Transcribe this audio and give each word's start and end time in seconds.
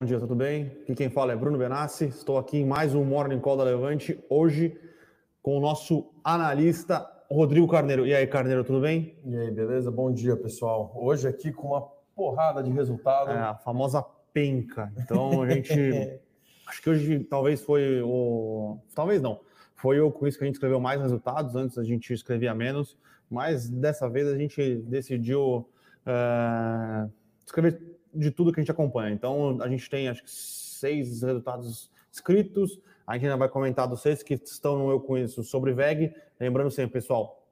Bom 0.00 0.06
dia, 0.06 0.18
tudo 0.18 0.34
bem? 0.34 0.72
Aqui 0.82 0.94
quem 0.94 1.08
fala 1.08 1.32
é 1.32 1.36
Bruno 1.36 1.56
Benassi. 1.56 2.06
Estou 2.06 2.36
aqui 2.36 2.58
em 2.58 2.66
mais 2.66 2.94
um 2.96 3.04
Morning 3.04 3.38
Call 3.38 3.56
da 3.56 3.62
Levante, 3.62 4.22
hoje 4.28 4.76
com 5.40 5.56
o 5.56 5.60
nosso 5.60 6.10
analista 6.22 7.08
Rodrigo 7.30 7.68
Carneiro. 7.68 8.04
E 8.04 8.12
aí, 8.12 8.26
Carneiro, 8.26 8.64
tudo 8.64 8.80
bem? 8.80 9.16
E 9.24 9.36
aí, 9.36 9.50
beleza? 9.52 9.92
Bom 9.92 10.12
dia, 10.12 10.36
pessoal. 10.36 10.92
Hoje 10.96 11.28
aqui 11.28 11.52
com 11.52 11.68
uma 11.68 11.82
porrada 12.14 12.60
de 12.60 12.72
resultado. 12.72 13.30
É, 13.30 13.38
a 13.38 13.54
famosa 13.54 14.04
penca. 14.32 14.92
Então, 14.98 15.42
a 15.42 15.48
gente. 15.48 15.72
acho 16.66 16.82
que 16.82 16.90
hoje 16.90 17.20
talvez 17.20 17.62
foi 17.62 18.02
o. 18.02 18.78
Talvez 18.96 19.22
não. 19.22 19.40
Foi 19.76 20.00
o 20.00 20.10
com 20.10 20.26
isso 20.26 20.36
que 20.36 20.44
a 20.44 20.46
gente 20.46 20.56
escreveu 20.56 20.80
mais 20.80 21.00
resultados. 21.00 21.54
Antes 21.54 21.78
a 21.78 21.84
gente 21.84 22.12
escrevia 22.12 22.52
menos. 22.52 22.98
Mas 23.30 23.70
dessa 23.70 24.08
vez 24.08 24.26
a 24.26 24.36
gente 24.36 24.76
decidiu 24.82 25.68
uh, 26.04 27.10
escrever 27.46 27.93
de 28.14 28.30
tudo 28.30 28.52
que 28.52 28.60
a 28.60 28.62
gente 28.62 28.70
acompanha. 28.70 29.12
Então, 29.12 29.58
a 29.60 29.68
gente 29.68 29.88
tem, 29.88 30.08
acho 30.08 30.22
que, 30.22 30.30
seis 30.30 31.22
resultados 31.22 31.90
escritos. 32.10 32.80
A 33.06 33.14
gente 33.14 33.26
ainda 33.26 33.36
vai 33.36 33.48
comentar 33.48 33.86
dos 33.86 34.00
seis 34.00 34.22
que 34.22 34.34
estão 34.34 34.78
no 34.78 34.90
Eu 34.90 35.00
Conheço 35.00 35.42
sobre 35.42 35.72
VEG. 35.72 36.14
Lembrando 36.38 36.70
sempre, 36.70 36.92
pessoal, 36.92 37.42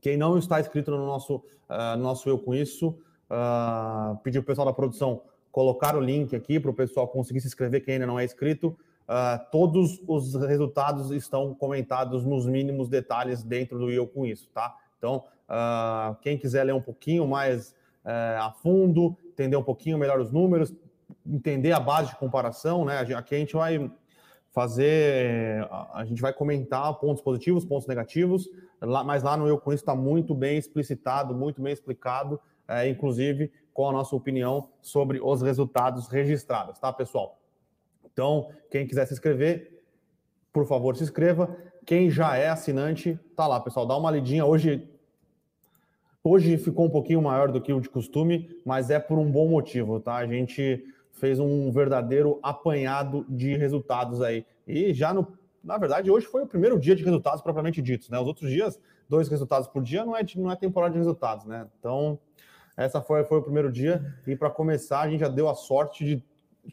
quem 0.00 0.16
não 0.16 0.38
está 0.38 0.60
inscrito 0.60 0.90
no 0.90 0.98
nosso, 0.98 1.36
uh, 1.36 1.96
nosso 1.98 2.28
Eu 2.28 2.38
Conheço, 2.38 2.88
uh, 2.88 4.16
pedir 4.22 4.40
para 4.40 4.44
o 4.44 4.46
pessoal 4.46 4.66
da 4.66 4.72
produção 4.72 5.22
colocar 5.50 5.96
o 5.96 6.00
link 6.00 6.34
aqui 6.34 6.60
para 6.60 6.70
o 6.70 6.74
pessoal 6.74 7.08
conseguir 7.08 7.40
se 7.40 7.46
inscrever, 7.46 7.84
quem 7.84 7.94
ainda 7.94 8.06
não 8.06 8.18
é 8.18 8.24
inscrito. 8.24 8.76
Uh, 9.08 9.50
todos 9.50 10.00
os 10.06 10.34
resultados 10.34 11.10
estão 11.10 11.52
comentados 11.54 12.24
nos 12.24 12.46
mínimos 12.46 12.88
detalhes 12.88 13.42
dentro 13.42 13.78
do 13.78 13.90
Eu 13.90 14.06
Com 14.06 14.24
Isso, 14.24 14.48
tá? 14.54 14.76
Então, 14.98 15.24
uh, 15.48 16.14
quem 16.22 16.38
quiser 16.38 16.62
ler 16.64 16.74
um 16.74 16.80
pouquinho 16.80 17.26
mais 17.26 17.74
uh, 18.04 18.42
a 18.42 18.52
fundo, 18.52 19.16
entender 19.26 19.56
um 19.56 19.62
pouquinho 19.62 19.98
melhor 19.98 20.20
os 20.20 20.30
números, 20.30 20.74
entender 21.26 21.72
a 21.72 21.80
base 21.80 22.10
de 22.10 22.16
comparação, 22.16 22.84
né? 22.84 22.98
Aqui 23.16 23.34
a 23.34 23.38
gente 23.38 23.54
vai 23.54 23.90
fazer, 24.52 25.68
a 25.94 26.04
gente 26.04 26.20
vai 26.20 26.32
comentar 26.32 26.92
pontos 26.94 27.22
positivos, 27.22 27.64
pontos 27.64 27.86
negativos, 27.86 28.48
lá, 28.80 29.04
mas 29.04 29.22
lá 29.22 29.36
no 29.36 29.46
Eu 29.46 29.58
Com 29.58 29.72
Isso 29.72 29.82
está 29.82 29.94
muito 29.94 30.34
bem 30.34 30.58
explicitado, 30.58 31.34
muito 31.34 31.62
bem 31.62 31.72
explicado, 31.72 32.40
é, 32.66 32.88
inclusive 32.88 33.52
com 33.72 33.88
a 33.88 33.92
nossa 33.92 34.14
opinião 34.14 34.68
sobre 34.80 35.20
os 35.22 35.42
resultados 35.42 36.08
registrados, 36.08 36.78
tá, 36.78 36.92
pessoal? 36.92 37.38
Então, 38.12 38.50
quem 38.70 38.86
quiser 38.86 39.06
se 39.06 39.12
inscrever, 39.12 39.84
por 40.52 40.66
favor, 40.66 40.96
se 40.96 41.04
inscreva. 41.04 41.56
Quem 41.86 42.10
já 42.10 42.36
é 42.36 42.48
assinante, 42.48 43.18
tá 43.36 43.46
lá, 43.46 43.60
pessoal, 43.60 43.86
dá 43.86 43.96
uma 43.96 44.10
lidinha. 44.10 44.44
Hoje 44.44 44.89
Hoje 46.22 46.58
ficou 46.58 46.84
um 46.84 46.90
pouquinho 46.90 47.22
maior 47.22 47.50
do 47.50 47.62
que 47.62 47.72
o 47.72 47.80
de 47.80 47.88
costume, 47.88 48.60
mas 48.62 48.90
é 48.90 48.98
por 48.98 49.18
um 49.18 49.30
bom 49.30 49.48
motivo, 49.48 49.98
tá? 49.98 50.16
A 50.16 50.26
gente 50.26 50.84
fez 51.12 51.40
um 51.40 51.72
verdadeiro 51.72 52.38
apanhado 52.42 53.24
de 53.26 53.56
resultados 53.56 54.20
aí. 54.20 54.44
E 54.66 54.92
já 54.92 55.14
no. 55.14 55.26
Na 55.64 55.78
verdade, 55.78 56.10
hoje 56.10 56.26
foi 56.26 56.42
o 56.42 56.46
primeiro 56.46 56.78
dia 56.78 56.94
de 56.94 57.02
resultados 57.02 57.40
propriamente 57.40 57.80
ditos, 57.80 58.10
né? 58.10 58.18
Os 58.18 58.26
outros 58.26 58.50
dias, 58.50 58.78
dois 59.08 59.28
resultados 59.28 59.66
por 59.66 59.82
dia 59.82 60.04
não 60.04 60.14
é, 60.14 60.20
não 60.36 60.50
é 60.50 60.56
temporada 60.56 60.92
de 60.92 60.98
resultados, 60.98 61.46
né? 61.46 61.66
Então, 61.78 62.18
essa 62.76 63.00
foi, 63.00 63.24
foi 63.24 63.38
o 63.38 63.42
primeiro 63.42 63.72
dia. 63.72 64.14
E 64.26 64.36
para 64.36 64.50
começar, 64.50 65.00
a 65.00 65.08
gente 65.08 65.20
já 65.20 65.28
deu 65.28 65.48
a 65.48 65.54
sorte 65.54 66.04
de. 66.04 66.24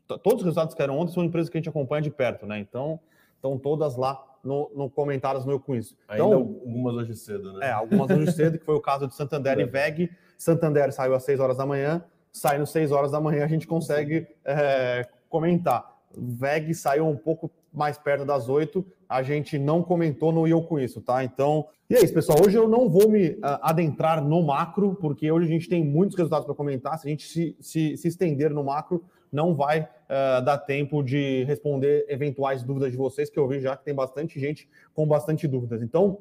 Todos 0.06 0.40
os 0.40 0.44
resultados 0.44 0.76
que 0.76 0.82
eram 0.82 0.98
ontem 0.98 1.14
são 1.14 1.24
empresas 1.24 1.50
que 1.50 1.58
a 1.58 1.60
gente 1.60 1.70
acompanha 1.70 2.02
de 2.02 2.12
perto, 2.12 2.46
né? 2.46 2.60
Então, 2.60 3.00
estão 3.36 3.58
todas 3.58 3.96
lá 3.96 4.22
no, 4.48 4.72
no 4.74 4.90
comentários 4.90 5.46
no 5.46 5.52
Eu 5.52 5.60
Com 5.60 5.76
Isso. 5.76 5.96
Então, 6.06 6.32
Ainda 6.32 6.36
algumas 6.36 6.96
hoje 6.96 7.16
cedo, 7.16 7.54
né? 7.54 7.68
É, 7.68 7.72
algumas 7.72 8.10
hoje 8.10 8.32
cedo, 8.32 8.58
que 8.58 8.66
foi 8.66 8.76
o 8.76 8.82
caso 8.82 9.08
de 9.08 9.14
Santander 9.14 9.60
é. 9.60 9.62
e 9.62 9.66
VEG. 9.66 10.10
Santander 10.38 10.92
saiu 10.94 11.14
às 11.14 11.24
6 11.24 11.40
horas 11.40 11.58
da 11.58 11.66
manhã, 11.66 12.04
saindo 12.32 12.64
às 12.64 12.70
6 12.70 12.92
horas 12.92 13.12
da 13.12 13.20
manhã 13.20 13.44
a 13.44 13.48
gente 13.48 13.68
consegue 13.68 14.26
é, 14.46 15.06
comentar. 15.30 15.98
VEG 16.16 16.74
saiu 16.74 17.08
um 17.08 17.18
pouco 17.18 17.52
mais 17.74 17.98
perto 17.98 18.26
das 18.26 18.48
8, 18.48 18.84
a 19.08 19.22
gente 19.22 19.60
não 19.60 19.84
comentou 19.84 20.32
no 20.32 20.48
Eu 20.48 20.64
Com 20.64 20.80
Isso, 20.80 21.02
tá? 21.02 21.24
Então, 21.24 21.68
e 21.90 21.96
é 21.96 22.04
isso, 22.04 22.14
pessoal. 22.14 22.40
Hoje 22.44 22.58
eu 22.58 22.68
não 22.68 22.90
vou 22.90 23.10
me 23.10 23.30
uh, 23.30 23.40
adentrar 23.62 24.24
no 24.24 24.42
macro, 24.42 24.96
porque 24.96 25.32
hoje 25.32 25.46
a 25.46 25.50
gente 25.50 25.70
tem 25.70 25.84
muitos 25.84 26.18
resultados 26.18 26.46
para 26.46 26.56
comentar. 26.56 26.98
Se 26.98 27.08
a 27.08 27.10
gente 27.10 27.28
se, 27.28 27.56
se, 27.60 27.96
se 27.96 28.08
estender 28.08 28.50
no 28.52 28.64
macro, 28.64 29.04
não 29.32 29.54
vai 29.56 29.88
uh, 30.10 30.42
dar 30.44 30.58
tempo 30.58 31.04
de 31.04 31.44
responder 31.44 32.06
eventuais 32.10 32.64
dúvidas 32.64 32.92
de 32.92 32.98
vocês, 32.98 33.30
que 33.30 33.40
eu 33.40 33.48
vi 33.48 33.60
já 33.60 33.76
que 33.76 33.86
tem 33.86 33.94
bastante 33.94 34.40
gente 34.40 34.70
com 34.94 35.08
bastante 35.08 35.48
dúvidas. 35.48 35.82
Então, 35.82 36.20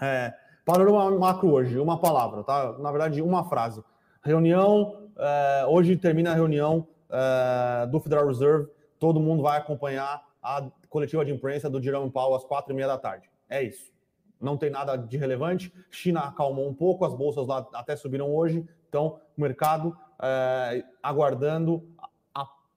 é, 0.00 0.32
panorama 0.64 1.10
macro 1.18 1.52
hoje, 1.52 1.78
uma 1.78 2.00
palavra, 2.00 2.42
tá? 2.42 2.76
Na 2.78 2.90
verdade, 2.90 3.22
uma 3.22 3.44
frase. 3.44 3.82
Reunião, 4.22 5.08
é, 5.16 5.66
hoje 5.66 5.96
termina 5.96 6.32
a 6.32 6.34
reunião 6.34 6.86
é, 7.10 7.86
do 7.86 8.00
Federal 8.00 8.26
Reserve, 8.26 8.68
todo 8.98 9.20
mundo 9.20 9.42
vai 9.42 9.58
acompanhar 9.58 10.22
a 10.42 10.68
coletiva 10.88 11.24
de 11.24 11.32
imprensa 11.32 11.70
do 11.70 11.82
Jerome 11.82 12.10
Powell 12.10 12.34
às 12.34 12.44
quatro 12.44 12.72
e 12.72 12.76
meia 12.76 12.88
da 12.88 12.98
tarde. 12.98 13.30
É 13.48 13.62
isso. 13.62 13.92
Não 14.40 14.56
tem 14.56 14.68
nada 14.68 14.96
de 14.96 15.16
relevante. 15.16 15.72
China 15.90 16.20
acalmou 16.20 16.68
um 16.68 16.74
pouco, 16.74 17.04
as 17.04 17.14
bolsas 17.14 17.46
lá 17.46 17.66
até 17.72 17.96
subiram 17.96 18.34
hoje. 18.34 18.66
Então, 18.88 19.18
mercado 19.36 19.96
é, 20.22 20.84
aguardando 21.02 21.82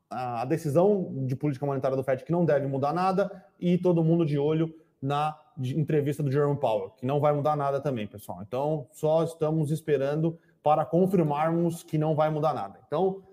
a 0.09 0.45
decisão 0.45 1.25
de 1.25 1.35
política 1.35 1.66
monetária 1.66 1.97
do 1.97 2.03
FED 2.03 2.23
que 2.23 2.31
não 2.31 2.45
deve 2.45 2.66
mudar 2.68 2.94
nada 2.94 3.45
e 3.59 3.78
todo 3.78 4.03
mundo 4.03 4.25
de 4.25 4.38
olho 4.38 4.73
na 5.01 5.38
entrevista 5.59 6.23
do 6.23 6.31
Jerome 6.31 6.59
Powell, 6.59 6.91
que 6.91 7.06
não 7.06 7.19
vai 7.19 7.34
mudar 7.34 7.56
nada 7.56 7.79
também, 7.79 8.07
pessoal. 8.07 8.40
Então, 8.41 8.88
só 8.91 9.23
estamos 9.23 9.72
esperando 9.72 10.38
para 10.63 10.85
confirmarmos 10.85 11.84
que 11.84 11.97
não 11.97 12.16
vai 12.16 12.29
mudar 12.29 12.53
nada. 12.53 12.79
Então, 12.88 13.23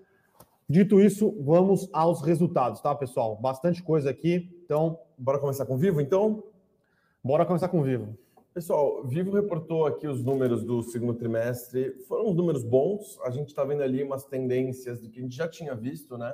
dito 0.69 0.99
isso, 0.99 1.35
vamos 1.41 1.89
aos 1.93 2.21
resultados, 2.21 2.81
tá, 2.81 2.93
pessoal? 2.93 3.35
Bastante 3.35 3.81
coisa 3.81 4.09
aqui. 4.09 4.49
Então, 4.63 4.99
bora 5.17 5.39
começar 5.39 5.65
com 5.65 5.77
Vivo, 5.77 6.01
então? 6.01 6.43
Bora 7.23 7.45
começar 7.45 7.69
com 7.69 7.81
Vivo. 7.81 8.17
Pessoal, 8.53 9.03
Vivo 9.03 9.31
reportou 9.31 9.85
aqui 9.85 10.07
os 10.07 10.23
números 10.23 10.63
do 10.63 10.81
segundo 10.81 11.13
trimestre. 11.13 11.91
Foram 12.07 12.33
números 12.33 12.63
bons. 12.63 13.19
A 13.23 13.29
gente 13.29 13.49
está 13.49 13.65
vendo 13.65 13.83
ali 13.83 14.01
umas 14.01 14.23
tendências 14.23 15.01
do 15.01 15.09
que 15.09 15.19
a 15.19 15.21
gente 15.21 15.35
já 15.35 15.47
tinha 15.47 15.75
visto, 15.75 16.17
né? 16.17 16.33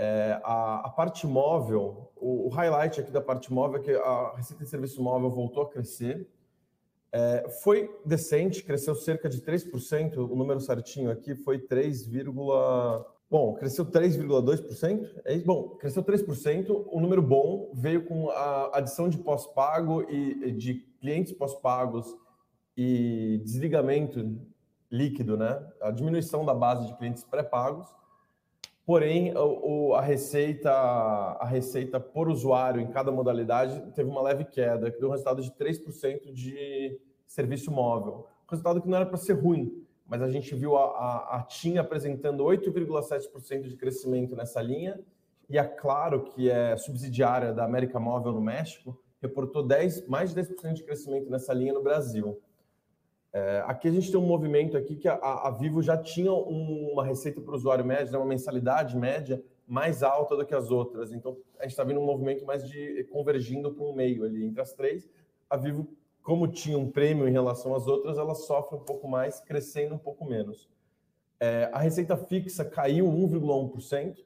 É, 0.00 0.40
a, 0.44 0.86
a, 0.86 0.90
parte 0.90 1.26
móvel, 1.26 2.12
o, 2.14 2.46
o, 2.46 2.48
highlight 2.50 3.00
aqui 3.00 3.10
da 3.10 3.20
parte 3.20 3.52
móvel 3.52 3.80
é 3.80 3.82
que 3.82 3.90
a 3.90 4.32
receita 4.36 4.62
de 4.62 4.70
serviço 4.70 5.02
móvel 5.02 5.28
voltou 5.28 5.64
a 5.64 5.68
crescer. 5.68 6.30
É, 7.10 7.48
foi 7.64 7.90
decente, 8.04 8.62
cresceu 8.62 8.94
cerca 8.94 9.28
de 9.28 9.40
3%, 9.40 10.16
o 10.18 10.36
número 10.36 10.60
certinho 10.60 11.10
aqui 11.10 11.34
foi 11.34 11.58
3, 11.58 12.08
bom, 13.28 13.54
cresceu 13.54 13.84
3,2%. 13.86 15.20
É 15.24 15.34
isso? 15.34 15.44
Bom, 15.44 15.70
cresceu 15.70 16.04
3%, 16.04 16.86
o 16.86 17.00
número 17.00 17.20
bom 17.20 17.72
veio 17.74 18.06
com 18.06 18.30
a 18.30 18.78
adição 18.78 19.08
de 19.08 19.18
pós-pago 19.18 20.08
e 20.08 20.52
de 20.52 20.74
clientes 21.00 21.32
pós-pagos 21.32 22.16
e 22.76 23.40
desligamento 23.42 24.38
líquido, 24.92 25.36
né? 25.36 25.60
A 25.80 25.90
diminuição 25.90 26.44
da 26.44 26.54
base 26.54 26.86
de 26.86 26.96
clientes 26.96 27.24
pré-pagos 27.24 27.97
Porém, 28.88 29.34
o, 29.36 29.92
a 29.92 30.00
receita 30.00 30.70
a 30.70 31.44
receita 31.44 32.00
por 32.00 32.26
usuário 32.26 32.80
em 32.80 32.86
cada 32.86 33.12
modalidade 33.12 33.82
teve 33.94 34.08
uma 34.08 34.22
leve 34.22 34.46
queda, 34.46 34.90
que 34.90 34.98
deu 34.98 35.10
um 35.10 35.12
resultado 35.12 35.42
de 35.42 35.50
3% 35.50 36.32
de 36.32 36.98
serviço 37.26 37.70
móvel. 37.70 38.26
Um 38.46 38.50
resultado 38.50 38.80
que 38.80 38.88
não 38.88 38.96
era 38.96 39.04
para 39.04 39.18
ser 39.18 39.34
ruim, 39.34 39.86
mas 40.06 40.22
a 40.22 40.30
gente 40.30 40.54
viu 40.54 40.74
a, 40.78 40.84
a, 40.84 41.36
a 41.36 41.42
TIM 41.42 41.76
apresentando 41.76 42.42
8,7% 42.42 43.68
de 43.68 43.76
crescimento 43.76 44.34
nessa 44.34 44.62
linha, 44.62 44.98
e 45.50 45.58
a 45.58 45.68
Claro, 45.68 46.24
que 46.24 46.50
é 46.50 46.74
subsidiária 46.78 47.52
da 47.52 47.66
América 47.66 48.00
Móvel 48.00 48.32
no 48.32 48.40
México, 48.40 48.98
reportou 49.20 49.62
10, 49.62 50.08
mais 50.08 50.32
de 50.32 50.40
10% 50.40 50.72
de 50.72 50.82
crescimento 50.82 51.28
nessa 51.28 51.52
linha 51.52 51.74
no 51.74 51.82
Brasil. 51.82 52.40
É, 53.32 53.62
aqui 53.66 53.88
a 53.88 53.90
gente 53.90 54.10
tem 54.10 54.18
um 54.18 54.26
movimento 54.26 54.76
aqui 54.76 54.96
que 54.96 55.06
a, 55.06 55.14
a 55.14 55.50
Vivo 55.50 55.82
já 55.82 55.96
tinha 55.96 56.32
um, 56.32 56.92
uma 56.92 57.04
receita 57.04 57.40
para 57.40 57.52
o 57.52 57.54
usuário 57.54 57.84
médio, 57.84 58.12
né, 58.12 58.18
uma 58.18 58.26
mensalidade 58.26 58.96
média 58.96 59.42
mais 59.66 60.02
alta 60.02 60.34
do 60.34 60.46
que 60.46 60.54
as 60.54 60.70
outras. 60.70 61.12
Então 61.12 61.36
a 61.58 61.62
gente 61.64 61.72
está 61.72 61.84
vendo 61.84 62.00
um 62.00 62.06
movimento 62.06 62.44
mais 62.46 62.66
de 62.66 63.04
convergindo 63.12 63.70
para 63.72 63.84
um 63.84 63.92
meio 63.92 64.24
ali 64.24 64.44
entre 64.44 64.60
as 64.62 64.72
três. 64.72 65.08
A 65.48 65.56
Vivo, 65.56 65.86
como 66.22 66.48
tinha 66.48 66.78
um 66.78 66.90
prêmio 66.90 67.28
em 67.28 67.32
relação 67.32 67.74
às 67.74 67.86
outras, 67.86 68.16
ela 68.16 68.34
sofre 68.34 68.76
um 68.76 68.84
pouco 68.84 69.06
mais, 69.06 69.40
crescendo 69.40 69.94
um 69.94 69.98
pouco 69.98 70.24
menos. 70.24 70.68
É, 71.38 71.68
a 71.72 71.78
receita 71.78 72.16
fixa 72.16 72.64
caiu 72.64 73.06
1,1%. 73.06 74.24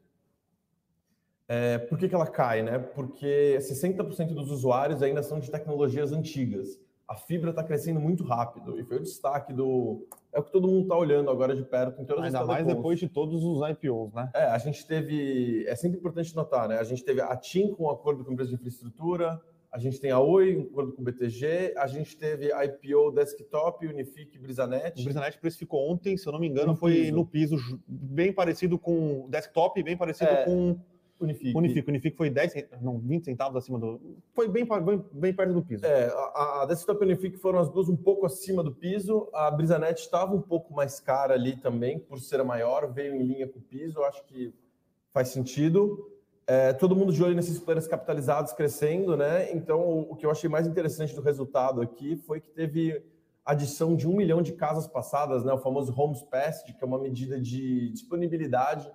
É, 1.49 1.79
por 1.79 1.99
que, 1.99 2.09
que 2.09 2.15
ela 2.15 2.27
cai? 2.27 2.63
Né? 2.63 2.79
Porque 2.79 3.59
60% 3.59 4.33
dos 4.33 4.51
usuários 4.51 5.03
ainda 5.03 5.23
são 5.23 5.41
de 5.41 5.51
tecnologias 5.51 6.13
antigas 6.13 6.81
a 7.13 7.17
fibra 7.17 7.51
está 7.51 7.63
crescendo 7.63 8.01
muito 8.01 8.25
rápido 8.25 8.81
e 8.81 8.85
foi 8.85 8.97
o 8.97 9.03
destaque 9.03 9.53
do. 9.53 10.07
É 10.33 10.41
o 10.41 10.43
que 10.43 10.51
todo 10.51 10.67
mundo 10.67 10.85
está 10.85 10.97
olhando 10.97 11.31
agora 11.31 11.55
de 11.55 11.63
perto 11.63 12.01
em 12.01 12.07
todas 12.07 12.25
Ainda 12.25 12.41
as 12.41 12.47
mais 12.47 12.67
depois 12.67 12.99
de 12.99 13.07
todos 13.07 13.45
os 13.45 13.61
IPOs, 13.69 14.15
né? 14.15 14.31
É, 14.35 14.45
a 14.45 14.57
gente 14.57 14.87
teve. 14.87 15.67
É 15.67 15.77
sempre 15.77 15.99
importante 15.99 16.35
notar, 16.35 16.67
né? 16.67 16.79
A 16.79 16.85
gente 16.85 17.05
teve 17.05 17.21
a 17.21 17.37
TIM 17.37 17.75
com 17.75 17.85
um 17.85 17.91
acordo 17.91 18.25
com 18.25 18.31
a 18.31 18.33
empresa 18.33 18.49
de 18.49 18.57
infraestrutura, 18.57 19.39
a 19.71 19.79
gente 19.79 20.01
tem 20.01 20.11
a 20.11 20.19
Oi, 20.19 20.57
um 20.57 20.63
acordo 20.63 20.93
com 20.95 21.03
o 21.03 21.05
BTG, 21.05 21.75
a 21.77 21.87
gente 21.87 22.17
teve 22.17 22.47
IPO 22.47 23.13
Desktop, 23.13 23.87
Unifique, 23.87 24.39
Brisanet. 24.39 24.99
O 24.99 25.05
Brisanet 25.05 25.39
precificou 25.39 25.93
ontem, 25.93 26.17
se 26.17 26.27
eu 26.27 26.33
não 26.33 26.41
me 26.41 26.49
engano, 26.49 26.69
no 26.69 26.77
foi 26.77 26.95
piso. 26.95 27.15
no 27.15 27.27
piso, 27.27 27.57
bem 27.87 28.33
parecido 28.33 28.79
com 28.79 29.29
Desktop, 29.29 29.83
bem 29.83 29.99
parecido 29.99 30.31
é, 30.31 30.45
com 30.47 30.81
Unifique. 31.25 31.57
Unifique. 31.57 31.89
Unifique 31.89 32.17
foi 32.17 32.31
10, 32.31 32.55
não, 32.81 32.99
20 32.99 33.25
centavos 33.25 33.57
acima 33.57 33.79
do. 33.79 34.01
Foi 34.35 34.49
bem, 34.49 34.67
bem, 34.67 35.05
bem 35.13 35.35
perto 35.35 35.55
do 35.55 35.63
piso. 35.63 35.85
É, 35.85 36.07
a, 36.07 36.63
a 36.63 36.67
Desktop 36.67 37.03
e 37.03 37.07
Unifique 37.07 37.37
foram 37.39 37.59
as 37.59 37.71
duas 37.71 37.89
um 37.89 37.97
pouco 37.97 38.27
acima 38.27 38.63
do 38.63 38.73
piso. 38.73 39.29
A 39.33 39.51
Brisanet 39.51 40.01
estava 40.01 40.35
um 40.35 40.41
pouco 40.41 40.75
mais 40.75 41.01
cara 41.01 41.35
ali 41.35 41.57
também, 41.57 41.99
por 41.99 42.19
ser 42.19 42.43
maior, 42.43 42.93
veio 42.93 43.15
em 43.15 43.23
linha 43.23 43.49
com 43.49 43.59
o 43.59 43.63
piso. 43.63 44.03
Acho 44.03 44.25
que 44.25 44.53
faz 45.13 45.29
sentido. 45.29 46.09
É, 46.47 46.73
todo 46.73 46.97
mundo 46.97 47.13
de 47.13 47.23
olho 47.23 47.35
nesses 47.35 47.59
players 47.59 47.87
capitalizados 47.87 48.53
crescendo, 48.53 49.17
né? 49.17 49.53
Então, 49.53 49.81
o, 49.81 50.13
o, 50.13 50.17
que 50.17 50.27
eu 50.27 50.31
achei 50.31 50.51
mais 50.51 50.67
interessante 50.67 51.15
do 51.15 51.23
resultado 51.23 51.81
aqui 51.81 52.17
foi 52.17 52.41
que 52.41 52.51
teve 52.51 53.03
adição 53.45 53.95
de 53.95 54.09
um 54.09 54.17
milhão 54.17 54.43
de 54.43 54.53
casas 54.53 54.87
passadas, 54.87 55.45
né? 55.45 55.53
O 55.53 55.59
famoso 55.59 55.95
Homes 55.97 56.23
Passed, 56.23 56.73
que 56.73 56.83
é 56.83 56.87
uma 56.87 56.99
medida 56.99 57.41
de 57.41 57.91
disponibilidade. 57.91 58.91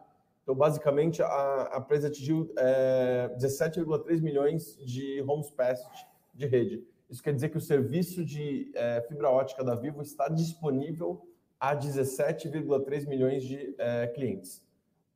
Então, 0.47 0.55
basicamente, 0.55 1.21
a, 1.21 1.71
a 1.73 1.77
empresa 1.77 2.07
atingiu 2.07 2.53
é, 2.57 3.29
17,3 3.37 4.21
milhões 4.21 4.77
de 4.77 5.21
Homes 5.27 5.51
Passed 5.51 6.07
de 6.33 6.45
rede. 6.45 6.87
Isso 7.09 7.21
quer 7.21 7.33
dizer 7.33 7.49
que 7.49 7.57
o 7.57 7.61
serviço 7.61 8.23
de 8.23 8.71
é, 8.73 9.01
fibra 9.09 9.29
ótica 9.29 9.61
da 9.61 9.75
Vivo 9.75 10.01
está 10.01 10.29
disponível 10.29 11.27
a 11.59 11.75
17,3 11.75 13.05
milhões 13.09 13.43
de 13.43 13.75
é, 13.77 14.07
clientes. 14.07 14.65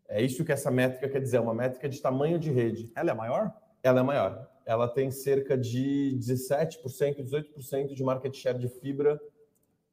É 0.10 0.22
isso 0.22 0.44
que 0.44 0.52
essa 0.52 0.70
métrica 0.70 1.08
quer 1.08 1.22
dizer, 1.22 1.38
é 1.38 1.40
uma 1.40 1.54
métrica 1.54 1.88
de 1.88 2.02
tamanho 2.02 2.38
de 2.38 2.52
rede. 2.52 2.92
Ela 2.94 3.12
é 3.12 3.14
maior? 3.14 3.54
Ela 3.82 4.02
é 4.02 4.04
maior. 4.04 4.52
Ela 4.66 4.90
tem 4.90 5.10
cerca 5.12 5.58
de 5.58 6.14
17%, 6.20 7.24
18% 7.24 7.94
de 7.94 8.04
market 8.04 8.36
share 8.36 8.60
de 8.60 8.68
fibra, 8.68 9.18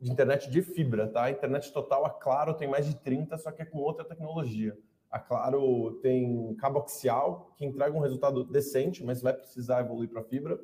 de 0.00 0.10
internet 0.10 0.50
de 0.50 0.62
fibra, 0.62 1.06
tá? 1.06 1.22
A 1.22 1.30
internet 1.30 1.72
total, 1.72 2.04
a 2.04 2.10
Claro 2.10 2.54
tem 2.54 2.66
mais 2.66 2.86
de 2.86 2.96
30%, 2.96 3.38
só 3.38 3.52
que 3.52 3.62
é 3.62 3.64
com 3.64 3.78
outra 3.78 4.04
tecnologia. 4.04 4.76
A 5.10 5.18
Claro 5.18 5.98
tem 6.02 6.54
cabo 6.56 6.80
axial, 6.80 7.52
que 7.56 7.64
entrega 7.64 7.96
um 7.96 8.00
resultado 8.00 8.44
decente, 8.44 9.02
mas 9.04 9.22
vai 9.22 9.32
precisar 9.32 9.80
evoluir 9.80 10.08
para 10.08 10.22
fibra. 10.22 10.58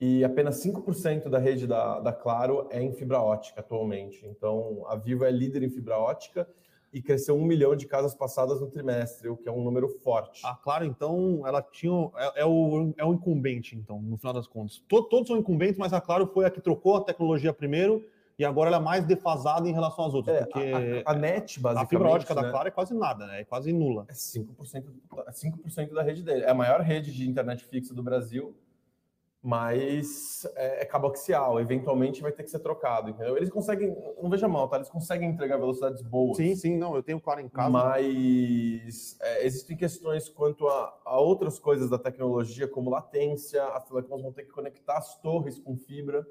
E 0.00 0.24
apenas 0.24 0.56
5% 0.56 1.28
da 1.28 1.38
rede 1.38 1.64
da, 1.66 2.00
da 2.00 2.12
Claro 2.12 2.66
é 2.70 2.82
em 2.82 2.92
fibra 2.92 3.20
ótica 3.20 3.60
atualmente. 3.60 4.26
Então, 4.26 4.84
a 4.88 4.96
Vivo 4.96 5.24
é 5.24 5.30
líder 5.30 5.62
em 5.62 5.70
fibra 5.70 5.96
ótica 5.96 6.48
e 6.92 7.00
cresceu 7.00 7.36
um 7.36 7.44
milhão 7.44 7.74
de 7.76 7.86
casas 7.86 8.14
passadas 8.14 8.60
no 8.60 8.68
trimestre, 8.68 9.28
o 9.28 9.36
que 9.36 9.48
é 9.48 9.52
um 9.52 9.62
número 9.62 9.88
forte. 9.88 10.42
Ah, 10.44 10.58
claro, 10.60 10.84
então 10.84 11.46
ela 11.46 11.62
tinha. 11.62 12.10
É, 12.16 12.42
é 12.42 12.44
o, 12.44 12.92
é 12.96 13.04
o 13.04 13.14
incumbente, 13.14 13.76
então, 13.76 14.02
no 14.02 14.18
final 14.18 14.34
das 14.34 14.48
contas. 14.48 14.82
Todos 14.88 15.28
são 15.28 15.36
incumbentes, 15.36 15.78
mas 15.78 15.92
a 15.92 16.00
Claro 16.00 16.26
foi 16.26 16.44
a 16.44 16.50
que 16.50 16.60
trocou 16.60 16.96
a 16.96 17.04
tecnologia 17.04 17.52
primeiro 17.52 18.04
e 18.38 18.44
agora 18.44 18.68
ela 18.68 18.78
é 18.78 18.80
mais 18.80 19.04
defasada 19.04 19.68
em 19.68 19.72
relação 19.72 20.06
às 20.06 20.14
outras. 20.14 20.36
É, 20.36 20.44
porque 20.44 21.02
a, 21.04 21.10
a, 21.10 21.14
a, 21.14 21.18
NET, 21.18 21.60
basicamente. 21.60 21.86
A 21.86 21.88
fibra 21.88 22.08
ótica 22.08 22.34
né? 22.34 22.42
da 22.42 22.50
Claro 22.50 22.68
é 22.68 22.70
quase 22.70 22.94
nada, 22.94 23.26
né? 23.26 23.40
É 23.40 23.44
quase 23.44 23.72
nula. 23.72 24.06
É 24.08 24.12
5%, 24.12 24.84
5 25.30 25.80
é 25.80 25.86
da 25.86 26.02
rede 26.02 26.22
dele. 26.22 26.42
É 26.42 26.50
a 26.50 26.54
maior 26.54 26.80
rede 26.80 27.12
de 27.12 27.28
internet 27.28 27.64
fixa 27.64 27.94
do 27.94 28.02
Brasil 28.02 28.56
mas 29.42 30.46
é, 30.54 30.82
é 30.82 30.84
cabo 30.84 31.08
axial, 31.08 31.60
eventualmente 31.60 32.22
vai 32.22 32.30
ter 32.30 32.44
que 32.44 32.50
ser 32.50 32.60
trocado, 32.60 33.10
entendeu? 33.10 33.36
Eles 33.36 33.50
conseguem, 33.50 33.92
não 34.22 34.30
veja 34.30 34.46
mal, 34.46 34.68
tá? 34.68 34.76
Eles 34.76 34.88
conseguem 34.88 35.28
entregar 35.28 35.56
velocidades 35.56 36.00
boas. 36.00 36.36
Sim, 36.36 36.54
sim, 36.54 36.78
não, 36.78 36.94
eu 36.94 37.02
tenho 37.02 37.20
claro 37.20 37.40
em 37.40 37.48
casa. 37.48 37.68
Mas 37.68 39.18
é, 39.20 39.44
existem 39.44 39.76
questões 39.76 40.28
quanto 40.28 40.68
a, 40.68 40.96
a, 41.04 41.18
outras 41.18 41.58
coisas 41.58 41.90
da 41.90 41.98
tecnologia, 41.98 42.68
como 42.68 42.88
latência, 42.88 43.64
as 43.64 43.84
telecoms 43.84 44.22
vão 44.22 44.32
ter 44.32 44.44
que 44.44 44.52
conectar 44.52 44.98
as 44.98 45.20
torres 45.20 45.58
com 45.58 45.76
fibra, 45.76 46.24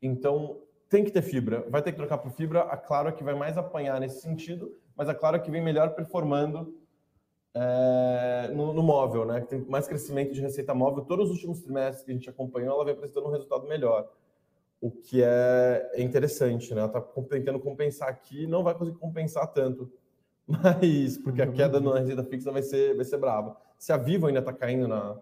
então 0.00 0.60
tem 0.88 1.04
que 1.04 1.10
ter 1.10 1.22
fibra, 1.22 1.64
vai 1.68 1.82
ter 1.82 1.92
que 1.92 1.98
trocar 1.98 2.18
por 2.18 2.30
fibra, 2.32 2.62
a 2.62 2.76
Claro 2.76 3.08
é 3.08 3.12
que 3.12 3.24
vai 3.24 3.34
mais 3.34 3.56
apanhar 3.56 4.00
nesse 4.00 4.20
sentido, 4.20 4.76
mas 4.96 5.08
a 5.08 5.14
Claro 5.14 5.36
é 5.36 5.40
que 5.40 5.50
vem 5.50 5.62
melhor 5.62 5.94
performando 5.94 6.74
é, 7.54 8.50
no, 8.52 8.72
no, 8.72 8.82
móvel, 8.82 9.24
né? 9.24 9.40
Que 9.40 9.46
tem 9.46 9.60
mais 9.60 9.86
crescimento 9.86 10.32
de 10.32 10.40
receita 10.40 10.74
móvel. 10.74 11.04
Todos 11.04 11.26
os 11.26 11.36
últimos 11.36 11.60
trimestres 11.60 12.04
que 12.04 12.10
a 12.10 12.14
gente 12.14 12.28
acompanhou, 12.28 12.74
ela 12.74 12.84
vem 12.84 12.94
apresentando 12.94 13.28
um 13.28 13.30
resultado 13.30 13.66
melhor. 13.66 14.10
O 14.80 14.90
que 14.90 15.22
é, 15.22 15.90
é 15.94 16.02
interessante, 16.02 16.74
né? 16.74 16.80
Ela 16.80 16.88
está 16.88 17.00
tentando 17.30 17.60
compensar 17.60 18.08
aqui, 18.08 18.46
não 18.46 18.64
vai 18.64 18.74
conseguir 18.74 18.98
compensar 18.98 19.46
tanto. 19.52 19.90
Mas, 20.46 21.16
porque 21.16 21.40
a 21.40 21.50
queda 21.50 21.80
na 21.80 22.00
receita 22.00 22.24
fixa 22.24 22.50
vai 22.50 22.62
ser, 22.62 22.94
vai 22.96 23.04
ser 23.04 23.16
brava. 23.16 23.56
Se 23.78 23.92
a 23.92 23.96
Vivo 23.96 24.26
ainda 24.26 24.40
está 24.40 24.52
caindo 24.52 24.88
na, 24.88 25.16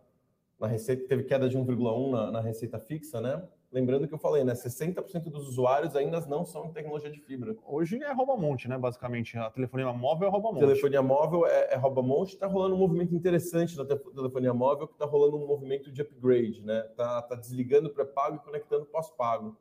na 0.58 0.67
receita, 0.67 1.06
teve 1.06 1.25
queda 1.25 1.49
de 1.49 1.56
1,1 1.56 2.11
na, 2.11 2.31
na 2.32 2.41
receita 2.41 2.79
fixa, 2.81 3.20
né? 3.20 3.43
Lembrando 3.73 4.07
que 4.07 4.13
eu 4.13 4.19
falei, 4.19 4.45
né? 4.45 4.53
60% 4.53 5.31
dos 5.31 5.49
usuários 5.49 5.97
ainda 5.97 6.21
não 6.27 6.45
são 6.45 6.67
em 6.67 6.73
tecnologia 6.73 7.11
de 7.11 7.19
fibra. 7.19 7.57
Hoje 7.65 8.03
é 8.03 8.13
rouba-monte, 8.13 8.69
né? 8.69 8.77
Basicamente, 8.77 9.39
a 9.39 9.49
telefonia 9.51 9.91
móvel 9.95 10.29
é 10.29 10.31
rouba-monte. 10.31 10.61
Telefonia 10.61 11.01
móvel 11.01 11.47
é, 11.47 11.73
é 11.73 11.77
rouba-monte. 11.77 12.35
Está 12.35 12.47
rolando 12.47 12.75
um 12.75 12.79
movimento 12.79 13.15
interessante 13.15 13.75
na 13.79 13.87
telefonia 13.87 14.53
móvel, 14.53 14.87
que 14.87 14.93
está 14.93 15.07
rolando 15.07 15.39
um 15.39 15.47
movimento 15.47 15.91
de 15.91 16.03
upgrade, 16.03 16.63
né? 16.63 16.83
Tá, 16.95 17.23
tá 17.23 17.35
desligando 17.35 17.89
pré-pago 17.89 18.37
e 18.37 18.39
conectando 18.41 18.85
pós-pago. 18.85 19.57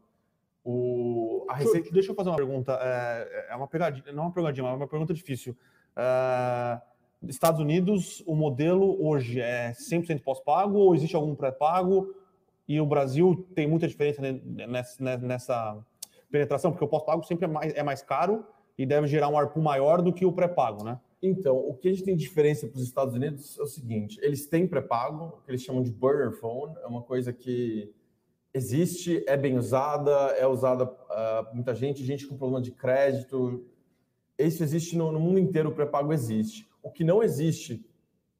O, 0.61 1.45
a 1.49 1.55
receita... 1.55 1.89
Deixa 1.91 2.11
eu 2.11 2.15
fazer 2.15 2.29
uma 2.31 2.35
pergunta. 2.35 2.77
É, 2.81 3.47
é 3.51 3.55
uma 3.55 3.67
pegadinha, 3.67 4.11
não 4.11 4.23
é 4.23 4.25
uma 4.25 4.33
pegadinha, 4.33 4.63
mas 4.63 4.73
é 4.73 4.75
uma 4.75 4.87
pergunta 4.89 5.13
difícil. 5.13 5.55
É, 5.95 6.81
Estados 7.29 7.61
Unidos, 7.61 8.21
o 8.27 8.35
modelo 8.35 8.97
hoje 9.07 9.39
é 9.39 9.71
100% 9.71 10.21
pós-pago 10.21 10.77
ou 10.77 10.93
existe 10.93 11.15
algum 11.15 11.33
pré-pago? 11.33 12.13
E 12.71 12.79
o 12.79 12.85
Brasil 12.85 13.45
tem 13.53 13.67
muita 13.67 13.85
diferença 13.85 14.21
nessa, 14.21 15.17
nessa 15.17 15.85
penetração, 16.31 16.71
porque 16.71 16.85
o 16.85 16.87
pós-pago 16.87 17.21
sempre 17.23 17.43
é 17.43 17.47
mais, 17.47 17.73
é 17.73 17.83
mais 17.83 18.01
caro 18.01 18.45
e 18.77 18.85
deve 18.85 19.07
gerar 19.07 19.27
um 19.27 19.37
ARPU 19.37 19.61
maior 19.61 20.01
do 20.01 20.13
que 20.13 20.25
o 20.25 20.31
pré-pago, 20.31 20.81
né? 20.81 20.97
Então, 21.21 21.57
o 21.57 21.75
que 21.75 21.89
a 21.89 21.91
gente 21.91 22.03
tem 22.03 22.15
de 22.15 22.23
diferença 22.23 22.67
para 22.67 22.77
os 22.77 22.83
Estados 22.83 23.13
Unidos 23.13 23.59
é 23.59 23.61
o 23.61 23.67
seguinte: 23.67 24.17
eles 24.21 24.47
têm 24.47 24.65
pré-pago, 24.65 25.41
que 25.43 25.51
eles 25.51 25.61
chamam 25.61 25.83
de 25.83 25.91
burner 25.91 26.31
phone, 26.31 26.73
é 26.81 26.87
uma 26.87 27.01
coisa 27.01 27.33
que 27.33 27.93
existe, 28.53 29.21
é 29.27 29.35
bem 29.35 29.57
usada, 29.57 30.11
é 30.37 30.47
usada 30.47 30.85
uh, 30.85 31.53
muita 31.53 31.75
gente, 31.75 32.05
gente 32.05 32.25
com 32.25 32.37
problema 32.37 32.61
de 32.61 32.71
crédito. 32.71 33.65
Isso 34.39 34.63
existe 34.63 34.97
no, 34.97 35.11
no 35.11 35.19
mundo 35.19 35.39
inteiro, 35.39 35.69
o 35.69 35.75
pré-pago 35.75 36.13
existe. 36.13 36.67
O 36.81 36.89
que 36.89 37.03
não 37.03 37.21
existe 37.21 37.85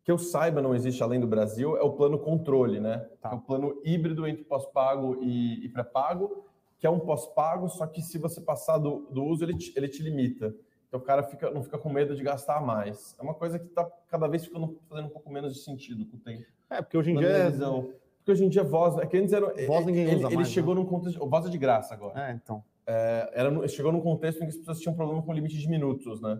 que 0.03 0.11
eu 0.11 0.17
saiba 0.17 0.61
não 0.61 0.73
existe 0.73 1.01
além 1.03 1.19
do 1.19 1.27
Brasil 1.27 1.77
é 1.77 1.81
o 1.81 1.91
plano 1.91 2.17
controle, 2.17 2.79
né? 2.79 3.07
Tá. 3.21 3.31
É 3.31 3.35
o 3.35 3.39
plano 3.39 3.79
híbrido 3.83 4.27
entre 4.27 4.43
pós-pago 4.43 5.17
e, 5.21 5.65
e 5.65 5.69
pré-pago, 5.69 6.45
que 6.79 6.87
é 6.87 6.89
um 6.89 6.99
pós-pago, 6.99 7.69
só 7.69 7.85
que 7.85 8.01
se 8.01 8.17
você 8.17 8.41
passar 8.41 8.77
do, 8.77 9.07
do 9.11 9.23
uso, 9.23 9.43
ele 9.43 9.55
te, 9.55 9.71
ele 9.75 9.87
te 9.87 10.01
limita. 10.01 10.55
Então 10.87 10.99
o 10.99 11.03
cara 11.03 11.23
fica, 11.23 11.49
não 11.51 11.63
fica 11.63 11.77
com 11.77 11.89
medo 11.89 12.15
de 12.15 12.23
gastar 12.23 12.59
mais. 12.61 13.15
É 13.19 13.21
uma 13.21 13.33
coisa 13.33 13.59
que 13.59 13.65
está 13.65 13.89
cada 14.07 14.27
vez 14.27 14.45
ficando 14.45 14.77
fazendo 14.89 15.05
um 15.05 15.09
pouco 15.09 15.31
menos 15.31 15.53
de 15.53 15.61
sentido 15.61 16.05
com 16.05 16.17
o 16.17 16.19
tempo. 16.19 16.45
É, 16.69 16.81
porque 16.81 16.97
hoje 16.97 17.11
em 17.11 17.17
dia 17.17 17.27
é... 17.27 17.51
Porque 17.51 18.31
hoje 18.33 18.45
em 18.45 18.49
dia 18.49 18.63
voz, 18.63 18.97
é 18.97 19.05
que 19.07 19.17
antes 19.17 19.33
era, 19.33 19.51
voz 19.65 19.83
ninguém 19.85 20.03
ele, 20.03 20.15
usa 20.17 20.27
ele 20.27 20.35
mais, 20.35 20.49
chegou 20.49 20.75
né? 20.75 20.81
num 20.81 20.87
contexto, 20.87 21.27
voz 21.27 21.45
é 21.45 21.49
de 21.49 21.57
graça 21.57 21.93
agora. 21.93 22.29
É, 22.29 22.33
então. 22.33 22.63
É, 22.85 23.31
era, 23.33 23.67
chegou 23.67 23.91
num 23.91 24.01
contexto 24.01 24.43
em 24.43 24.45
que 24.45 24.49
as 24.49 24.57
pessoas 24.57 24.79
tinham 24.79 24.95
problema 24.95 25.23
com 25.23 25.31
o 25.31 25.33
limite 25.33 25.57
de 25.57 25.67
minutos, 25.67 26.21
né? 26.21 26.39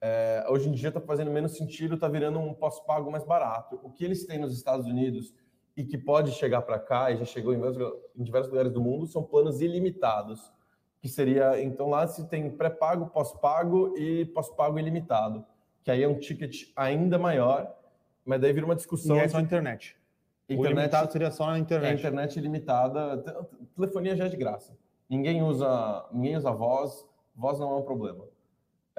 É, 0.00 0.46
hoje 0.48 0.68
em 0.68 0.72
dia 0.72 0.88
está 0.88 1.00
fazendo 1.00 1.30
menos 1.30 1.56
sentido, 1.56 1.94
está 1.94 2.08
virando 2.08 2.38
um 2.38 2.54
pós-pago 2.54 3.10
mais 3.10 3.24
barato. 3.24 3.80
O 3.82 3.90
que 3.90 4.04
eles 4.04 4.26
têm 4.26 4.38
nos 4.38 4.52
Estados 4.56 4.86
Unidos 4.86 5.34
e 5.76 5.84
que 5.84 5.96
pode 5.96 6.32
chegar 6.32 6.62
para 6.62 6.78
cá, 6.78 7.10
e 7.10 7.16
já 7.16 7.24
chegou 7.24 7.54
em, 7.54 7.60
em 8.16 8.22
diversos 8.22 8.50
lugares 8.50 8.72
do 8.72 8.80
mundo, 8.80 9.06
são 9.06 9.22
planos 9.22 9.60
ilimitados. 9.60 10.52
Que 11.00 11.08
seria, 11.08 11.62
então 11.62 11.88
lá 11.88 12.06
se 12.08 12.28
tem 12.28 12.50
pré-pago, 12.50 13.06
pós-pago 13.06 13.96
e 13.96 14.24
pós-pago 14.26 14.78
ilimitado. 14.78 15.44
Que 15.84 15.90
aí 15.92 16.02
é 16.02 16.08
um 16.08 16.18
ticket 16.18 16.72
ainda 16.74 17.16
maior, 17.18 17.72
mas 18.24 18.40
daí 18.40 18.52
vira 18.52 18.66
uma 18.66 18.74
discussão. 18.74 19.16
E 19.16 19.20
é 19.20 19.28
só 19.28 19.38
internet. 19.38 19.96
internet. 20.48 20.60
O 20.60 20.66
ilimitado 20.66 21.12
seria 21.12 21.30
só 21.30 21.46
na 21.46 21.58
internet. 21.58 21.90
É 21.90 21.94
internet 21.94 22.36
ilimitada. 22.36 23.46
Telefonia 23.76 24.16
já 24.16 24.26
é 24.26 24.28
de 24.28 24.36
graça. 24.36 24.76
Ninguém 25.08 25.42
usa, 25.42 26.06
ninguém 26.12 26.36
usa 26.36 26.50
voz, 26.50 27.06
voz 27.34 27.58
não 27.60 27.72
é 27.72 27.76
um 27.76 27.82
problema. 27.82 28.24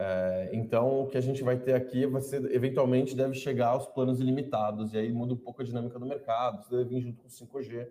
É, 0.02 0.50
então, 0.54 1.02
o 1.02 1.08
que 1.08 1.18
a 1.18 1.22
gente 1.22 1.44
vai 1.44 1.58
ter 1.58 1.74
aqui 1.74 2.06
vai 2.06 2.22
ser, 2.22 2.56
eventualmente, 2.56 3.14
deve 3.14 3.34
chegar 3.34 3.72
aos 3.72 3.86
planos 3.86 4.22
ilimitados, 4.22 4.94
e 4.94 4.98
aí 4.98 5.12
muda 5.12 5.34
um 5.34 5.38
pouco 5.38 5.62
a 5.62 5.66
dinâmica 5.66 6.00
do 6.00 6.06
mercado, 6.06 6.62
isso 6.62 6.72
deve 6.72 6.86
vir 6.86 7.02
junto 7.02 7.18
com 7.18 7.28
o 7.28 7.30
5G 7.30 7.86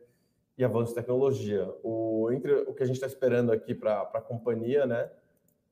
e 0.57 0.65
avanço 0.65 0.93
de 0.93 0.95
tecnologia. 0.95 1.71
O, 1.83 2.31
entre 2.33 2.51
o 2.63 2.73
que 2.73 2.83
a 2.83 2.87
gente 2.87 2.95
está 2.95 3.07
esperando 3.07 3.53
aqui 3.53 3.75
para 3.75 4.01
a 4.01 4.23
companhia, 4.23 4.87
né, 4.87 5.11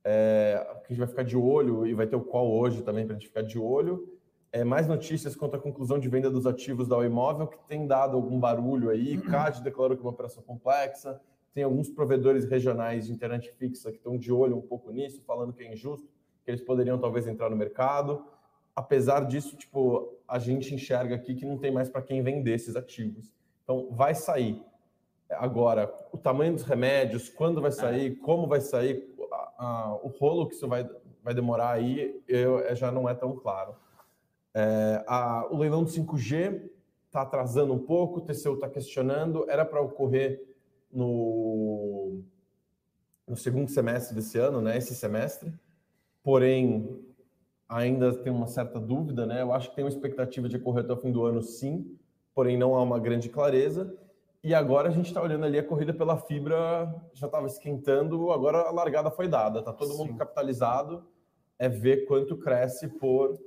é, 0.04 0.62
que 0.84 0.84
a 0.84 0.88
gente 0.88 0.98
vai 0.98 1.08
ficar 1.08 1.22
de 1.22 1.38
olho, 1.38 1.86
e 1.86 1.94
vai 1.94 2.06
ter 2.06 2.16
o 2.16 2.20
qual 2.20 2.52
hoje 2.52 2.82
também 2.82 3.06
para 3.06 3.16
a 3.16 3.18
gente 3.18 3.28
ficar 3.28 3.42
de 3.42 3.58
olho, 3.58 4.06
é 4.52 4.62
mais 4.62 4.86
notícias 4.86 5.34
quanto 5.34 5.56
à 5.56 5.58
conclusão 5.58 5.98
de 5.98 6.06
venda 6.06 6.30
dos 6.30 6.46
ativos 6.46 6.86
da 6.86 7.02
Imóvel, 7.02 7.46
que 7.46 7.58
tem 7.66 7.86
dado 7.86 8.14
algum 8.14 8.38
barulho 8.38 8.90
aí, 8.90 9.16
CAD 9.22 9.62
declarou 9.62 9.96
que 9.96 10.02
é 10.02 10.04
uma 10.04 10.12
operação 10.12 10.42
complexa, 10.42 11.18
tem 11.54 11.64
alguns 11.64 11.88
provedores 11.88 12.44
regionais 12.44 13.06
de 13.06 13.12
internet 13.12 13.50
fixa 13.52 13.90
que 13.90 13.96
estão 13.96 14.18
de 14.18 14.30
olho 14.30 14.58
um 14.58 14.60
pouco 14.60 14.90
nisso, 14.92 15.22
falando 15.26 15.54
que 15.54 15.62
é 15.62 15.72
injusto, 15.72 16.14
que 16.46 16.50
eles 16.52 16.62
poderiam 16.62 16.96
talvez 16.96 17.26
entrar 17.26 17.50
no 17.50 17.56
mercado. 17.56 18.24
Apesar 18.74 19.26
disso, 19.26 19.56
tipo, 19.56 20.16
a 20.28 20.38
gente 20.38 20.72
enxerga 20.72 21.16
aqui 21.16 21.34
que 21.34 21.44
não 21.44 21.58
tem 21.58 21.72
mais 21.72 21.90
para 21.90 22.00
quem 22.00 22.22
vender 22.22 22.54
esses 22.54 22.76
ativos. 22.76 23.34
Então, 23.64 23.88
vai 23.90 24.14
sair. 24.14 24.62
Agora, 25.28 25.92
o 26.12 26.16
tamanho 26.16 26.52
dos 26.52 26.62
remédios, 26.62 27.28
quando 27.28 27.60
vai 27.60 27.72
sair, 27.72 28.12
é. 28.12 28.24
como 28.24 28.46
vai 28.46 28.60
sair, 28.60 29.12
a, 29.32 29.54
a, 29.58 29.94
o 29.96 30.06
rolo 30.06 30.46
que 30.46 30.54
isso 30.54 30.68
vai, 30.68 30.88
vai 31.20 31.34
demorar 31.34 31.72
aí, 31.72 32.22
eu, 32.28 32.60
é, 32.60 32.76
já 32.76 32.92
não 32.92 33.08
é 33.08 33.14
tão 33.14 33.34
claro. 33.34 33.74
É, 34.54 35.02
a, 35.04 35.48
o 35.50 35.58
leilão 35.58 35.82
do 35.82 35.90
5G 35.90 36.70
está 37.06 37.22
atrasando 37.22 37.74
um 37.74 37.78
pouco, 37.80 38.18
o 38.18 38.20
TCU 38.20 38.54
está 38.54 38.68
questionando, 38.68 39.50
era 39.50 39.64
para 39.64 39.80
ocorrer 39.80 40.44
no, 40.92 42.22
no 43.26 43.36
segundo 43.36 43.68
semestre 43.68 44.14
desse 44.14 44.38
ano, 44.38 44.60
né, 44.60 44.78
esse 44.78 44.94
semestre, 44.94 45.52
porém 46.26 47.06
ainda 47.68 48.12
tem 48.12 48.32
uma 48.32 48.48
certa 48.48 48.80
dúvida, 48.80 49.24
né? 49.24 49.42
Eu 49.42 49.52
acho 49.52 49.70
que 49.70 49.76
tem 49.76 49.84
uma 49.84 49.90
expectativa 49.90 50.48
de 50.48 50.56
ocorrer 50.56 50.82
até 50.82 50.92
o 50.92 50.96
fim 50.96 51.12
do 51.12 51.24
ano, 51.24 51.40
sim, 51.40 51.96
porém 52.34 52.56
não 52.58 52.74
há 52.74 52.82
uma 52.82 52.98
grande 52.98 53.28
clareza. 53.28 53.96
E 54.42 54.52
agora 54.52 54.88
a 54.88 54.90
gente 54.90 55.06
está 55.06 55.22
olhando 55.22 55.44
ali 55.44 55.56
a 55.56 55.62
corrida 55.62 55.94
pela 55.94 56.16
fibra, 56.16 56.92
já 57.14 57.26
estava 57.26 57.46
esquentando, 57.46 58.32
agora 58.32 58.58
a 58.62 58.72
largada 58.72 59.08
foi 59.08 59.28
dada, 59.28 59.60
está 59.60 59.72
todo 59.72 59.92
Sim. 59.92 59.98
mundo 59.98 60.16
capitalizado, 60.16 61.06
é 61.60 61.68
ver 61.68 62.06
quanto 62.06 62.36
cresce 62.36 62.88
por, 62.88 63.40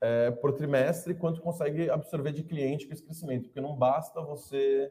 é, 0.00 0.32
por 0.32 0.52
trimestre, 0.52 1.14
quanto 1.14 1.40
consegue 1.40 1.88
absorver 1.88 2.32
de 2.32 2.42
cliente 2.42 2.88
com 2.88 2.92
esse 2.92 3.04
crescimento, 3.04 3.44
porque 3.44 3.60
não 3.60 3.76
basta 3.76 4.20
você 4.20 4.90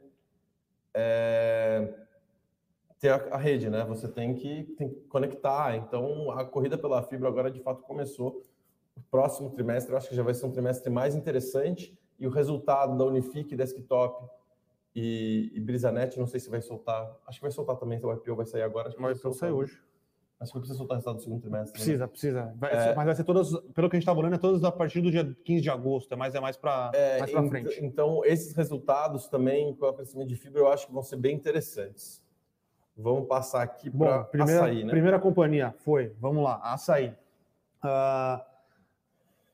é, 0.94 1.92
ter 2.98 3.10
a, 3.10 3.36
rede, 3.36 3.68
né? 3.68 3.84
Você 3.84 4.08
tem 4.08 4.34
que, 4.34 4.64
tem 4.76 4.88
que 4.88 5.00
conectar. 5.08 5.76
Então 5.76 6.30
a 6.30 6.44
corrida 6.44 6.78
pela 6.78 7.02
fibra 7.02 7.28
agora 7.28 7.50
de 7.50 7.60
fato 7.60 7.82
começou. 7.82 8.42
O 8.96 9.00
próximo 9.10 9.50
trimestre 9.50 9.92
eu 9.92 9.98
acho 9.98 10.08
que 10.08 10.14
já 10.14 10.22
vai 10.22 10.34
ser 10.34 10.46
um 10.46 10.50
trimestre 10.50 10.90
mais 10.90 11.14
interessante 11.14 11.98
e 12.18 12.26
o 12.26 12.30
resultado 12.30 12.96
da 12.96 13.04
Unifique 13.04 13.54
Desktop 13.54 14.26
e, 14.94 15.52
e 15.54 15.60
Brisanet, 15.60 16.18
não 16.18 16.26
sei 16.26 16.40
se 16.40 16.48
vai 16.48 16.62
soltar. 16.62 17.14
Acho 17.26 17.38
que 17.38 17.42
vai 17.42 17.50
soltar 17.50 17.76
também, 17.76 18.00
o 18.02 18.12
IPO 18.14 18.34
vai 18.34 18.46
sair 18.46 18.62
agora. 18.62 18.88
Acho 18.88 18.96
que 18.96 19.02
o 19.02 19.10
IPO 19.10 19.32
sai 19.34 19.52
hoje. 19.52 19.78
Acho 20.40 20.52
que 20.52 20.58
precisa 20.58 20.78
soltar 20.78 20.96
o 20.96 20.98
resultado 20.98 21.16
do 21.16 21.22
segundo 21.22 21.40
trimestre. 21.40 21.72
Né? 21.72 21.84
Precisa, 21.84 22.04
né? 22.04 22.06
precisa. 22.06 22.54
Vai, 22.56 22.72
é... 22.72 22.94
Mas 22.94 23.06
vai 23.06 23.14
ser 23.14 23.24
todas, 23.24 23.50
pelo 23.74 23.90
que 23.90 23.96
a 23.96 23.98
gente 23.98 24.08
está 24.08 24.14
falando, 24.14 24.34
é 24.34 24.38
todas 24.38 24.64
a 24.64 24.72
partir 24.72 25.02
do 25.02 25.10
dia 25.10 25.36
15 25.44 25.62
de 25.62 25.70
agosto, 25.70 26.12
é 26.12 26.16
mais, 26.16 26.34
é 26.34 26.40
mais 26.40 26.56
para 26.56 26.90
é, 26.94 27.18
mais 27.18 27.32
ent 27.32 27.48
frente. 27.48 27.84
Então, 27.84 28.22
esses 28.24 28.54
resultados 28.54 29.28
também, 29.28 29.74
com 29.74 29.86
o 29.86 29.92
crescimento 29.92 30.28
de 30.28 30.36
fibra, 30.36 30.60
eu 30.60 30.68
acho 30.68 30.86
que 30.86 30.92
vão 30.92 31.02
ser 31.02 31.16
bem 31.16 31.36
interessantes. 31.36 32.22
Vamos 32.96 33.28
passar 33.28 33.62
aqui 33.62 33.90
para 33.90 34.24
primeira, 34.24 34.60
açaí, 34.62 34.84
né? 34.84 34.90
Primeira 34.90 35.18
companhia 35.18 35.74
foi, 35.78 36.14
vamos 36.20 36.42
lá, 36.42 36.60
açaí. 36.62 37.14
Uh, 37.84 38.40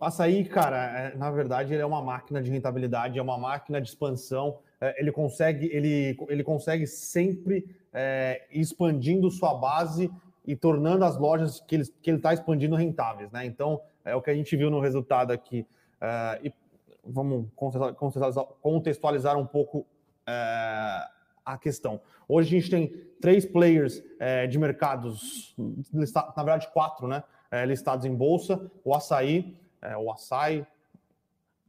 açaí, 0.00 0.44
cara, 0.44 0.76
é, 0.98 1.16
na 1.16 1.30
verdade, 1.30 1.74
ele 1.74 1.82
é 1.82 1.86
uma 1.86 2.00
máquina 2.00 2.40
de 2.40 2.50
rentabilidade, 2.50 3.18
é 3.18 3.22
uma 3.22 3.36
máquina 3.36 3.80
de 3.80 3.88
expansão 3.88 4.58
é, 4.82 5.00
ele 5.00 5.12
consegue, 5.12 5.70
ele, 5.72 6.18
ele 6.28 6.42
consegue 6.42 6.88
sempre 6.88 7.64
é, 7.92 8.44
expandindo 8.50 9.30
sua 9.30 9.54
base 9.54 10.10
e 10.44 10.56
tornando 10.56 11.04
as 11.04 11.16
lojas 11.16 11.60
que 11.60 11.76
ele 11.76 11.84
que 12.02 12.10
está 12.10 12.34
expandindo 12.34 12.74
rentáveis, 12.74 13.30
né? 13.30 13.46
Então 13.46 13.80
é 14.04 14.12
o 14.16 14.20
que 14.20 14.28
a 14.28 14.34
gente 14.34 14.56
viu 14.56 14.72
no 14.72 14.80
resultado 14.80 15.30
aqui. 15.30 15.64
É, 16.00 16.40
e 16.42 16.52
vamos 17.04 17.46
contextualizar, 17.54 18.44
contextualizar 18.60 19.38
um 19.38 19.46
pouco 19.46 19.86
é, 20.26 21.04
a 21.44 21.58
questão. 21.58 22.00
Hoje 22.28 22.56
a 22.56 22.60
gente 22.60 22.70
tem 22.70 22.88
três 23.20 23.44
players 23.44 24.02
é, 24.18 24.46
de 24.46 24.58
mercados, 24.58 25.54
na 25.92 26.42
verdade 26.42 26.68
quatro, 26.72 27.06
né? 27.06 27.22
É, 27.50 27.64
listados 27.66 28.04
em 28.04 28.14
bolsa: 28.14 28.70
o 28.84 28.94
Açaí, 28.94 29.56
o 29.98 30.12
Açaí, 30.12 30.64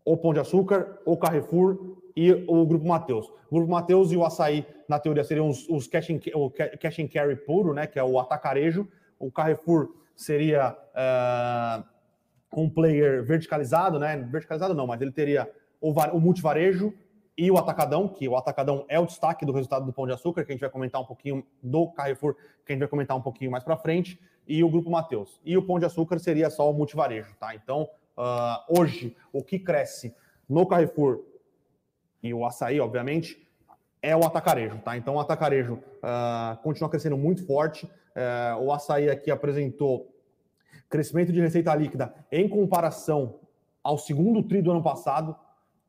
o 0.05 0.17
Pão 0.17 0.33
de 0.33 0.39
Açúcar, 0.39 0.99
o 1.05 1.17
Carrefour 1.17 1.97
e 2.15 2.31
o 2.47 2.65
Grupo 2.65 2.85
Mateus. 2.85 3.27
O 3.49 3.55
Grupo 3.55 3.71
Mateus 3.71 4.11
e 4.11 4.17
o 4.17 4.25
Açaí, 4.25 4.65
na 4.87 4.99
teoria, 4.99 5.23
seriam 5.23 5.47
os, 5.49 5.67
os 5.69 5.87
cash, 5.87 6.09
and, 6.09 6.19
o 6.35 6.49
cash 6.51 6.99
and 6.99 7.07
carry 7.07 7.35
puro, 7.35 7.73
né, 7.73 7.87
que 7.87 7.99
é 7.99 8.03
o 8.03 8.19
atacarejo. 8.19 8.87
O 9.19 9.31
Carrefour 9.31 9.89
seria 10.15 10.75
uh, 10.93 11.83
um 12.61 12.69
player 12.69 13.23
verticalizado, 13.23 13.99
né? 13.99 14.17
Verticalizado 14.17 14.73
não, 14.73 14.85
mas 14.85 15.01
ele 15.01 15.11
teria 15.11 15.49
o, 15.81 15.91
o 15.91 16.19
multivarejo 16.19 16.93
e 17.37 17.49
o 17.49 17.57
atacadão, 17.57 18.07
que 18.07 18.27
o 18.27 18.35
atacadão 18.35 18.85
é 18.87 18.99
o 18.99 19.05
destaque 19.05 19.45
do 19.45 19.51
resultado 19.51 19.85
do 19.85 19.93
Pão 19.93 20.05
de 20.05 20.13
Açúcar, 20.13 20.45
que 20.45 20.51
a 20.51 20.53
gente 20.53 20.61
vai 20.61 20.69
comentar 20.69 21.01
um 21.01 21.05
pouquinho 21.05 21.45
do 21.61 21.87
Carrefour, 21.91 22.35
que 22.65 22.71
a 22.71 22.73
gente 22.73 22.79
vai 22.79 22.87
comentar 22.87 23.17
um 23.17 23.21
pouquinho 23.21 23.49
mais 23.49 23.63
para 23.63 23.75
frente, 23.75 24.19
e 24.47 24.63
o 24.63 24.69
Grupo 24.69 24.89
Mateus. 24.89 25.41
E 25.43 25.57
o 25.57 25.65
Pão 25.65 25.79
de 25.79 25.85
Açúcar 25.85 26.19
seria 26.19 26.49
só 26.49 26.69
o 26.69 26.73
multivarejo, 26.73 27.33
tá? 27.39 27.55
Então, 27.55 27.89
uh, 28.17 28.79
hoje, 28.79 29.15
o 29.31 29.43
que 29.43 29.57
cresce 29.57 30.15
no 30.47 30.65
Carrefour 30.67 31.23
e 32.21 32.33
o 32.33 32.45
açaí, 32.45 32.79
obviamente, 32.79 33.41
é 34.01 34.15
o 34.15 34.23
atacarejo, 34.23 34.79
tá? 34.79 34.95
Então, 34.97 35.15
o 35.15 35.19
atacarejo 35.19 35.75
uh, 35.75 36.61
continua 36.61 36.89
crescendo 36.89 37.17
muito 37.17 37.45
forte. 37.45 37.85
Uh, 37.85 38.63
o 38.63 38.71
açaí 38.71 39.09
aqui 39.09 39.31
apresentou 39.31 40.13
crescimento 40.89 41.31
de 41.31 41.41
receita 41.41 41.73
líquida 41.73 42.13
em 42.31 42.47
comparação 42.47 43.39
ao 43.81 43.97
segundo 43.97 44.43
tri 44.43 44.61
do 44.61 44.71
ano 44.71 44.83
passado. 44.83 45.35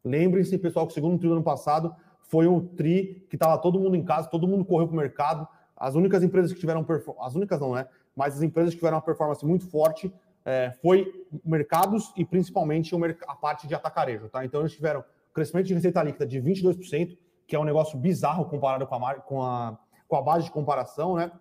Lembrem-se, 0.05 0.59
pessoal, 0.59 0.87
que 0.87 0.93
o 0.93 0.95
segundo 0.95 1.19
tri 1.19 1.29
do 1.29 1.35
ano 1.35 1.43
passado 1.43 1.95
foi 2.23 2.47
um 2.47 2.61
tri 2.61 3.25
que 3.31 3.37
estava 3.37 3.57
todo 3.59 3.81
mundo 3.81 3.97
em 3.97 4.05
casa, 4.05 4.29
todo 4.29 4.47
mundo 4.47 4.65
correu 4.65 4.87
para 4.87 4.95
o 4.95 4.99
mercado. 4.99 5.49
As 5.77 5.95
únicas 5.95 6.23
empresas 6.23 6.53
que 6.53 6.61
tiveram 6.61 6.87
as 7.21 7.35
únicas 7.35 7.61
não, 7.61 7.75
né? 7.75 7.87
Mas 8.15 8.35
as 8.37 8.43
empresas 8.43 8.75
que 8.75 8.79
tiveram 8.79 8.97
uma 8.97 9.03
performance 9.03 9.45
muito 9.45 9.69
forte 9.69 10.13
é, 10.45 10.73
foi 10.83 11.27
mercados 11.45 12.13
e 12.17 12.25
principalmente 12.25 12.95
a 13.27 13.35
parte 13.35 13.67
de 13.67 13.75
atacarejo, 13.75 14.29
tá? 14.29 14.45
Então 14.45 14.61
eles 14.61 14.73
tiveram 14.73 15.03
crescimento 15.33 15.67
de 15.67 15.75
receita 15.75 16.03
líquida 16.03 16.27
de 16.27 16.41
22%, 16.41 17.17
que 17.47 17.57
é 17.57 17.59
um 17.59 17.65
negócio 17.65 17.99
bizarro 17.99 18.45
comparado 18.45 18.87
com 18.87 18.95
a, 18.95 19.15
com 19.15 19.43
a, 19.43 19.79
com 20.07 20.17
a 20.17 20.23
base 20.23 20.45
de 20.45 20.51
comparação, 20.51 21.17
né? 21.17 21.33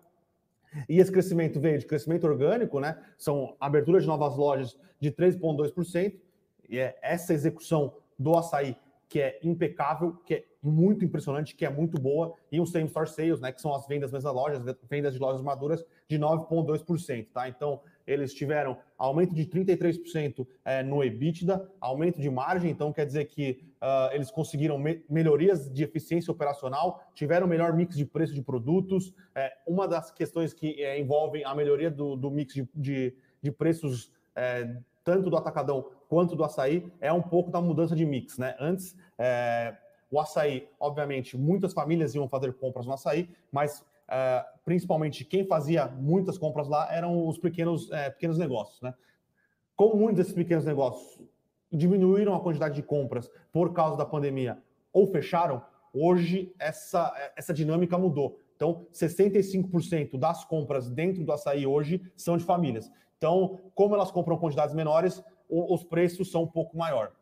E 0.88 0.98
esse 0.98 1.12
crescimento 1.12 1.60
veio 1.60 1.78
de 1.78 1.86
crescimento 1.86 2.26
orgânico, 2.26 2.80
né? 2.80 2.98
São 3.16 3.56
aberturas 3.60 4.02
de 4.02 4.08
novas 4.08 4.36
lojas 4.36 4.76
de 4.98 5.12
3,2%, 5.12 6.14
e 6.68 6.78
é 6.78 6.98
essa 7.02 7.32
execução 7.32 7.94
do 8.18 8.36
açaí 8.36 8.76
que 9.14 9.20
é 9.20 9.38
impecável, 9.44 10.14
que 10.26 10.34
é 10.34 10.44
muito 10.62 11.04
impressionante, 11.04 11.54
que 11.54 11.64
é 11.64 11.70
muito 11.70 12.00
boa, 12.00 12.34
e 12.50 12.60
o 12.60 12.66
same 12.66 12.86
store 12.86 13.08
sales, 13.08 13.40
né, 13.40 13.52
que 13.52 13.60
são 13.60 13.72
as 13.72 13.86
vendas 13.86 14.10
das 14.10 14.24
lojas, 14.24 14.60
vendas 14.90 15.12
de 15.12 15.20
lojas 15.20 15.40
maduras 15.40 15.84
de 16.08 16.18
9,2%, 16.18 17.28
tá? 17.32 17.48
Então, 17.48 17.80
eles 18.06 18.34
tiveram 18.34 18.76
aumento 18.98 19.34
de 19.34 19.46
33% 19.46 20.46
é, 20.64 20.82
no 20.82 21.04
EBITDA, 21.04 21.70
aumento 21.80 22.20
de 22.20 22.28
margem, 22.28 22.70
então 22.70 22.92
quer 22.92 23.06
dizer 23.06 23.26
que 23.26 23.62
uh, 23.80 24.12
eles 24.12 24.32
conseguiram 24.32 24.78
me 24.78 25.04
melhorias 25.08 25.72
de 25.72 25.84
eficiência 25.84 26.32
operacional, 26.32 27.04
tiveram 27.14 27.46
melhor 27.46 27.72
mix 27.72 27.96
de 27.96 28.04
preço 28.04 28.34
de 28.34 28.42
produtos. 28.42 29.14
É, 29.34 29.52
uma 29.64 29.86
das 29.86 30.10
questões 30.10 30.52
que 30.52 30.82
é, 30.82 30.98
envolvem 30.98 31.44
a 31.44 31.54
melhoria 31.54 31.90
do, 31.90 32.16
do 32.16 32.30
mix 32.32 32.52
de, 32.52 32.68
de, 32.74 33.14
de 33.40 33.52
preços, 33.52 34.10
tanto 35.04 35.28
do 35.30 35.36
atacadão 35.36 35.90
quanto 36.08 36.34
do 36.34 36.42
açaí, 36.42 36.90
é 37.00 37.12
um 37.12 37.22
pouco 37.22 37.50
da 37.50 37.60
mudança 37.60 37.94
de 37.94 38.04
mix. 38.06 38.38
Né? 38.38 38.56
Antes, 38.58 38.96
é, 39.18 39.76
o 40.10 40.18
açaí, 40.18 40.68
obviamente, 40.80 41.36
muitas 41.36 41.72
famílias 41.72 42.14
iam 42.14 42.28
fazer 42.28 42.52
compras 42.54 42.86
no 42.86 42.92
açaí, 42.94 43.28
mas 43.52 43.84
Uh, 44.04 44.44
principalmente 44.66 45.24
quem 45.24 45.46
fazia 45.46 45.86
muitas 45.86 46.36
compras 46.36 46.68
lá 46.68 46.94
eram 46.94 47.26
os 47.26 47.38
pequenos, 47.38 47.90
é, 47.90 48.10
pequenos 48.10 48.36
negócios. 48.36 48.80
Né? 48.82 48.92
Como 49.74 49.96
muitos 49.96 50.18
desses 50.18 50.34
pequenos 50.34 50.66
negócios 50.66 51.22
diminuíram 51.72 52.34
a 52.34 52.40
quantidade 52.40 52.74
de 52.74 52.82
compras 52.82 53.30
por 53.50 53.72
causa 53.72 53.96
da 53.96 54.04
pandemia 54.04 54.62
ou 54.92 55.06
fecharam, 55.06 55.62
hoje 55.92 56.54
essa, 56.58 57.12
essa 57.34 57.54
dinâmica 57.54 57.96
mudou. 57.96 58.38
Então, 58.54 58.86
65% 58.92 60.18
das 60.18 60.44
compras 60.44 60.88
dentro 60.88 61.24
do 61.24 61.32
açaí 61.32 61.66
hoje 61.66 62.00
são 62.14 62.36
de 62.36 62.44
famílias. 62.44 62.90
Então, 63.16 63.60
como 63.74 63.94
elas 63.94 64.10
compram 64.10 64.38
quantidades 64.38 64.74
menores, 64.74 65.22
os 65.48 65.84
preços 65.84 66.30
são 66.30 66.42
um 66.42 66.46
pouco 66.46 66.76
maior. 66.76 67.12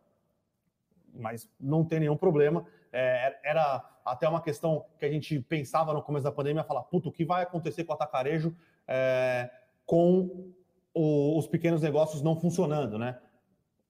Mas 1.15 1.49
não 1.61 1.85
tem 1.85 2.01
nenhum 2.01 2.17
problema. 2.17 2.65
É, 2.93 3.39
era 3.45 3.85
até 4.05 4.29
uma 4.29 4.41
questão 4.41 4.85
que 4.99 5.05
a 5.05 5.11
gente 5.11 5.41
pensava 5.41 5.93
no 5.93 6.03
começo 6.03 6.25
da 6.25 6.33
pandemia, 6.33 6.65
falar, 6.65 6.83
puto, 6.83 7.09
o 7.09 7.13
que 7.13 7.25
vai 7.25 7.43
acontecer 7.43 7.85
com 7.85 7.93
o 7.93 7.95
atacarejo 7.95 8.55
é, 8.87 9.51
com 9.87 10.53
o, 10.95 11.39
os 11.39 11.47
pequenos 11.47 11.83
negócios 11.83 12.23
não 12.23 12.37
funcionando, 12.37 12.99
né? 12.99 13.19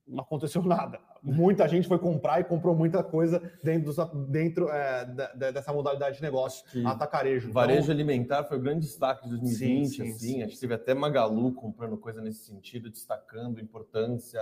Não 0.07 0.23
aconteceu 0.23 0.63
nada. 0.63 1.01
Muita 1.23 1.69
gente 1.69 1.87
foi 1.87 1.99
comprar 1.99 2.41
e 2.41 2.45
comprou 2.45 2.75
muita 2.75 3.03
coisa 3.03 3.41
dentro, 3.63 3.93
do, 3.93 4.27
dentro 4.27 4.69
é, 4.69 5.05
da, 5.05 5.51
dessa 5.53 5.73
modalidade 5.73 6.17
de 6.17 6.23
negócio, 6.23 6.65
que 6.71 6.85
atacarejo. 6.85 7.49
Então, 7.49 7.55
varejo 7.55 7.83
então, 7.83 7.95
alimentar 7.95 8.45
foi 8.45 8.59
o 8.59 8.61
grande 8.61 8.81
destaque 8.81 9.25
de 9.25 9.31
2020, 9.31 9.57
sim, 9.57 9.85
sim, 9.87 10.03
assim. 10.03 10.19
Sim, 10.19 10.43
Acho 10.43 10.55
que 10.55 10.61
teve 10.61 10.75
até 10.75 10.93
Magalu 10.93 11.53
comprando 11.53 11.97
coisa 11.97 12.21
nesse 12.21 12.45
sentido, 12.45 12.91
destacando 12.91 13.59
a 13.59 13.63
importância 13.63 14.41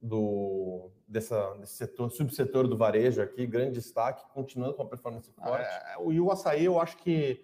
do, 0.00 0.90
dessa, 1.06 1.54
desse 1.54 1.74
setor, 1.74 2.10
subsetor 2.10 2.66
do 2.66 2.76
varejo 2.76 3.22
aqui, 3.22 3.46
grande 3.46 3.72
destaque, 3.72 4.24
continuando 4.34 4.74
com 4.74 4.82
a 4.82 4.86
performance 4.86 5.30
forte. 5.30 5.64
É, 5.64 5.94
e 6.10 6.20
o 6.20 6.30
açaí, 6.30 6.64
eu 6.64 6.80
acho 6.80 6.96
que 6.98 7.40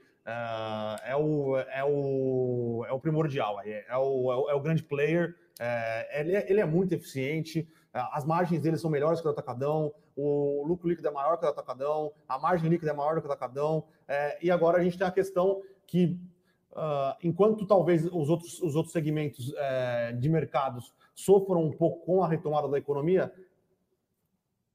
é, 1.05 1.17
o, 1.17 1.57
é, 1.57 1.85
o, 1.85 2.85
é 2.87 2.93
o 2.93 3.01
primordial, 3.01 3.61
é 3.63 3.97
o, 3.97 4.33
é 4.33 4.37
o, 4.37 4.51
é 4.51 4.55
o 4.55 4.61
grande 4.61 4.83
player, 4.83 5.35
é, 5.59 6.21
ele, 6.21 6.37
é, 6.37 6.51
ele 6.51 6.61
é 6.61 6.67
muito 6.67 6.93
eficiente, 6.93 7.69
as 7.93 8.25
margens 8.25 8.61
deles 8.61 8.81
são 8.81 8.91
melhores 8.91 9.21
que 9.21 9.27
o 9.27 9.31
atacadão, 9.31 9.93
o 10.15 10.65
lucro 10.67 10.89
líquido 10.89 11.09
é 11.09 11.11
maior 11.11 11.39
que 11.39 11.47
o 11.47 11.49
atacadão, 11.49 12.13
a 12.29 12.39
margem 12.39 12.69
líquida 12.69 12.91
é 12.91 12.95
maior 12.95 13.21
que 13.21 13.27
o 13.27 13.33
atacadão, 13.33 13.85
é, 14.07 14.39
e 14.45 14.51
agora 14.51 14.79
a 14.79 14.85
gente 14.85 14.99
tem 14.99 15.07
a 15.07 15.11
questão 15.11 15.63
que, 15.87 16.19
uh, 16.73 17.17
enquanto 17.23 17.67
talvez 17.67 18.05
os 18.05 18.29
outros, 18.29 18.61
os 18.61 18.77
outros 18.77 18.93
segmentos 18.93 19.55
é, 19.57 20.13
de 20.13 20.29
mercados 20.29 20.95
sofram 21.15 21.65
um 21.65 21.73
pouco 21.73 22.05
com 22.05 22.23
a 22.23 22.29
retomada 22.29 22.69
da 22.69 22.79
economia, 22.79 23.33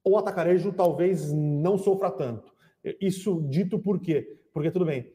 o 0.02 0.18
atacarejo 0.18 0.72
talvez 0.72 1.32
não 1.32 1.78
sofra 1.78 2.10
tanto. 2.10 2.52
Isso 3.00 3.40
dito 3.48 3.78
por 3.78 3.98
quê? 4.00 4.38
Porque 4.52 4.70
tudo 4.70 4.84
bem, 4.84 5.10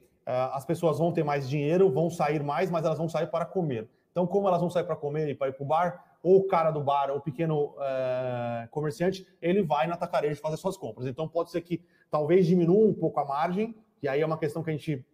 as 0.53 0.63
pessoas 0.65 0.99
vão 0.99 1.11
ter 1.11 1.23
mais 1.23 1.49
dinheiro, 1.49 1.91
vão 1.91 2.09
sair 2.09 2.43
mais, 2.43 2.69
mas 2.69 2.85
elas 2.85 2.97
vão 2.97 3.09
sair 3.09 3.27
para 3.27 3.45
comer. 3.45 3.89
Então, 4.11 4.27
como 4.27 4.47
elas 4.47 4.61
vão 4.61 4.69
sair 4.69 4.83
para 4.83 4.95
comer 4.95 5.29
e 5.29 5.35
para 5.35 5.49
ir 5.49 5.53
para 5.53 5.63
o 5.63 5.67
bar, 5.67 6.05
ou 6.21 6.37
o 6.37 6.47
cara 6.47 6.71
do 6.71 6.81
bar, 6.81 7.09
ou 7.09 7.17
o 7.17 7.21
pequeno 7.21 7.73
é, 7.79 8.67
comerciante, 8.71 9.25
ele 9.41 9.63
vai 9.63 9.87
na 9.87 9.95
tacarejo 9.95 10.41
fazer 10.41 10.57
suas 10.57 10.77
compras. 10.77 11.07
Então 11.07 11.27
pode 11.27 11.49
ser 11.49 11.61
que 11.61 11.81
talvez 12.11 12.45
diminua 12.45 12.85
um 12.85 12.93
pouco 12.93 13.19
a 13.19 13.25
margem, 13.25 13.75
e 14.01 14.07
aí 14.07 14.21
é 14.21 14.25
uma 14.25 14.37
questão 14.37 14.63
que 14.63 14.69
a 14.69 14.73
gente 14.73 15.05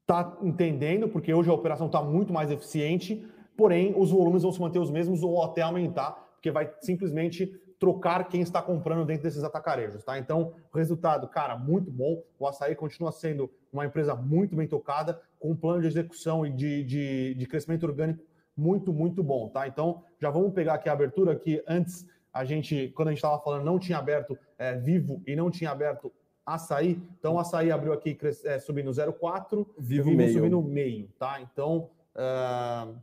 está 0.00 0.36
entendendo, 0.42 1.08
porque 1.08 1.32
hoje 1.32 1.48
a 1.48 1.54
operação 1.54 1.86
está 1.86 2.02
muito 2.02 2.32
mais 2.32 2.50
eficiente, 2.50 3.24
porém 3.56 3.94
os 3.96 4.10
volumes 4.10 4.42
vão 4.42 4.52
se 4.52 4.60
manter 4.60 4.80
os 4.80 4.90
mesmos 4.90 5.22
ou 5.22 5.42
até 5.42 5.62
aumentar, 5.62 6.12
porque 6.34 6.50
vai 6.50 6.72
simplesmente 6.80 7.52
trocar 7.80 8.28
quem 8.28 8.42
está 8.42 8.60
comprando 8.60 9.06
dentro 9.06 9.22
desses 9.22 9.42
atacarejos, 9.42 10.04
tá? 10.04 10.18
Então, 10.18 10.52
o 10.72 10.76
resultado, 10.76 11.26
cara, 11.26 11.56
muito 11.56 11.90
bom. 11.90 12.22
O 12.38 12.46
Açaí 12.46 12.76
continua 12.76 13.10
sendo 13.10 13.50
uma 13.72 13.86
empresa 13.86 14.14
muito 14.14 14.54
bem 14.54 14.68
tocada, 14.68 15.18
com 15.38 15.52
um 15.52 15.56
plano 15.56 15.80
de 15.80 15.86
execução 15.86 16.44
e 16.44 16.50
de, 16.50 16.84
de, 16.84 17.34
de 17.34 17.46
crescimento 17.46 17.84
orgânico 17.84 18.22
muito, 18.54 18.92
muito 18.92 19.22
bom, 19.22 19.48
tá? 19.48 19.66
Então, 19.66 20.04
já 20.20 20.28
vamos 20.30 20.52
pegar 20.52 20.74
aqui 20.74 20.90
a 20.90 20.92
abertura 20.92 21.34
que 21.34 21.64
antes 21.66 22.06
a 22.30 22.44
gente, 22.44 22.92
quando 22.94 23.08
a 23.08 23.10
gente 23.12 23.18
estava 23.18 23.42
falando, 23.42 23.64
não 23.64 23.78
tinha 23.78 23.96
aberto 23.96 24.38
é, 24.58 24.76
vivo 24.76 25.22
e 25.26 25.34
não 25.34 25.50
tinha 25.50 25.70
aberto 25.70 26.12
açaí. 26.44 27.02
Então, 27.18 27.38
açaí 27.38 27.72
abriu 27.72 27.94
aqui 27.94 28.16
é, 28.44 28.58
subindo 28.58 28.90
0,4, 28.90 29.66
vivo, 29.78 30.04
vivo 30.04 30.16
meio. 30.16 30.32
subindo 30.34 30.62
meio, 30.62 31.08
tá? 31.18 31.40
Então, 31.40 31.88
uh, 32.14 32.94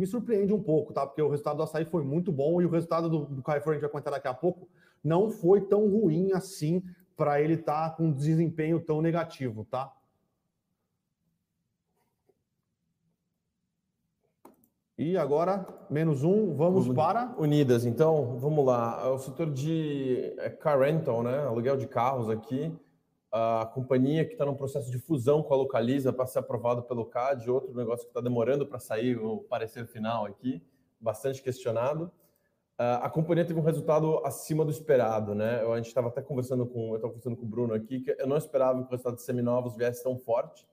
me 0.00 0.06
surpreende 0.06 0.54
um 0.54 0.62
pouco, 0.62 0.94
tá? 0.94 1.06
Porque 1.06 1.20
o 1.20 1.28
resultado 1.28 1.58
do 1.58 1.62
açaí 1.62 1.84
foi 1.84 2.02
muito 2.02 2.32
bom 2.32 2.62
e 2.62 2.64
o 2.64 2.70
resultado 2.70 3.10
do, 3.10 3.26
do 3.26 3.42
Carrefour, 3.42 3.72
a 3.72 3.74
gente 3.74 3.82
vai 3.82 3.90
contar 3.90 4.10
daqui 4.10 4.26
a 4.26 4.32
pouco, 4.32 4.66
não 5.04 5.30
foi 5.30 5.60
tão 5.60 5.86
ruim 5.86 6.32
assim 6.32 6.82
para 7.14 7.42
ele 7.42 7.52
estar 7.52 7.90
tá 7.90 7.96
com 7.96 8.04
um 8.04 8.12
desempenho 8.12 8.80
tão 8.80 9.02
negativo, 9.02 9.66
tá? 9.70 9.92
E 14.96 15.18
agora, 15.18 15.66
menos 15.90 16.24
um, 16.24 16.54
vamos 16.54 16.88
para. 16.88 17.34
Unidas, 17.38 17.84
então, 17.84 18.38
vamos 18.38 18.64
lá. 18.64 19.02
É 19.04 19.08
o 19.08 19.18
setor 19.18 19.50
de 19.50 20.34
é, 20.38 20.48
car 20.48 20.78
rental, 20.78 21.22
né? 21.22 21.46
Aluguel 21.46 21.76
de 21.76 21.86
carros 21.86 22.30
aqui. 22.30 22.74
A 23.32 23.70
companhia 23.72 24.24
que 24.24 24.32
está 24.32 24.44
no 24.44 24.56
processo 24.56 24.90
de 24.90 24.98
fusão 24.98 25.42
com 25.42 25.54
a 25.54 25.56
Localiza 25.56 26.12
para 26.12 26.26
ser 26.26 26.40
aprovado 26.40 26.82
pelo 26.82 27.04
CAD, 27.04 27.50
outro 27.50 27.74
negócio 27.74 28.04
que 28.04 28.10
está 28.10 28.20
demorando 28.20 28.66
para 28.66 28.78
sair 28.78 29.16
o 29.16 29.38
parecer 29.38 29.86
final 29.86 30.26
aqui, 30.26 30.62
bastante 31.00 31.42
questionado. 31.42 32.10
A 32.76 33.10
companhia 33.10 33.44
teve 33.44 33.60
um 33.60 33.62
resultado 33.62 34.24
acima 34.24 34.64
do 34.64 34.70
esperado, 34.70 35.34
né? 35.34 35.60
A 35.60 35.76
gente 35.76 35.88
estava 35.88 36.08
até 36.08 36.22
conversando 36.22 36.66
com, 36.66 36.88
eu 36.88 36.96
estava 36.96 37.12
conversando 37.12 37.36
com 37.36 37.44
o 37.44 37.48
Bruno 37.48 37.74
aqui, 37.74 38.00
que 38.00 38.16
eu 38.18 38.26
não 38.26 38.38
esperava 38.38 38.80
que 38.80 38.86
o 38.86 38.90
resultado 38.90 39.16
de 39.16 39.22
seminovos 39.22 39.76
viesse 39.76 40.02
tão 40.02 40.18
forte 40.18 40.66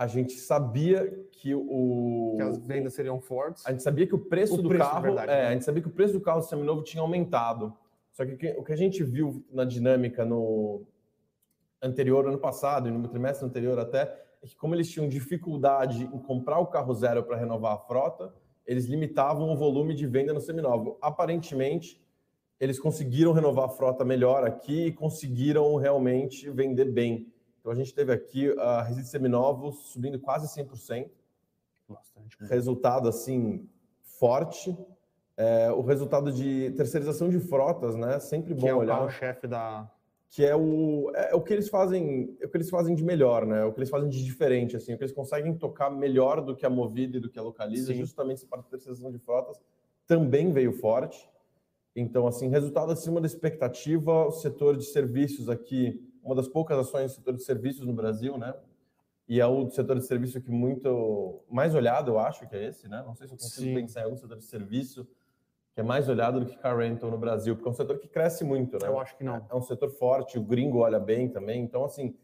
a 0.00 0.06
gente 0.06 0.32
sabia 0.32 1.12
que 1.30 1.54
o 1.54 2.32
que 2.34 2.42
as 2.42 2.66
vendas 2.66 2.94
seriam 2.94 3.20
fortes. 3.20 3.66
A 3.66 3.70
gente 3.70 3.82
sabia 3.82 4.06
que 4.06 4.14
o 4.14 4.18
preço 4.18 4.54
o 4.54 4.62
do 4.62 4.70
preço, 4.70 4.82
carro, 4.82 5.02
verdade, 5.02 5.30
é, 5.30 5.42
né? 5.42 5.46
a 5.48 5.52
gente 5.52 5.66
sabia 5.66 5.82
que 5.82 5.88
o 5.88 5.92
preço 5.92 6.14
do 6.14 6.22
carro 6.22 6.40
seminovo 6.40 6.82
tinha 6.82 7.02
aumentado. 7.02 7.76
Só 8.10 8.24
que 8.24 8.32
o 8.56 8.64
que 8.64 8.72
a 8.72 8.76
gente 8.76 9.04
viu 9.04 9.44
na 9.52 9.62
dinâmica 9.62 10.24
no 10.24 10.86
anterior 11.82 12.26
ano 12.26 12.38
passado 12.38 12.88
e 12.88 12.92
no 12.92 13.08
trimestre 13.08 13.46
anterior 13.46 13.78
até 13.78 14.02
é 14.42 14.46
que 14.46 14.56
como 14.56 14.74
eles 14.74 14.90
tinham 14.90 15.08
dificuldade 15.08 16.04
em 16.04 16.18
comprar 16.18 16.58
o 16.58 16.66
carro 16.66 16.94
zero 16.94 17.22
para 17.22 17.36
renovar 17.36 17.74
a 17.74 17.78
frota, 17.78 18.32
eles 18.66 18.86
limitavam 18.86 19.50
o 19.50 19.56
volume 19.56 19.94
de 19.94 20.06
venda 20.06 20.32
no 20.32 20.40
seminovo. 20.40 20.98
Aparentemente, 21.02 22.02
eles 22.58 22.78
conseguiram 22.78 23.32
renovar 23.32 23.66
a 23.66 23.68
frota 23.68 24.04
melhor 24.04 24.44
aqui 24.44 24.86
e 24.86 24.92
conseguiram 24.92 25.76
realmente 25.76 26.50
vender 26.50 26.86
bem. 26.86 27.32
Então 27.58 27.72
a 27.72 27.74
gente 27.74 27.94
teve 27.94 28.12
aqui 28.12 28.50
a 28.58 28.82
resíduos 28.82 29.10
seminovos 29.10 29.92
subindo 29.92 30.18
quase 30.18 30.46
100%. 30.46 31.10
Bastante. 31.88 32.36
Resultado 32.44 33.08
assim 33.08 33.68
forte. 34.02 34.76
É, 35.36 35.70
o 35.72 35.80
resultado 35.80 36.30
de 36.32 36.70
terceirização 36.72 37.28
de 37.28 37.40
frotas, 37.40 37.96
né? 37.96 38.20
Sempre 38.20 38.54
bom 38.54 38.60
que 38.60 38.68
é 38.68 38.74
olhar. 38.74 39.02
o 39.02 39.08
chefe 39.08 39.46
da 39.46 39.90
que 40.30 40.44
é 40.44 40.54
o, 40.54 41.10
é, 41.14 41.32
é 41.32 41.34
o 41.34 41.42
que 41.42 41.52
eles 41.52 41.68
fazem, 41.68 42.36
é 42.40 42.46
o 42.46 42.48
que 42.48 42.56
eles 42.56 42.70
fazem 42.70 42.94
de 42.94 43.02
melhor, 43.02 43.44
né? 43.44 43.64
O 43.64 43.72
que 43.72 43.80
eles 43.80 43.90
fazem 43.90 44.08
de 44.08 44.24
diferente, 44.24 44.76
assim, 44.76 44.94
o 44.94 44.96
que 44.96 45.02
eles 45.02 45.12
conseguem 45.12 45.54
tocar 45.56 45.90
melhor 45.90 46.40
do 46.40 46.54
que 46.54 46.64
a 46.64 46.70
Movida 46.70 47.16
e 47.16 47.20
do 47.20 47.28
que 47.28 47.38
a 47.38 47.42
Localiza, 47.42 47.92
Sim. 47.92 47.98
justamente 47.98 48.38
essa 48.38 48.46
parte 48.46 48.64
de 48.64 48.70
terceirização 48.70 49.10
de 49.10 49.18
frotas 49.18 49.60
também 50.06 50.52
veio 50.52 50.72
forte. 50.72 51.28
Então, 51.94 52.26
assim, 52.28 52.48
resultado 52.48 52.92
acima 52.92 53.20
da 53.20 53.26
expectativa, 53.26 54.26
o 54.26 54.30
setor 54.30 54.76
de 54.76 54.84
serviços 54.84 55.48
aqui 55.48 56.00
uma 56.22 56.34
das 56.34 56.48
poucas 56.48 56.78
ações 56.78 57.12
do 57.12 57.14
setor 57.16 57.34
de 57.34 57.42
serviços 57.42 57.86
no 57.86 57.92
Brasil, 57.92 58.38
né? 58.38 58.54
E 59.28 59.40
é 59.40 59.46
o 59.46 59.70
setor 59.70 59.98
de 59.98 60.06
serviço 60.06 60.40
que 60.40 60.50
muito 60.50 61.42
mais 61.50 61.74
olhado, 61.74 62.10
eu 62.10 62.18
acho 62.18 62.48
que 62.48 62.54
é 62.54 62.68
esse, 62.68 62.88
né? 62.88 63.02
Não 63.04 63.14
sei 63.14 63.26
se 63.26 63.34
eu 63.34 63.38
consigo 63.38 63.66
Sim. 63.66 63.74
pensar 63.74 64.00
em 64.00 64.04
algum 64.04 64.16
setor 64.16 64.36
de 64.36 64.44
serviço 64.44 65.06
que 65.80 65.82
é 65.82 65.82
mais 65.82 66.10
olhado 66.10 66.40
do 66.40 66.46
que 66.46 66.58
car 66.58 66.76
rental 66.76 67.10
no 67.10 67.16
Brasil, 67.16 67.56
porque 67.56 67.66
é 67.66 67.72
um 67.72 67.74
setor 67.74 67.98
que 67.98 68.06
cresce 68.06 68.44
muito, 68.44 68.78
né? 68.78 68.86
Eu 68.86 69.00
acho 69.00 69.16
que 69.16 69.24
não. 69.24 69.46
É 69.48 69.54
um 69.54 69.62
setor 69.62 69.88
forte, 69.88 70.38
o 70.38 70.42
gringo 70.42 70.80
olha 70.80 71.00
bem 71.00 71.26
também, 71.26 71.62
então 71.62 71.84
assim, 71.84 72.14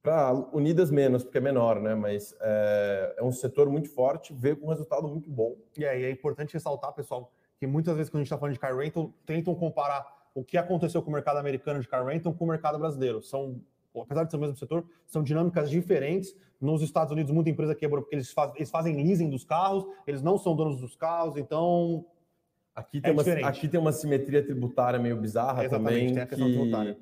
para 0.00 0.32
Unidas 0.52 0.92
menos, 0.92 1.24
porque 1.24 1.38
é 1.38 1.40
menor, 1.40 1.80
né? 1.80 1.92
Mas 1.94 2.36
é, 2.40 3.16
é, 3.18 3.24
um 3.24 3.32
setor 3.32 3.68
muito 3.68 3.90
forte, 3.90 4.32
veio 4.32 4.56
com 4.56 4.66
um 4.66 4.70
resultado 4.70 5.08
muito 5.08 5.28
bom. 5.28 5.56
E 5.76 5.80
e 5.80 5.84
é 5.84 6.10
importante 6.10 6.54
ressaltar, 6.54 6.92
pessoal, 6.92 7.32
que 7.58 7.66
muitas 7.66 7.96
vezes 7.96 8.10
quando 8.10 8.20
a 8.20 8.22
gente 8.22 8.28
está 8.28 8.38
falando 8.38 8.54
de 8.54 8.60
car 8.60 8.76
rental, 8.76 9.12
tentam 9.26 9.56
comparar 9.56 10.06
o 10.32 10.44
que 10.44 10.56
aconteceu 10.56 11.02
com 11.02 11.10
o 11.10 11.12
mercado 11.12 11.38
americano 11.38 11.80
de 11.80 11.88
car 11.88 12.06
rental 12.06 12.32
com 12.32 12.44
o 12.44 12.48
mercado 12.48 12.78
brasileiro. 12.78 13.20
São, 13.20 13.60
apesar 13.92 14.22
de 14.22 14.30
ser 14.30 14.36
o 14.36 14.40
mesmo 14.40 14.56
setor, 14.56 14.84
são 15.04 15.24
dinâmicas 15.24 15.68
diferentes. 15.68 16.32
Nos 16.60 16.80
Estados 16.80 17.10
Unidos, 17.10 17.32
muita 17.32 17.50
empresa 17.50 17.74
quebrou 17.74 18.02
porque 18.02 18.14
eles, 18.14 18.30
faz, 18.32 18.52
eles 18.54 18.70
fazem 18.70 18.94
leasing 18.94 19.30
dos 19.30 19.42
carros, 19.42 19.84
eles 20.06 20.22
não 20.22 20.38
são 20.38 20.54
donos 20.54 20.80
dos 20.80 20.94
carros, 20.94 21.36
então. 21.36 22.06
Aqui 22.80 22.98
é 22.98 23.00
tem, 23.00 23.10
é 23.10 23.12
uma, 23.12 23.48
aqui 23.48 23.68
tem 23.68 23.80
uma 23.80 23.92
simetria 23.92 24.44
tributária 24.44 24.98
meio 24.98 25.16
bizarra 25.16 25.64
Exatamente, 25.64 25.98
também. 25.98 26.14
Tem 26.14 26.22
a 26.22 26.26
questão 26.26 26.46
que... 26.46 26.52
tributária 26.54 26.96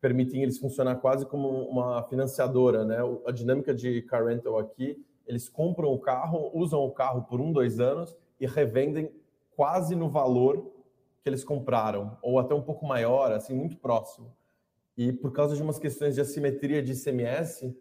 permitem 0.00 0.42
eles 0.42 0.58
funcionar 0.58 0.96
quase 0.96 1.26
como 1.26 1.48
uma 1.68 2.02
financiadora, 2.04 2.84
né? 2.84 2.96
A 3.26 3.30
dinâmica 3.30 3.74
de 3.74 4.02
car 4.02 4.24
rental 4.24 4.58
aqui, 4.58 5.04
eles 5.26 5.48
compram 5.48 5.92
o 5.92 5.98
carro, 5.98 6.50
usam 6.54 6.80
o 6.80 6.90
carro 6.90 7.22
por 7.22 7.40
um, 7.40 7.52
dois 7.52 7.78
anos 7.78 8.16
e 8.40 8.46
revendem 8.46 9.12
quase 9.54 9.94
no 9.94 10.08
valor 10.08 10.72
que 11.22 11.28
eles 11.28 11.44
compraram, 11.44 12.16
ou 12.22 12.38
até 12.38 12.54
um 12.54 12.62
pouco 12.62 12.86
maior, 12.86 13.30
assim, 13.30 13.54
muito 13.54 13.76
próximo. 13.76 14.34
E 14.96 15.12
por 15.12 15.32
causa 15.32 15.54
de 15.54 15.62
umas 15.62 15.78
questões 15.78 16.14
de 16.14 16.20
assimetria 16.22 16.82
de 16.82 16.92
ICMS, 16.92 17.76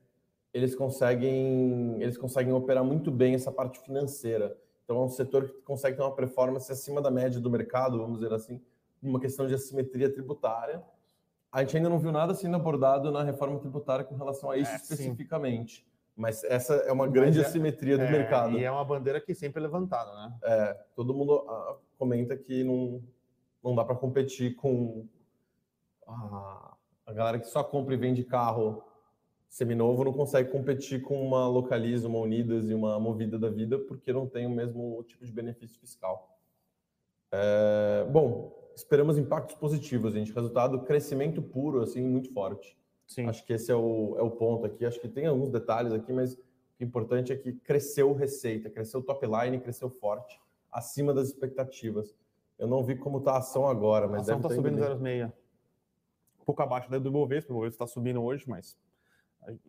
eles 0.53 0.75
conseguem, 0.75 2.01
eles 2.01 2.17
conseguem 2.17 2.51
operar 2.51 2.83
muito 2.83 3.09
bem 3.09 3.33
essa 3.33 3.51
parte 3.51 3.79
financeira. 3.79 4.57
Então 4.89 5.03
é 5.03 5.05
um 5.05 5.09
setor 5.09 5.47
que 5.47 5.61
consegue 5.61 5.95
ter 5.95 6.01
uma 6.01 6.15
performance 6.15 6.71
acima 6.71 6.99
da 6.99 7.11
média 7.11 7.39
do 7.39 7.47
mercado, 7.47 7.99
vamos 7.99 8.21
dizer 8.21 8.33
assim, 8.33 8.59
uma 8.99 9.19
questão 9.19 9.45
de 9.45 9.53
assimetria 9.53 10.11
tributária. 10.11 10.83
A 11.51 11.61
gente 11.61 11.77
ainda 11.77 11.89
não 11.89 11.99
viu 11.99 12.11
nada 12.11 12.33
sendo 12.33 12.55
abordado 12.55 13.11
na 13.11 13.21
reforma 13.21 13.59
tributária 13.59 14.03
com 14.03 14.15
relação 14.15 14.49
a 14.49 14.57
isso 14.57 14.71
é, 14.71 14.75
especificamente. 14.77 15.81
Sim. 15.81 15.83
Mas 16.17 16.43
essa 16.43 16.73
é 16.73 16.91
uma 16.91 17.07
grande 17.07 17.39
é, 17.39 17.45
assimetria 17.45 17.99
do 17.99 18.03
é, 18.03 18.11
mercado. 18.11 18.57
E 18.57 18.63
é 18.63 18.71
uma 18.71 18.83
bandeira 18.83 19.21
que 19.21 19.35
sempre 19.35 19.59
é 19.59 19.61
levantada, 19.61 20.11
né? 20.11 20.33
É, 20.43 20.73
todo 20.95 21.13
mundo 21.13 21.45
ah, 21.47 21.77
comenta 21.95 22.35
que 22.35 22.63
não, 22.63 22.99
não 23.63 23.75
dá 23.75 23.85
para 23.85 23.93
competir 23.93 24.55
com 24.55 25.07
a, 26.07 26.75
a 27.05 27.13
galera 27.13 27.37
que 27.37 27.45
só 27.45 27.63
compra 27.63 27.93
e 27.93 27.97
vende 27.97 28.23
carro 28.23 28.83
seminovo 29.49 30.03
não 30.03 30.13
consegue 30.13 30.51
competir 30.51 31.01
com 31.01 31.21
uma 31.25 31.47
Localiza, 31.47 32.07
uma 32.07 32.19
Unidas 32.19 32.69
e 32.69 32.73
uma 32.73 32.99
Movida 32.99 33.37
da 33.37 33.49
vida 33.49 33.79
porque 33.79 34.13
não 34.13 34.27
tem 34.27 34.45
o 34.45 34.49
mesmo 34.49 35.03
tipo 35.03 35.25
de 35.25 35.31
benefício 35.31 35.79
fiscal. 35.79 36.39
É, 37.31 38.07
bom, 38.11 38.55
esperamos 38.75 39.17
impactos 39.17 39.55
positivos, 39.55 40.13
gente. 40.13 40.31
Resultado, 40.31 40.83
crescimento 40.83 41.41
puro, 41.41 41.81
assim, 41.81 42.01
muito 42.01 42.31
forte. 42.31 42.77
Sim. 43.07 43.27
Acho 43.27 43.43
que 43.43 43.53
esse 43.53 43.71
é 43.71 43.75
o, 43.75 44.15
é 44.17 44.21
o 44.21 44.29
ponto 44.29 44.65
aqui. 44.65 44.85
Acho 44.85 44.99
que 44.99 45.07
tem 45.07 45.25
alguns 45.25 45.49
detalhes 45.49 45.91
aqui, 45.91 46.13
mas 46.13 46.35
o 46.35 46.83
importante 46.83 47.33
é 47.33 47.35
que 47.35 47.51
cresceu 47.51 48.13
receita, 48.13 48.69
cresceu 48.69 49.01
top 49.01 49.25
line, 49.25 49.59
cresceu 49.59 49.89
forte, 49.89 50.39
acima 50.71 51.13
das 51.13 51.27
expectativas. 51.27 52.15
Eu 52.57 52.67
não 52.67 52.83
vi 52.83 52.95
como 52.95 53.17
está 53.17 53.33
a 53.33 53.37
ação 53.39 53.67
agora, 53.67 54.07
mas 54.07 54.29
a 54.29 54.35
ação 54.35 54.37
está 54.37 54.49
subindo 54.49 54.79
0,6. 54.79 55.31
Um 56.41 56.45
pouco 56.45 56.61
abaixo 56.61 56.89
do 56.89 56.95
Ibovespa, 56.95 57.51
o 57.51 57.55
Ibovespa 57.55 57.83
está 57.83 57.87
subindo 57.87 58.21
hoje, 58.21 58.45
mas 58.47 58.77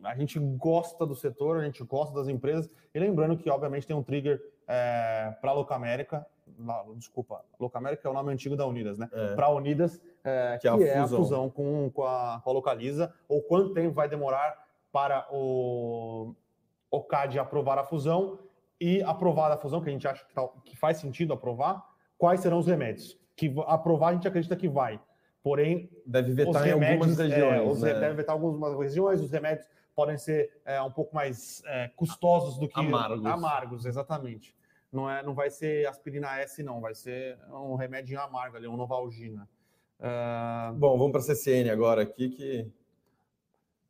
a 0.03 0.15
gente 0.15 0.39
gosta 0.39 1.05
do 1.05 1.15
setor, 1.15 1.59
a 1.59 1.63
gente 1.63 1.83
gosta 1.83 2.13
das 2.13 2.27
empresas. 2.27 2.69
E 2.93 2.99
lembrando 2.99 3.37
que, 3.37 3.49
obviamente, 3.49 3.87
tem 3.87 3.95
um 3.95 4.03
trigger 4.03 4.41
é, 4.67 5.35
para 5.41 5.51
a 5.51 5.53
Locamérica, 5.53 6.25
desculpa, 6.95 7.43
Locamérica 7.59 8.07
é 8.07 8.11
o 8.11 8.13
nome 8.13 8.31
antigo 8.31 8.55
da 8.55 8.65
Unidas, 8.65 8.97
né? 8.97 9.09
É. 9.11 9.35
Para 9.35 9.47
a 9.47 9.49
Unidas, 9.49 10.01
é, 10.23 10.53
que, 10.53 10.61
que 10.61 10.67
é, 10.67 10.71
a, 10.71 10.75
é 10.75 11.01
fusão. 11.01 11.03
a 11.03 11.23
fusão 11.23 11.49
com, 11.49 11.89
com, 11.91 12.03
a, 12.03 12.41
com 12.43 12.49
a 12.49 12.53
Localiza, 12.53 13.13
ou 13.27 13.41
quanto 13.41 13.73
tempo 13.73 13.93
vai 13.93 14.07
demorar 14.07 14.57
para 14.91 15.27
o, 15.31 16.35
o 16.89 17.01
CAD 17.01 17.39
aprovar 17.39 17.77
a 17.77 17.83
fusão 17.83 18.39
e 18.79 19.01
aprovar 19.03 19.51
a 19.51 19.57
fusão, 19.57 19.81
que 19.81 19.89
a 19.89 19.93
gente 19.93 20.07
acha 20.07 20.25
que, 20.25 20.33
tá, 20.33 20.47
que 20.65 20.75
faz 20.75 20.97
sentido 20.97 21.33
aprovar, 21.33 21.85
quais 22.17 22.41
serão 22.41 22.59
os 22.59 22.67
remédios? 22.67 23.17
Que 23.35 23.53
aprovar 23.67 24.09
a 24.09 24.13
gente 24.13 24.27
acredita 24.27 24.55
que 24.55 24.67
vai, 24.67 24.99
porém 25.43 25.89
deve 26.05 26.33
vetar 26.33 26.63
remédios, 26.63 26.81
em 26.81 26.93
algumas 26.93 27.17
regiões, 27.17 27.53
é, 27.53 27.61
os, 27.61 27.81
né? 27.81 27.99
deve 27.99 28.13
vetar 28.15 28.35
algumas 28.35 28.77
regiões, 28.77 29.21
os 29.21 29.31
remédios 29.31 29.67
podem 29.95 30.17
ser 30.17 30.61
é, 30.65 30.81
um 30.81 30.91
pouco 30.91 31.13
mais 31.13 31.61
é, 31.65 31.89
custosos 31.95 32.57
do 32.57 32.67
que 32.67 32.79
amargos. 32.79 33.25
amargos, 33.25 33.85
exatamente. 33.85 34.55
Não 34.91 35.09
é, 35.09 35.23
não 35.23 35.33
vai 35.33 35.49
ser 35.49 35.87
aspirina 35.87 36.39
S, 36.39 36.61
não, 36.63 36.81
vai 36.81 36.93
ser 36.93 37.37
um 37.49 37.75
remédio 37.75 38.19
amargo 38.19 38.57
ali, 38.57 38.67
um 38.67 38.75
Novalgina. 38.75 39.47
Uh... 39.99 40.73
Bom, 40.73 40.97
vamos 40.97 41.11
para 41.11 41.21
a 41.21 41.23
CCN 41.23 41.69
agora 41.69 42.01
aqui 42.01 42.29
que 42.29 42.71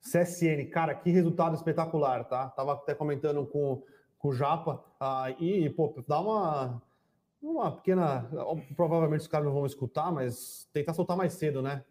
CSN, 0.02 0.66
cara, 0.72 0.96
que 0.96 1.12
resultado 1.12 1.56
espetacular, 1.56 2.24
tá? 2.26 2.50
Tava 2.50 2.74
até 2.74 2.94
comentando 2.94 3.46
com, 3.46 3.84
com 4.18 4.30
o 4.30 4.34
Japa, 4.34 4.84
uh, 5.00 5.42
e, 5.42 5.70
pô, 5.70 5.94
dá 6.08 6.20
uma, 6.20 6.82
uma 7.42 7.72
pequena. 7.72 8.30
Provavelmente 8.76 9.22
os 9.22 9.28
caras 9.28 9.46
não 9.46 9.54
vão 9.54 9.66
escutar, 9.66 10.12
mas 10.12 10.68
tentar 10.72 10.94
soltar 10.94 11.18
mais 11.18 11.34
cedo, 11.34 11.62
né? 11.62 11.84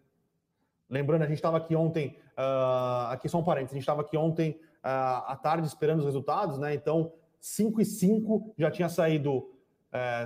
Lembrando, 0.88 1.22
a 1.22 1.26
gente 1.26 1.36
estava 1.36 1.56
aqui 1.56 1.76
ontem, 1.76 2.16
uh, 2.36 3.10
aqui 3.10 3.28
só 3.28 3.38
um 3.38 3.44
parênteses, 3.44 3.72
a 3.72 3.76
gente 3.76 3.82
estava 3.82 4.00
aqui 4.00 4.16
ontem 4.16 4.60
uh, 4.84 5.22
à 5.26 5.38
tarde 5.40 5.66
esperando 5.66 6.00
os 6.00 6.04
resultados, 6.04 6.58
né? 6.58 6.74
Então, 6.74 7.12
5 7.40 7.80
e 7.80 7.84
5 7.84 8.54
já 8.58 8.70
tinha 8.70 8.88
saído. 8.88 9.50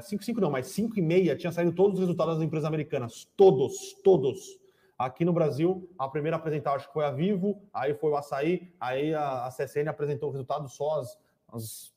5 0.03 0.23
e 0.23 0.27
5 0.27 0.41
não, 0.43 0.51
mas 0.51 0.67
5 0.69 0.99
e 0.99 1.03
meia 1.03 1.35
tinha 1.35 1.51
saído 1.51 1.73
todos 1.73 1.95
os 1.95 2.01
resultados 2.01 2.35
das 2.35 2.45
empresas 2.45 2.67
americanas. 2.67 3.27
Todos, 3.35 3.95
todos. 4.05 4.59
Aqui 4.99 5.25
no 5.25 5.33
Brasil, 5.33 5.89
a 5.99 6.07
primeira 6.07 6.37
a 6.37 6.39
apresentar 6.39 6.75
acho 6.75 6.87
que 6.87 6.93
foi 6.93 7.05
a 7.05 7.11
Vivo, 7.11 7.63
aí 7.73 7.95
foi 7.95 8.11
o 8.11 8.17
Açaí, 8.17 8.73
aí 8.79 9.15
a, 9.15 9.47
a 9.47 9.49
CSN 9.49 9.89
apresentou 9.89 10.29
o 10.29 10.33
resultado 10.33 10.69
só 10.69 11.01
às, 11.01 11.19
às, 11.51 11.94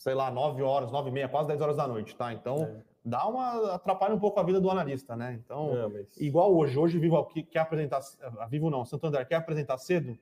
sei 0.00 0.14
lá, 0.14 0.30
9 0.30 0.62
horas, 0.62 0.90
9 0.90 1.10
e 1.10 1.12
meia, 1.12 1.28
quase 1.28 1.46
10 1.48 1.60
horas 1.60 1.76
da 1.76 1.86
noite, 1.86 2.16
tá? 2.16 2.32
Então, 2.32 2.64
é. 2.64 2.82
dá 3.04 3.28
uma... 3.28 3.74
atrapalha 3.74 4.14
um 4.14 4.18
pouco 4.18 4.40
a 4.40 4.42
vida 4.42 4.58
do 4.58 4.70
analista, 4.70 5.14
né? 5.14 5.38
Então, 5.44 5.76
é, 5.76 5.88
mas... 5.88 6.16
igual 6.16 6.56
hoje, 6.56 6.78
hoje 6.78 6.98
Vivo 6.98 7.22
quer 7.50 7.58
apresentar... 7.58 8.00
A 8.38 8.46
Vivo 8.46 8.70
não, 8.70 8.82
Santander 8.82 9.28
quer 9.28 9.34
apresentar 9.34 9.76
cedo, 9.76 10.18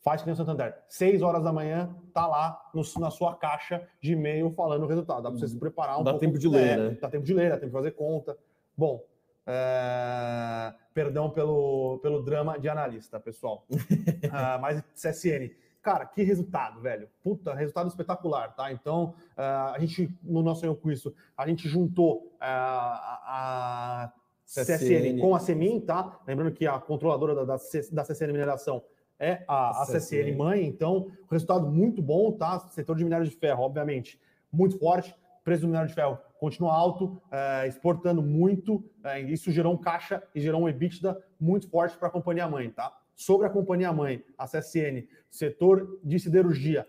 faz 0.00 0.22
que 0.22 0.26
nem 0.26 0.32
o 0.32 0.36
Santander. 0.36 0.82
6 0.88 1.20
horas 1.20 1.44
da 1.44 1.52
manhã, 1.52 1.94
tá 2.14 2.26
lá 2.26 2.70
no, 2.72 2.82
na 2.98 3.10
sua 3.10 3.34
caixa 3.34 3.86
de 4.00 4.14
e-mail 4.14 4.50
falando 4.52 4.84
o 4.84 4.86
resultado. 4.86 5.22
Dá 5.22 5.30
para 5.30 5.38
você 5.38 5.48
se 5.48 5.58
preparar 5.58 6.00
um 6.00 6.04
dá 6.04 6.12
pouco. 6.12 6.24
Dá 6.24 6.32
tempo 6.32 6.38
de 6.38 6.48
ler, 6.48 6.68
é, 6.68 6.76
né? 6.78 6.98
Dá 6.98 7.10
tempo 7.10 7.24
de 7.26 7.34
ler, 7.34 7.50
dá 7.50 7.56
tempo 7.56 7.66
de 7.66 7.72
fazer 7.72 7.90
conta. 7.90 8.34
Bom, 8.74 9.04
é... 9.46 10.72
perdão 10.94 11.28
pelo, 11.28 11.98
pelo 11.98 12.22
drama 12.22 12.58
de 12.58 12.66
analista, 12.66 13.20
pessoal. 13.20 13.66
uh, 13.70 13.76
mas 14.58 14.82
CSN, 14.94 15.50
cara, 15.82 16.06
que 16.06 16.22
resultado, 16.22 16.80
velho. 16.80 17.08
Puta, 17.22 17.54
resultado 17.54 17.88
espetacular, 17.88 18.54
tá? 18.54 18.72
Então, 18.72 19.14
uh, 19.36 19.74
a 19.74 19.76
gente, 19.78 20.14
no 20.22 20.42
nosso 20.42 20.74
com 20.76 20.90
isso, 20.90 21.14
a 21.36 21.46
gente 21.46 21.68
juntou 21.68 22.32
uh, 22.34 22.38
a, 22.40 24.12
CSN. 24.46 24.76
CSN 24.76 25.20
com 25.20 25.34
a 25.34 25.40
Semin, 25.40 25.80
tá? 25.80 26.20
Lembrando 26.26 26.52
que 26.52 26.66
a 26.66 26.78
controladora 26.78 27.34
da, 27.34 27.44
da, 27.44 27.56
da 27.56 28.02
CSN 28.04 28.32
Mineração 28.32 28.82
é 29.18 29.44
a, 29.46 29.82
a 29.82 29.86
CSN 29.86 30.36
mãe, 30.36 30.64
então, 30.66 31.10
resultado 31.30 31.66
muito 31.66 32.00
bom, 32.00 32.32
tá? 32.32 32.58
Setor 32.70 32.96
de 32.96 33.04
minério 33.04 33.26
de 33.26 33.34
ferro, 33.34 33.62
obviamente, 33.62 34.20
muito 34.52 34.78
forte. 34.78 35.14
Preço 35.44 35.62
do 35.62 35.66
minério 35.66 35.88
de 35.88 35.94
ferro 35.94 36.18
continua 36.38 36.74
alto, 36.74 37.22
é, 37.30 37.68
exportando 37.68 38.20
muito, 38.20 38.84
isso 39.28 39.52
gerou 39.52 39.74
um 39.74 39.76
caixa 39.76 40.20
e 40.34 40.40
gerou 40.40 40.62
um 40.62 40.68
EBITDA 40.68 41.16
muito 41.38 41.68
forte 41.68 41.96
para 41.96 42.08
a 42.08 42.10
companhia 42.10 42.48
mãe, 42.48 42.68
tá? 42.68 42.92
Sobre 43.22 43.46
a 43.46 43.50
companhia 43.50 43.92
mãe, 43.92 44.24
a 44.36 44.46
CSN, 44.46 45.06
setor 45.30 46.00
de 46.02 46.18
siderurgia, 46.18 46.88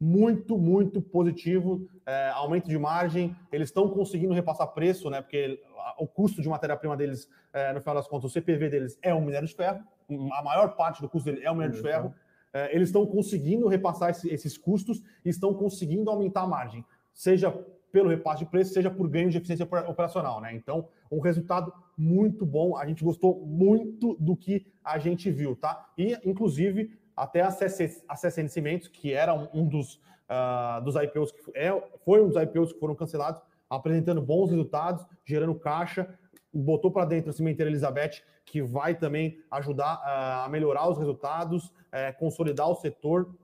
muito, 0.00 0.58
muito 0.58 1.00
positivo, 1.00 1.88
é, 2.04 2.30
aumento 2.30 2.68
de 2.68 2.76
margem, 2.76 3.36
eles 3.52 3.68
estão 3.68 3.88
conseguindo 3.88 4.34
repassar 4.34 4.66
preço, 4.74 5.08
né? 5.08 5.22
Porque 5.22 5.62
o 5.96 6.06
custo 6.06 6.42
de 6.42 6.48
matéria-prima 6.48 6.96
deles, 6.96 7.28
é, 7.52 7.72
no 7.72 7.80
final 7.80 7.94
das 7.94 8.08
contas, 8.08 8.28
o 8.28 8.34
CPV 8.34 8.68
deles 8.68 8.98
é 9.02 9.14
o 9.14 9.20
minério 9.20 9.46
de 9.46 9.54
ferro, 9.54 9.84
a 10.32 10.42
maior 10.42 10.74
parte 10.74 11.00
do 11.00 11.08
custo 11.08 11.30
dele 11.30 11.44
é 11.44 11.50
o 11.50 11.54
minério 11.54 11.76
de 11.76 11.80
ferro. 11.80 12.12
É, 12.52 12.74
eles 12.74 12.88
estão 12.88 13.06
conseguindo 13.06 13.68
repassar 13.68 14.10
esse, 14.10 14.28
esses 14.30 14.58
custos 14.58 15.00
e 15.24 15.28
estão 15.28 15.54
conseguindo 15.54 16.10
aumentar 16.10 16.42
a 16.42 16.46
margem, 16.46 16.84
seja 17.14 17.56
pelo 17.92 18.08
repasse 18.08 18.44
de 18.44 18.50
preço, 18.50 18.72
seja 18.72 18.90
por 18.90 19.08
ganho 19.08 19.30
de 19.30 19.38
eficiência 19.38 19.66
operacional, 19.86 20.40
né? 20.40 20.54
Então, 20.54 20.88
um 21.10 21.20
resultado 21.20 21.72
muito 21.96 22.44
bom. 22.44 22.76
A 22.76 22.86
gente 22.86 23.02
gostou 23.02 23.44
muito 23.46 24.16
do 24.20 24.36
que 24.36 24.66
a 24.84 24.98
gente 24.98 25.30
viu, 25.30 25.56
tá? 25.56 25.90
E, 25.96 26.18
inclusive, 26.24 26.90
até 27.16 27.40
a, 27.42 27.50
CCN 27.50 28.48
Cimentos, 28.48 28.88
que 28.88 29.12
era 29.12 29.34
um, 29.34 29.66
dos, 29.66 29.96
uh, 30.28 30.82
dos 30.84 30.94
IPOs 30.94 31.32
que 31.32 31.38
é, 31.54 31.70
foi 32.04 32.22
um 32.22 32.28
dos 32.28 32.40
IPOs 32.40 32.72
que 32.72 32.78
foram 32.78 32.94
cancelados, 32.94 33.42
apresentando 33.68 34.22
bons 34.22 34.50
resultados, 34.50 35.04
gerando 35.24 35.54
caixa, 35.54 36.08
botou 36.52 36.90
para 36.90 37.04
dentro 37.04 37.30
a 37.30 37.32
Cimenteira 37.32 37.70
Elizabeth, 37.70 38.22
que 38.44 38.62
vai 38.62 38.94
também 38.94 39.38
ajudar 39.50 39.96
uh, 39.96 40.46
a 40.46 40.48
melhorar 40.48 40.88
os 40.88 40.98
resultados, 40.98 41.66
uh, 41.66 42.18
consolidar 42.18 42.68
o 42.68 42.74
setor. 42.74 43.34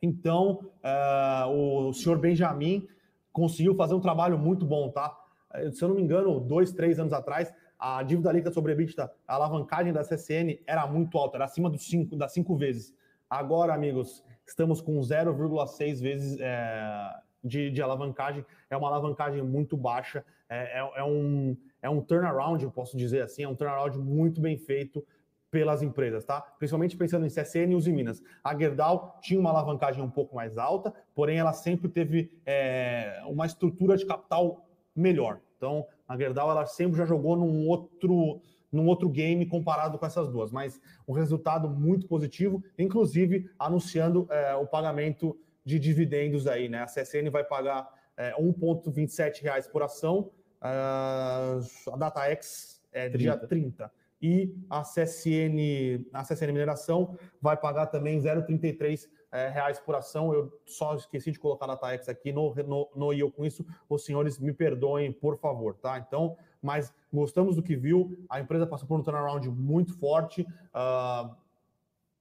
Então, 0.00 0.70
uh, 0.84 1.88
o 1.88 1.92
senhor 1.92 2.18
Benjamin 2.18 2.86
conseguiu 3.32 3.74
fazer 3.74 3.94
um 3.94 4.00
trabalho 4.00 4.38
muito 4.38 4.64
bom, 4.64 4.90
tá? 4.90 5.16
Eh, 5.54 5.70
se 5.70 5.82
eu 5.82 5.88
não 5.88 5.96
me 5.96 6.02
engano, 6.02 6.40
dois, 6.40 6.72
três 6.72 6.98
anos 6.98 7.12
atrás, 7.12 7.52
a 7.78 8.02
dívida 8.02 8.32
líquida 8.32 8.52
sobre 8.52 8.72
EBITDA, 8.72 9.12
a 9.26 9.34
alavancagem 9.34 9.92
da 9.92 10.02
CSN 10.02 10.58
era 10.66 10.86
muito 10.86 11.16
alta, 11.16 11.36
era 11.36 11.44
acima 11.44 11.70
dos 11.70 11.86
cinco, 11.88 12.16
das 12.16 12.32
cinco 12.32 12.56
vezes. 12.56 12.94
Agora, 13.30 13.74
amigos, 13.74 14.24
estamos 14.46 14.80
com 14.80 14.98
0,6 14.98 16.00
vezes 16.00 16.40
é, 16.40 17.14
de, 17.44 17.70
de, 17.70 17.82
alavancagem. 17.82 18.44
É 18.70 18.76
uma 18.76 18.88
alavancagem 18.88 19.42
muito 19.42 19.76
baixa. 19.76 20.24
É, 20.48 20.80
é, 20.80 20.92
é, 20.96 21.04
um, 21.04 21.56
é 21.82 21.90
um 21.90 22.00
turnaround, 22.00 22.64
eu 22.64 22.70
posso 22.70 22.96
dizer 22.96 23.22
assim, 23.22 23.42
é 23.42 23.48
um 23.48 23.54
turnaround 23.54 23.98
muito 23.98 24.40
bem 24.40 24.56
feito 24.56 25.06
pelas 25.50 25.82
empresas, 25.82 26.24
tá? 26.24 26.40
Principalmente 26.40 26.96
pensando 26.96 27.24
em 27.24 27.28
CSN 27.28 27.72
e 27.72 27.74
Uzi 27.74 27.92
Minas. 27.92 28.22
A 28.44 28.56
Gerdau 28.56 29.18
tinha 29.22 29.40
uma 29.40 29.50
alavancagem 29.50 30.02
um 30.02 30.10
pouco 30.10 30.36
mais 30.36 30.58
alta, 30.58 30.92
porém 31.14 31.38
ela 31.38 31.52
sempre 31.52 31.88
teve 31.88 32.30
é, 32.44 33.22
uma 33.26 33.46
estrutura 33.46 33.96
de 33.96 34.04
capital 34.04 34.66
melhor. 34.94 35.40
Então, 35.56 35.86
a 36.06 36.16
Gerdau 36.16 36.50
ela 36.50 36.66
sempre 36.66 36.98
já 36.98 37.06
jogou 37.06 37.36
num 37.36 37.66
outro 37.66 38.40
num 38.70 38.86
outro 38.86 39.08
game 39.08 39.46
comparado 39.46 39.98
com 39.98 40.04
essas 40.04 40.28
duas, 40.28 40.52
mas 40.52 40.78
um 41.06 41.14
resultado 41.14 41.70
muito 41.70 42.06
positivo, 42.06 42.62
inclusive 42.78 43.50
anunciando 43.58 44.28
é, 44.30 44.54
o 44.56 44.66
pagamento 44.66 45.34
de 45.64 45.78
dividendos 45.78 46.46
aí, 46.46 46.68
né? 46.68 46.82
A 46.82 46.84
CSN 46.84 47.30
vai 47.30 47.42
pagar 47.42 47.88
é, 48.14 48.34
1,27 48.38 49.40
reais 49.40 49.66
por 49.66 49.82
ação, 49.82 50.30
a 50.60 51.60
DataX 51.96 52.82
é 52.92 53.08
30. 53.08 53.18
dia 53.18 53.36
30 53.38 53.90
e 54.20 54.54
a 54.68 54.82
CSN, 54.82 56.04
a 56.12 56.22
CSN 56.22 56.46
Mineração 56.52 57.16
vai 57.40 57.56
pagar 57.56 57.86
também 57.86 58.18
0,33 58.18 59.08
é, 59.30 59.48
reais 59.48 59.78
por 59.78 59.94
ação. 59.94 60.32
Eu 60.32 60.52
só 60.66 60.94
esqueci 60.96 61.30
de 61.30 61.38
colocar 61.38 61.70
a 61.70 61.76
TAEX 61.76 62.08
aqui 62.08 62.32
no, 62.32 62.54
no, 62.54 62.88
no 62.94 63.12
eu 63.12 63.30
com 63.30 63.44
isso. 63.44 63.64
Os 63.88 64.04
senhores 64.04 64.38
me 64.38 64.52
perdoem, 64.52 65.12
por 65.12 65.36
favor, 65.36 65.74
tá? 65.74 65.98
Então, 65.98 66.36
mas 66.60 66.92
gostamos 67.12 67.56
do 67.56 67.62
que 67.62 67.76
viu. 67.76 68.24
A 68.28 68.40
empresa 68.40 68.66
passou 68.66 68.88
por 68.88 68.98
um 68.98 69.02
turnaround 69.02 69.48
muito 69.50 69.96
forte. 69.98 70.42
Uh, 70.42 71.34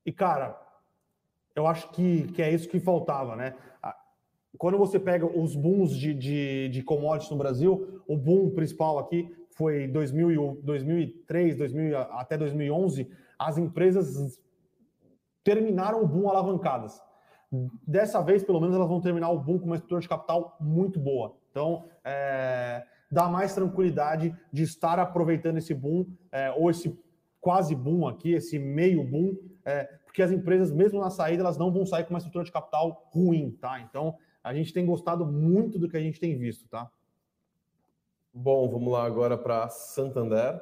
e, 0.05 0.11
cara, 0.11 0.59
eu 1.55 1.65
acho 1.65 1.89
que, 1.89 2.27
que 2.33 2.41
é 2.41 2.51
isso 2.51 2.69
que 2.69 2.79
faltava, 2.79 3.35
né? 3.35 3.55
Quando 4.57 4.77
você 4.77 4.99
pega 4.99 5.25
os 5.25 5.55
booms 5.55 5.91
de, 5.95 6.13
de, 6.13 6.69
de 6.69 6.81
commodities 6.81 7.29
no 7.29 7.37
Brasil, 7.37 8.01
o 8.07 8.17
boom 8.17 8.49
principal 8.49 8.97
aqui 8.97 9.31
foi 9.57 9.87
2000, 9.87 10.61
2003, 10.63 11.57
2000, 11.57 11.97
até 11.97 12.37
2011, 12.37 13.09
as 13.39 13.57
empresas 13.57 14.39
terminaram 15.43 16.03
o 16.03 16.07
boom 16.07 16.29
alavancadas. 16.29 17.01
Dessa 17.85 18.21
vez, 18.21 18.43
pelo 18.43 18.59
menos, 18.59 18.75
elas 18.75 18.87
vão 18.87 19.01
terminar 19.01 19.31
o 19.31 19.39
boom 19.39 19.57
com 19.57 19.65
uma 19.65 19.75
estrutura 19.75 20.01
de 20.01 20.07
capital 20.07 20.55
muito 20.59 20.99
boa. 20.99 21.35
Então, 21.49 21.85
é, 22.03 22.83
dá 23.11 23.27
mais 23.27 23.55
tranquilidade 23.55 24.35
de 24.53 24.63
estar 24.63 24.99
aproveitando 24.99 25.57
esse 25.57 25.73
boom, 25.73 26.05
é, 26.31 26.51
ou 26.51 26.69
esse 26.69 26.95
quase 27.39 27.73
boom 27.73 28.07
aqui, 28.07 28.33
esse 28.33 28.59
meio 28.59 29.03
boom, 29.03 29.35
é, 29.65 29.85
porque 30.05 30.21
as 30.21 30.31
empresas, 30.31 30.71
mesmo 30.71 30.99
na 30.99 31.09
saída, 31.09 31.41
elas 31.41 31.57
não 31.57 31.71
vão 31.71 31.85
sair 31.85 32.03
com 32.03 32.11
uma 32.11 32.19
estrutura 32.19 32.43
de 32.43 32.51
capital 32.51 33.09
ruim, 33.11 33.57
tá? 33.59 33.79
Então, 33.79 34.15
a 34.43 34.53
gente 34.53 34.73
tem 34.73 34.85
gostado 34.85 35.25
muito 35.25 35.79
do 35.79 35.89
que 35.89 35.97
a 35.97 36.01
gente 36.01 36.19
tem 36.19 36.37
visto, 36.37 36.67
tá? 36.69 36.89
Bom, 38.39 38.69
vamos 38.69 38.93
lá 38.93 39.03
agora 39.03 39.35
para 39.35 39.67
Santander. 39.67 40.61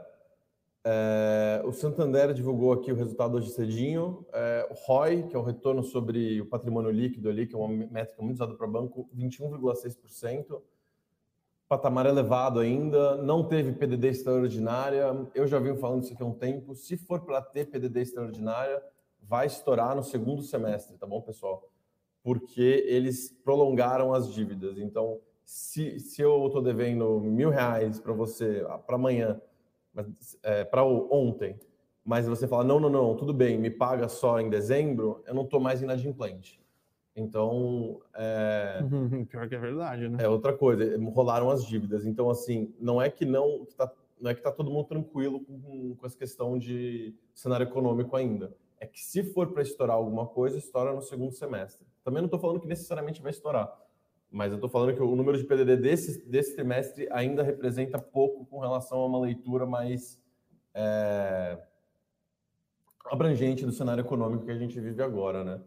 É, 0.81 1.61
o 1.65 1.73
Santander 1.73 2.33
divulgou 2.33 2.71
aqui 2.71 2.89
o 2.89 2.95
resultado 2.95 3.35
hoje 3.35 3.49
cedinho. 3.49 4.25
É, 4.31 4.65
o 4.71 4.73
ROI, 4.73 5.23
que 5.23 5.35
é 5.35 5.39
o 5.39 5.43
retorno 5.43 5.83
sobre 5.83 6.39
o 6.39 6.45
patrimônio 6.45 6.89
líquido 6.89 7.27
ali, 7.27 7.45
que 7.45 7.53
é 7.53 7.57
uma 7.57 7.67
métrica 7.67 8.23
muito 8.23 8.37
usada 8.37 8.53
para 8.55 8.65
banco, 8.65 9.09
21,6%. 9.13 10.61
patamar 11.67 12.05
elevado 12.05 12.61
ainda, 12.61 13.17
não 13.17 13.45
teve 13.45 13.73
PDD 13.73 14.07
extraordinária. 14.07 15.27
Eu 15.35 15.45
já 15.45 15.59
venho 15.59 15.75
falando 15.75 16.03
isso 16.03 16.13
aqui 16.13 16.23
há 16.23 16.25
um 16.25 16.33
tempo. 16.33 16.75
Se 16.75 16.95
for 16.95 17.25
para 17.25 17.41
ter 17.41 17.65
PDD 17.65 18.03
extraordinária, 18.03 18.81
vai 19.21 19.47
estourar 19.47 19.93
no 19.97 20.01
segundo 20.01 20.41
semestre, 20.43 20.97
tá 20.97 21.05
bom, 21.05 21.21
pessoal? 21.21 21.69
Porque 22.23 22.85
eles 22.87 23.37
prolongaram 23.43 24.13
as 24.13 24.33
dívidas. 24.33 24.77
Então, 24.77 25.19
se, 25.45 25.99
se 25.99 26.21
eu 26.21 26.47
estou 26.47 26.61
devendo 26.61 27.19
mil 27.21 27.49
reais 27.49 27.99
para 27.99 28.13
você 28.13 28.65
para 28.85 28.95
amanhã, 28.95 29.39
é, 30.43 30.63
para 30.63 30.83
ontem, 30.83 31.57
mas 32.03 32.27
você 32.27 32.47
fala, 32.47 32.63
não, 32.63 32.79
não, 32.79 32.89
não, 32.89 33.15
tudo 33.15 33.33
bem, 33.33 33.57
me 33.57 33.69
paga 33.69 34.07
só 34.07 34.39
em 34.39 34.49
dezembro, 34.49 35.23
eu 35.25 35.33
não 35.33 35.43
estou 35.43 35.59
mais 35.59 35.81
inadimplente. 35.81 36.61
Então, 37.15 38.01
é... 38.13 38.79
pior 39.29 39.47
que 39.47 39.55
é 39.55 39.59
verdade, 39.59 40.09
né? 40.09 40.17
É 40.21 40.27
outra 40.27 40.51
coisa, 40.51 40.83
rolaram 41.11 41.49
as 41.49 41.65
dívidas. 41.65 42.05
Então, 42.05 42.29
assim, 42.29 42.73
não 42.79 43.01
é 43.01 43.09
que 43.09 43.23
não 43.23 43.63
está 43.63 43.89
não 44.19 44.31
é 44.31 44.35
que 44.35 44.41
tá 44.41 44.51
todo 44.51 44.71
mundo 44.71 44.87
tranquilo 44.87 45.41
com, 45.43 45.95
com 45.95 46.05
essa 46.05 46.17
questão 46.17 46.57
de 46.57 47.13
cenário 47.33 47.65
econômico 47.65 48.15
ainda. 48.15 48.55
É 48.79 48.87
que 48.87 49.01
se 49.01 49.23
for 49.23 49.51
para 49.51 49.61
estourar 49.61 49.97
alguma 49.97 50.25
coisa, 50.25 50.57
estoura 50.57 50.93
no 50.93 51.01
segundo 51.01 51.33
semestre. 51.33 51.85
Também 52.03 52.21
não 52.21 52.27
estou 52.27 52.39
falando 52.39 52.59
que 52.59 52.67
necessariamente 52.67 53.21
vai 53.21 53.31
estourar, 53.31 53.71
mas 54.35 54.51
eu 54.51 54.55
estou 54.55 54.69
falando 54.69 54.93
que 54.93 55.01
o 55.01 55.15
número 55.15 55.37
de 55.37 55.45
PDD 55.45 55.77
desse, 55.77 56.27
desse 56.27 56.53
trimestre 56.55 57.07
ainda 57.09 57.41
representa 57.41 57.97
pouco 57.97 58.45
com 58.45 58.59
relação 58.59 58.97
a 58.99 59.05
uma 59.05 59.21
leitura 59.21 59.65
mais 59.65 60.21
é, 60.73 61.57
abrangente 63.05 63.65
do 63.65 63.71
cenário 63.71 64.01
econômico 64.01 64.43
que 64.43 64.51
a 64.51 64.57
gente 64.57 64.77
vive 64.77 65.01
agora, 65.01 65.41
né? 65.45 65.61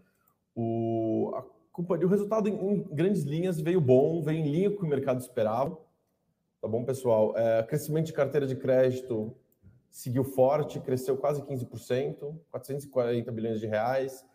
O, 0.54 1.32
a 1.34 1.42
companhia, 1.72 2.06
o 2.06 2.10
resultado 2.10 2.46
em, 2.46 2.52
em, 2.52 2.82
grandes 2.92 3.22
linhas 3.22 3.58
veio 3.58 3.80
bom, 3.80 4.20
veio 4.20 4.40
em 4.40 4.50
linha 4.50 4.68
com 4.68 4.76
o 4.76 4.78
que 4.80 4.84
o 4.84 4.88
mercado 4.88 5.18
esperava. 5.18 5.74
Tá 6.60 6.68
bom, 6.68 6.84
pessoal? 6.84 7.32
É, 7.38 7.62
crescimento 7.62 8.08
de 8.08 8.12
carteira 8.12 8.46
de 8.46 8.54
crédito 8.54 9.34
seguiu 9.90 10.24
forte, 10.24 10.78
cresceu 10.78 11.16
quase 11.16 11.40
15%, 11.40 12.38
440 12.50 13.32
bilhões 13.32 13.60
de 13.60 13.66
reais. 13.66 14.26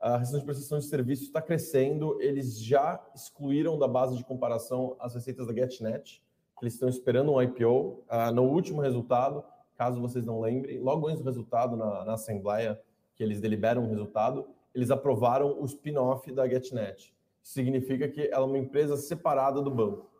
A 0.00 0.16
receita 0.16 0.38
de 0.38 0.44
prestação 0.46 0.78
de 0.78 0.86
serviços 0.86 1.26
está 1.26 1.42
crescendo. 1.42 2.20
Eles 2.22 2.58
já 2.58 2.98
excluíram 3.14 3.78
da 3.78 3.86
base 3.86 4.16
de 4.16 4.24
comparação 4.24 4.96
as 4.98 5.14
receitas 5.14 5.46
da 5.46 5.52
GetNet. 5.52 6.22
Eles 6.62 6.72
estão 6.72 6.88
esperando 6.88 7.32
um 7.32 7.42
IPO. 7.42 8.02
Ah, 8.08 8.32
no 8.32 8.44
último 8.44 8.80
resultado, 8.80 9.44
caso 9.76 10.00
vocês 10.00 10.24
não 10.24 10.40
lembrem, 10.40 10.78
logo 10.78 11.06
antes 11.06 11.22
do 11.22 11.26
resultado 11.26 11.76
na, 11.76 12.04
na 12.04 12.14
Assembleia, 12.14 12.80
que 13.14 13.22
eles 13.22 13.40
deliberam 13.42 13.84
o 13.84 13.88
resultado, 13.88 14.46
eles 14.74 14.90
aprovaram 14.90 15.60
o 15.60 15.66
spin-off 15.66 16.32
da 16.32 16.48
GetNet. 16.48 17.14
Significa 17.42 18.08
que 18.08 18.22
ela 18.32 18.46
é 18.46 18.48
uma 18.48 18.58
empresa 18.58 18.96
separada 18.96 19.60
do 19.60 19.70
banco, 19.70 20.10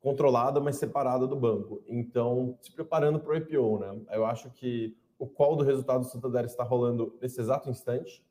controlada, 0.00 0.60
mas 0.60 0.76
separada 0.76 1.26
do 1.26 1.34
banco. 1.34 1.82
Então, 1.88 2.56
se 2.60 2.70
preparando 2.70 3.18
para 3.18 3.32
o 3.32 3.36
IPO, 3.36 3.78
né? 3.80 4.00
Eu 4.12 4.24
acho 4.24 4.48
que 4.50 4.96
o 5.18 5.26
call 5.26 5.56
do 5.56 5.64
resultado 5.64 6.02
do 6.02 6.06
Santander 6.06 6.44
está 6.44 6.62
rolando 6.62 7.16
nesse 7.20 7.40
exato 7.40 7.68
instante. 7.68 8.24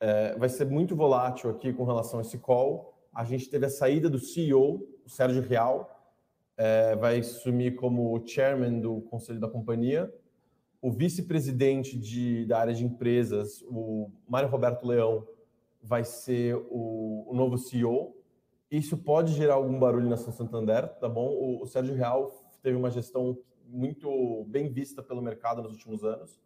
É, 0.00 0.36
vai 0.36 0.48
ser 0.48 0.66
muito 0.66 0.94
volátil 0.94 1.50
aqui 1.50 1.72
com 1.72 1.84
relação 1.84 2.18
a 2.18 2.22
esse 2.22 2.38
call. 2.38 2.94
A 3.12 3.24
gente 3.24 3.48
teve 3.48 3.66
a 3.66 3.70
saída 3.70 4.08
do 4.08 4.18
CEO, 4.18 4.86
o 5.04 5.08
Sérgio 5.08 5.42
Real, 5.42 5.94
é, 6.56 6.96
vai 6.96 7.18
assumir 7.18 7.74
como 7.74 8.22
chairman 8.26 8.80
do 8.80 9.00
conselho 9.02 9.40
da 9.40 9.48
companhia 9.48 10.12
o 10.80 10.90
vice-presidente 10.90 12.44
da 12.46 12.60
área 12.60 12.74
de 12.74 12.84
empresas, 12.84 13.62
o 13.62 14.10
Mário 14.28 14.48
Roberto 14.48 14.86
Leão, 14.86 15.26
vai 15.82 16.04
ser 16.04 16.54
o, 16.70 17.24
o, 17.28 17.34
novo 17.34 17.58
CEO. 17.58 18.16
Isso 18.70 18.96
pode 18.96 19.32
gerar 19.32 19.54
algum 19.54 19.78
barulho 19.78 20.08
na 20.08 20.16
São 20.16 20.32
Santander, 20.32 20.88
tá 20.98 21.08
bom? 21.08 21.28
O, 21.28 21.62
o 21.62 21.66
Sérgio 21.66 21.94
Real 21.94 22.30
teve 22.62 22.76
uma 22.76 22.90
gestão 22.90 23.38
muito 23.66 24.44
bem 24.48 24.68
vista 24.68 25.02
pelo 25.02 25.22
mercado 25.22 25.62
nos 25.62 25.72
últimos 25.72 26.04
anos, 26.04 26.38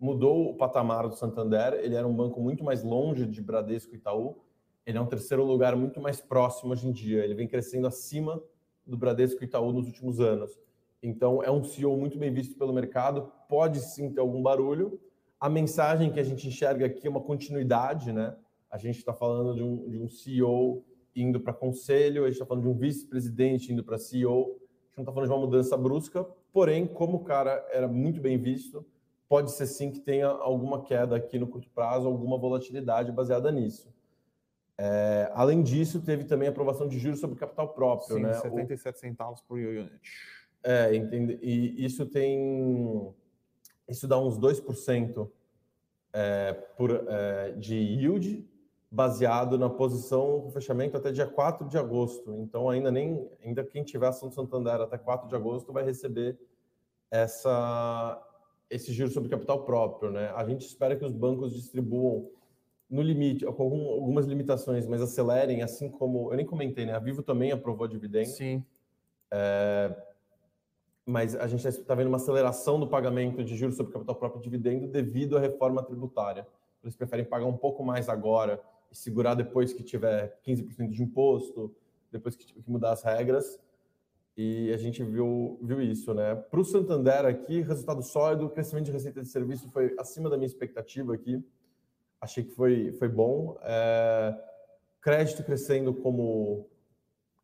mudou 0.00 0.50
o 0.50 0.54
patamar 0.54 1.06
do 1.06 1.14
Santander, 1.14 1.74
ele 1.74 1.94
era 1.94 2.08
um 2.08 2.14
banco 2.14 2.40
muito 2.40 2.64
mais 2.64 2.82
longe 2.82 3.26
de 3.26 3.42
Bradesco 3.42 3.92
e 3.92 3.98
Itaú, 3.98 4.38
ele 4.86 4.96
é 4.96 5.00
um 5.00 5.06
terceiro 5.06 5.44
lugar 5.44 5.76
muito 5.76 6.00
mais 6.00 6.20
próximo 6.22 6.72
hoje 6.72 6.88
em 6.88 6.92
dia, 6.92 7.22
ele 7.22 7.34
vem 7.34 7.46
crescendo 7.46 7.86
acima 7.86 8.42
do 8.86 8.96
Bradesco 8.96 9.42
e 9.44 9.46
Itaú 9.46 9.72
nos 9.72 9.86
últimos 9.86 10.18
anos. 10.18 10.58
Então, 11.02 11.42
é 11.42 11.50
um 11.50 11.62
CEO 11.62 11.96
muito 11.96 12.18
bem 12.18 12.32
visto 12.32 12.56
pelo 12.58 12.72
mercado, 12.72 13.30
pode 13.48 13.80
sim 13.80 14.10
ter 14.10 14.20
algum 14.20 14.42
barulho. 14.42 14.98
A 15.38 15.48
mensagem 15.48 16.10
que 16.10 16.20
a 16.20 16.22
gente 16.22 16.48
enxerga 16.48 16.86
aqui 16.86 17.06
é 17.06 17.10
uma 17.10 17.20
continuidade, 17.20 18.12
né? 18.12 18.36
A 18.70 18.78
gente 18.78 18.98
está 18.98 19.12
falando 19.12 19.54
de 19.54 19.62
um, 19.62 19.88
de 19.88 19.98
um 19.98 20.08
CEO 20.08 20.84
indo 21.14 21.40
para 21.40 21.52
conselho, 21.52 22.24
a 22.24 22.26
gente 22.26 22.34
está 22.34 22.46
falando 22.46 22.64
de 22.64 22.68
um 22.68 22.74
vice-presidente 22.74 23.72
indo 23.72 23.82
para 23.82 23.98
CEO, 23.98 24.42
a 24.42 24.86
gente 24.88 24.96
não 24.98 25.02
está 25.02 25.12
falando 25.12 25.28
de 25.28 25.34
uma 25.34 25.46
mudança 25.46 25.76
brusca, 25.76 26.24
porém, 26.52 26.86
como 26.86 27.18
o 27.18 27.24
cara 27.24 27.66
era 27.70 27.88
muito 27.88 28.20
bem 28.20 28.38
visto, 28.38 28.84
pode 29.30 29.52
ser 29.52 29.68
sim 29.68 29.92
que 29.92 30.00
tenha 30.00 30.26
alguma 30.26 30.82
queda 30.82 31.14
aqui 31.14 31.38
no 31.38 31.46
curto 31.46 31.70
prazo, 31.70 32.08
alguma 32.08 32.36
volatilidade 32.36 33.12
baseada 33.12 33.52
nisso. 33.52 33.88
É, 34.76 35.30
além 35.34 35.62
disso, 35.62 36.00
teve 36.00 36.24
também 36.24 36.48
a 36.48 36.50
aprovação 36.50 36.88
de 36.88 36.98
juros 36.98 37.20
sobre 37.20 37.38
capital 37.38 37.68
próprio, 37.68 38.16
sim, 38.16 38.22
né? 38.22 38.34
77 38.34 38.96
o... 38.96 38.98
centavos 38.98 39.40
por 39.42 39.56
unit. 39.56 40.00
É, 40.64 40.96
entende? 40.96 41.38
e 41.40 41.84
isso 41.84 42.06
tem. 42.06 43.14
Isso 43.88 44.08
dá 44.08 44.18
uns 44.18 44.36
2% 44.36 45.30
é, 46.12 46.52
por, 46.76 46.90
é, 46.90 47.52
de 47.52 47.76
yield 47.76 48.44
baseado 48.90 49.56
na 49.56 49.70
posição 49.70 50.40
do 50.40 50.50
fechamento 50.50 50.96
até 50.96 51.12
dia 51.12 51.26
4 51.26 51.68
de 51.68 51.78
agosto. 51.78 52.34
Então, 52.40 52.68
ainda 52.68 52.90
nem 52.90 53.30
ainda 53.44 53.62
quem 53.62 53.84
tiver 53.84 54.08
ação 54.08 54.28
do 54.28 54.34
Santander 54.34 54.80
até 54.80 54.98
4 54.98 55.28
de 55.28 55.36
agosto 55.36 55.72
vai 55.72 55.84
receber 55.84 56.36
essa, 57.10 58.20
esse 58.70 58.92
giro 58.92 59.10
sobre 59.10 59.28
capital 59.28 59.64
próprio. 59.64 60.10
Né? 60.10 60.30
A 60.34 60.44
gente 60.44 60.64
espera 60.64 60.96
que 60.96 61.04
os 61.04 61.12
bancos 61.12 61.52
distribuam 61.52 62.30
no 62.88 63.02
limite, 63.02 63.44
com 63.44 63.62
algumas 63.62 64.26
limitações, 64.26 64.86
mas 64.86 65.00
acelerem, 65.00 65.62
assim 65.62 65.88
como 65.88 66.32
eu 66.32 66.36
nem 66.36 66.44
comentei, 66.44 66.84
né? 66.84 66.92
A 66.92 66.98
Vivo 66.98 67.22
também 67.22 67.52
aprovou 67.52 67.86
dividendo. 67.86 68.30
Sim. 68.30 68.64
É, 69.30 69.94
mas 71.06 71.36
a 71.36 71.46
gente 71.46 71.66
está 71.66 71.94
vendo 71.94 72.08
uma 72.08 72.16
aceleração 72.16 72.80
do 72.80 72.88
pagamento 72.88 73.44
de 73.44 73.56
juros 73.56 73.76
sobre 73.76 73.92
capital 73.92 74.16
próprio 74.16 74.40
e 74.40 74.42
dividendo 74.42 74.88
devido 74.88 75.36
à 75.36 75.40
reforma 75.40 75.82
tributária. 75.84 76.46
Eles 76.82 76.96
preferem 76.96 77.24
pagar 77.24 77.46
um 77.46 77.56
pouco 77.56 77.84
mais 77.84 78.08
agora 78.08 78.60
e 78.90 78.96
segurar 78.96 79.34
depois 79.34 79.72
que 79.72 79.84
tiver 79.84 80.40
15% 80.44 80.90
de 80.90 81.02
imposto, 81.02 81.74
depois 82.10 82.34
que, 82.34 82.44
que 82.44 82.70
mudar 82.70 82.92
as 82.92 83.02
regras. 83.02 83.58
E 84.42 84.72
a 84.72 84.78
gente 84.78 85.04
viu, 85.04 85.58
viu 85.60 85.82
isso, 85.82 86.14
né? 86.14 86.34
Para 86.34 86.60
o 86.60 86.64
Santander 86.64 87.26
aqui, 87.26 87.60
resultado 87.60 88.02
sólido, 88.02 88.48
crescimento 88.48 88.86
de 88.86 88.90
receita 88.90 89.20
de 89.20 89.28
serviço 89.28 89.68
foi 89.68 89.94
acima 89.98 90.30
da 90.30 90.36
minha 90.38 90.46
expectativa 90.46 91.12
aqui. 91.12 91.44
Achei 92.18 92.44
que 92.44 92.52
foi, 92.52 92.90
foi 92.92 93.06
bom. 93.06 93.58
É, 93.62 94.34
crédito 95.02 95.44
crescendo 95.44 95.92
como 95.92 96.66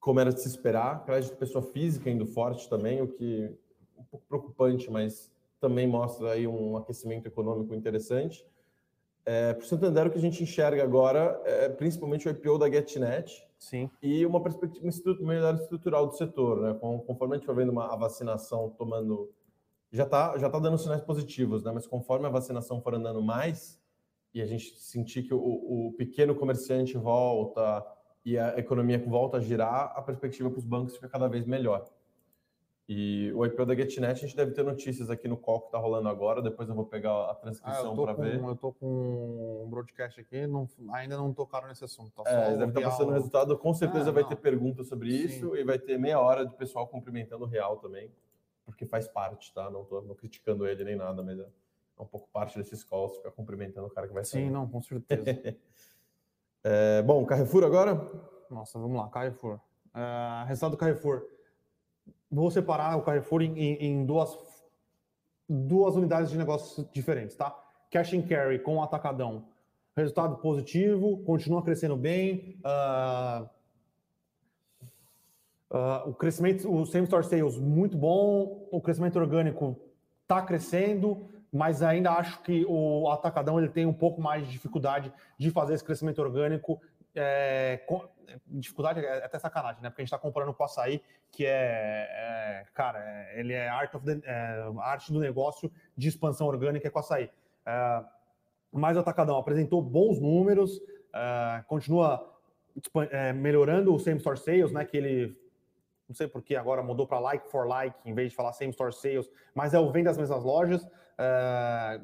como 0.00 0.20
era 0.20 0.32
de 0.32 0.40
se 0.40 0.48
esperar. 0.48 1.04
Crédito 1.04 1.36
pessoa 1.36 1.62
física 1.62 2.08
indo 2.08 2.24
forte 2.24 2.66
também, 2.66 3.02
o 3.02 3.08
que 3.08 3.44
é 3.98 4.00
um 4.00 4.04
pouco 4.04 4.24
preocupante, 4.26 4.90
mas 4.90 5.30
também 5.60 5.86
mostra 5.86 6.32
aí 6.32 6.46
um 6.46 6.78
aquecimento 6.78 7.26
econômico 7.26 7.74
interessante. 7.74 8.42
É, 9.26 9.52
para 9.52 9.62
o 9.62 9.66
Santander, 9.66 10.06
o 10.06 10.10
que 10.10 10.16
a 10.16 10.22
gente 10.22 10.42
enxerga 10.42 10.82
agora 10.82 11.38
é 11.44 11.68
principalmente 11.68 12.26
o 12.26 12.30
IPO 12.30 12.56
da 12.56 12.70
GetNet 12.70 13.45
Sim. 13.58 13.90
e 14.02 14.24
uma 14.26 14.42
perspectiva 14.42 14.86
melhor 15.20 15.54
estrutural 15.54 16.06
do 16.06 16.12
setor. 16.14 16.60
Né? 16.60 16.78
Conforme 17.06 17.34
a 17.34 17.38
gente 17.38 17.46
vai 17.46 17.56
vendo 17.56 17.70
uma, 17.70 17.92
a 17.92 17.96
vacinação 17.96 18.70
tomando. 18.70 19.30
Já 19.90 20.04
está 20.04 20.36
já 20.36 20.50
tá 20.50 20.58
dando 20.58 20.76
sinais 20.78 21.00
positivos, 21.00 21.62
né? 21.62 21.72
mas 21.72 21.86
conforme 21.86 22.26
a 22.26 22.30
vacinação 22.30 22.80
for 22.82 22.94
andando 22.94 23.22
mais 23.22 23.80
e 24.34 24.42
a 24.42 24.46
gente 24.46 24.76
sentir 24.78 25.22
que 25.22 25.32
o, 25.32 25.38
o 25.38 25.94
pequeno 25.96 26.34
comerciante 26.34 26.98
volta, 26.98 27.84
e 28.26 28.36
a 28.36 28.58
economia 28.58 28.98
volta 28.98 29.36
a 29.36 29.40
girar, 29.40 29.92
a 29.94 30.02
perspectiva 30.02 30.50
para 30.50 30.58
os 30.58 30.64
bancos 30.64 30.96
fica 30.96 31.08
cada 31.08 31.28
vez 31.28 31.46
melhor. 31.46 31.88
E 32.88 33.32
o 33.34 33.44
IPO 33.44 33.66
da 33.66 33.74
GetNet, 33.74 34.12
a 34.12 34.14
gente 34.14 34.36
deve 34.36 34.52
ter 34.52 34.62
notícias 34.62 35.10
aqui 35.10 35.26
no 35.26 35.36
call 35.36 35.60
que 35.60 35.66
está 35.66 35.78
rolando 35.78 36.08
agora, 36.08 36.40
depois 36.40 36.68
eu 36.68 36.74
vou 36.74 36.84
pegar 36.84 37.30
a 37.30 37.34
transcrição 37.34 37.92
ah, 37.92 38.02
para 38.02 38.12
ver. 38.12 38.38
Eu 38.38 38.52
estou 38.52 38.72
com 38.72 39.64
um 39.64 39.68
broadcast 39.68 40.20
aqui, 40.20 40.46
não, 40.46 40.68
ainda 40.92 41.16
não 41.16 41.32
tocaram 41.32 41.66
nesse 41.66 41.84
assunto. 41.84 42.12
Tá 42.12 42.30
é, 42.30 42.50
devem 42.52 42.68
estar 42.68 42.82
passando 42.82 43.08
o 43.08 43.12
resultado, 43.12 43.58
com 43.58 43.74
certeza 43.74 44.10
ah, 44.10 44.12
vai 44.12 44.22
não. 44.22 44.28
ter 44.28 44.36
perguntas 44.36 44.86
sobre 44.86 45.10
Sim. 45.10 45.24
isso 45.24 45.56
e 45.56 45.64
vai 45.64 45.80
ter 45.80 45.98
meia 45.98 46.20
hora 46.20 46.46
de 46.46 46.54
pessoal 46.54 46.86
cumprimentando 46.86 47.44
o 47.44 47.48
Real 47.48 47.76
também, 47.78 48.08
porque 48.64 48.86
faz 48.86 49.08
parte, 49.08 49.52
tá? 49.52 49.68
Não 49.68 49.82
estou 49.82 50.14
criticando 50.14 50.64
ele 50.64 50.84
nem 50.84 50.94
nada, 50.94 51.24
mas 51.24 51.40
é 51.40 51.46
um 51.98 52.06
pouco 52.06 52.28
parte 52.32 52.56
desses 52.56 52.84
calls, 52.84 53.16
ficar 53.16 53.32
cumprimentando 53.32 53.88
o 53.88 53.90
cara 53.90 54.06
que 54.06 54.14
vai 54.14 54.24
sair. 54.24 54.44
Sim, 54.44 54.50
não, 54.50 54.68
com 54.68 54.80
certeza. 54.80 55.24
É, 56.68 57.00
bom, 57.00 57.24
Carrefour 57.24 57.62
agora? 57.62 57.94
Nossa, 58.50 58.76
vamos 58.76 58.96
lá, 58.96 59.08
Carrefour. 59.08 59.60
É, 59.94 60.48
resultado 60.48 60.72
do 60.72 60.76
Carrefour. 60.76 61.24
Vou 62.30 62.50
separar 62.50 62.96
o 62.96 63.02
Carrefour 63.02 63.42
em, 63.42 63.58
em, 63.58 64.04
duas, 64.04 64.36
duas 65.48 65.94
unidades 65.94 66.30
de 66.30 66.36
negócios 66.36 66.86
diferentes, 66.92 67.36
tá? 67.36 67.56
Cash 67.90 68.14
and 68.14 68.22
Carry 68.22 68.58
com 68.58 68.82
Atacadão. 68.82 69.44
Resultado 69.96 70.36
positivo, 70.36 71.18
continua 71.24 71.62
crescendo 71.62 71.96
bem. 71.96 72.58
Uh, 72.64 73.48
Uh, 75.68 76.10
o 76.10 76.14
crescimento, 76.14 76.72
o 76.72 76.86
same 76.86 77.04
store 77.04 77.24
sales 77.24 77.58
muito 77.58 77.96
bom, 77.96 78.68
o 78.70 78.80
crescimento 78.80 79.18
orgânico 79.18 79.76
está 80.22 80.40
crescendo, 80.40 81.28
mas 81.52 81.82
ainda 81.82 82.12
acho 82.12 82.40
que 82.42 82.64
o 82.68 83.10
atacadão 83.10 83.58
ele 83.58 83.68
tem 83.68 83.84
um 83.84 83.92
pouco 83.92 84.20
mais 84.20 84.46
de 84.46 84.52
dificuldade 84.52 85.12
de 85.36 85.50
fazer 85.50 85.74
esse 85.74 85.82
crescimento 85.82 86.20
orgânico. 86.20 86.80
É, 87.18 87.82
com, 87.86 88.06
dificuldade 88.46 89.00
é 89.04 89.24
até 89.24 89.38
sacanagem, 89.38 89.82
né? 89.82 89.88
Porque 89.88 90.02
a 90.02 90.04
gente 90.04 90.12
está 90.12 90.18
comparando 90.18 90.52
com 90.52 90.62
o 90.62 90.66
açaí, 90.66 91.02
que 91.30 91.44
é, 91.44 91.50
é 91.50 92.64
cara, 92.74 92.98
é, 92.98 93.40
ele 93.40 93.52
é 93.52 93.68
art, 93.68 93.92
the, 94.04 94.20
é, 94.24 94.72
arte 94.80 95.12
do 95.12 95.18
negócio 95.18 95.70
de 95.96 96.08
expansão 96.08 96.46
orgânica 96.46 96.86
é 96.86 96.90
com 96.90 96.98
o 96.98 97.00
açaí. 97.00 97.30
É, 97.64 98.04
mas 98.72 98.96
o 98.96 99.00
atacadão 99.00 99.36
apresentou 99.38 99.80
bons 99.80 100.20
números, 100.20 100.80
é, 101.14 101.64
continua 101.66 102.32
melhorando 103.34 103.94
o 103.94 103.98
same 103.98 104.18
store 104.18 104.36
sales, 104.36 104.70
né? 104.70 104.84
Que 104.84 104.98
ele 104.98 105.40
não 106.06 106.14
sei 106.14 106.28
por 106.28 106.42
que 106.42 106.54
agora 106.54 106.82
mudou 106.82 107.06
para 107.06 107.18
like 107.18 107.50
for 107.50 107.66
like, 107.66 107.96
em 108.04 108.14
vez 108.14 108.30
de 108.30 108.36
falar 108.36 108.52
same 108.52 108.70
store 108.70 108.92
sales, 108.92 109.28
mas 109.54 109.72
é 109.72 109.78
o 109.78 109.90
vem 109.90 110.04
das 110.04 110.18
mesmas 110.18 110.44
lojas. 110.44 110.86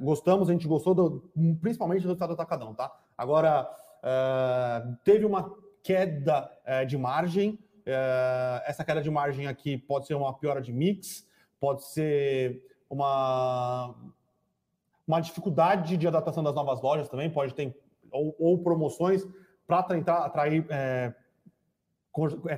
Gostamos, 0.00 0.48
a 0.48 0.52
gente 0.52 0.66
gostou 0.66 0.94
do, 0.94 1.30
principalmente 1.60 2.00
do 2.00 2.08
resultado 2.08 2.30
do 2.30 2.32
Atacadão, 2.32 2.74
tá? 2.74 2.90
Agora, 3.16 3.68
uh, 4.02 4.96
teve 5.04 5.24
uma 5.24 5.54
queda 5.82 6.50
uh, 6.66 6.86
de 6.86 6.96
margem, 6.96 7.58
essa 8.64 8.84
queda 8.84 9.02
de 9.02 9.10
margem 9.10 9.48
aqui 9.48 9.76
pode 9.76 10.06
ser 10.06 10.14
uma 10.14 10.32
piora 10.32 10.62
de 10.62 10.72
mix, 10.72 11.26
pode 11.58 11.84
ser 11.84 12.62
uma, 12.88 13.92
uma 15.04 15.20
dificuldade 15.20 15.96
de 15.96 16.06
adaptação 16.06 16.44
das 16.44 16.54
novas 16.54 16.80
lojas 16.80 17.08
também, 17.08 17.28
pode 17.28 17.54
ter 17.54 17.76
ou, 18.12 18.36
ou 18.38 18.62
promoções 18.62 19.26
para 19.66 19.82
tentar 19.82 20.18
atrair 20.18 20.66
é, 20.68 21.12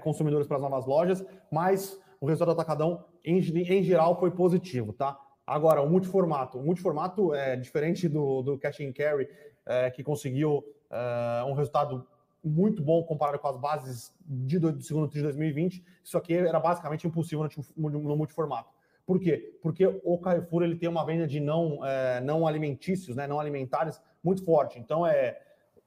consumidores 0.01 0.47
para 0.47 0.57
as 0.57 0.63
novas 0.63 0.85
lojas, 0.85 1.25
mas 1.51 1.99
o 2.21 2.27
resultado 2.27 2.55
do 2.55 2.61
Atacadão, 2.61 3.05
em, 3.25 3.39
em 3.39 3.83
geral, 3.83 4.19
foi 4.19 4.31
positivo, 4.31 4.93
tá? 4.93 5.19
Agora, 5.47 5.83
o 5.83 5.89
multiformato. 5.89 6.59
O 6.59 6.65
multiformato 6.65 7.35
é 7.35 7.55
diferente 7.55 8.09
do, 8.09 8.43
do 8.43 8.59
Cash 8.59 8.81
and 8.81 8.93
Carry, 8.93 9.29
é, 9.67 9.91
que 9.91 10.03
conseguiu 10.03 10.65
é, 10.91 11.45
um 11.45 11.53
resultado 11.53 12.07
muito 12.45 12.83
bom 12.83 13.03
comparado 13.03 13.39
com 13.39 13.49
as 13.49 13.57
bases 13.57 14.15
de, 14.21 14.59
do, 14.59 14.73
do 14.73 14.83
segundo 14.83 15.09
TRI 15.09 15.19
de 15.19 15.23
2020. 15.25 15.85
Isso 16.05 16.19
aqui 16.19 16.35
era 16.35 16.61
basicamente 16.61 17.07
impossível 17.07 17.49
no, 17.77 17.91
no, 17.91 17.99
no, 18.01 18.17
multiformato. 18.17 18.71
Por 19.07 19.19
quê? 19.19 19.59
Porque 19.63 19.87
o 20.05 20.19
Carrefour 20.19 20.63
ele 20.63 20.77
tem 20.77 20.89
uma 20.89 21.05
venda 21.05 21.27
de 21.27 21.41
não, 21.41 21.85
é, 21.85 22.21
não 22.21 22.47
alimentícios, 22.47 23.17
né, 23.17 23.27
não 23.27 23.41
alimentares, 23.41 24.01
muito 24.23 24.45
forte. 24.45 24.79
Então, 24.79 25.07
é 25.07 25.41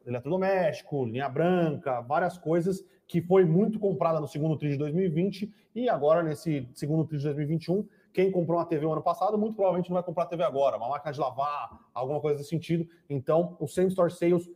eletrodoméstico, 0.05 1.05
linha 1.05 1.27
branca, 1.27 2.01
várias 2.01 2.37
coisas 2.37 2.83
que 3.07 3.21
foi 3.21 3.45
muito 3.45 3.79
comprada 3.79 4.19
no 4.19 4.27
segundo 4.27 4.57
TRI 4.57 4.71
de 4.71 4.77
2020 4.77 5.53
e 5.75 5.89
agora 5.89 6.23
nesse 6.23 6.67
segundo 6.73 7.05
TRI 7.05 7.17
de 7.19 7.23
2021, 7.25 7.87
quem 8.13 8.31
comprou 8.31 8.57
uma 8.57 8.65
TV 8.65 8.85
o 8.85 8.91
ano 8.91 9.01
passado 9.01 9.37
muito 9.37 9.55
provavelmente 9.55 9.89
não 9.89 9.95
vai 9.95 10.03
comprar 10.03 10.25
TV 10.25 10.43
agora, 10.43 10.77
uma 10.77 10.89
máquina 10.89 11.11
de 11.11 11.19
lavar, 11.19 11.69
alguma 11.93 12.19
coisa 12.19 12.37
desse 12.37 12.49
sentido. 12.49 12.87
Então, 13.09 13.55
o 13.59 13.67
same 13.67 13.89
store 13.89 14.11
sales 14.11 14.49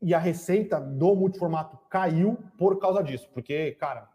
e 0.00 0.14
a 0.14 0.18
receita 0.18 0.80
do 0.80 1.14
multiformato 1.14 1.78
caiu 1.88 2.38
por 2.56 2.78
causa 2.78 3.02
disso, 3.02 3.28
porque, 3.32 3.72
cara, 3.72 4.08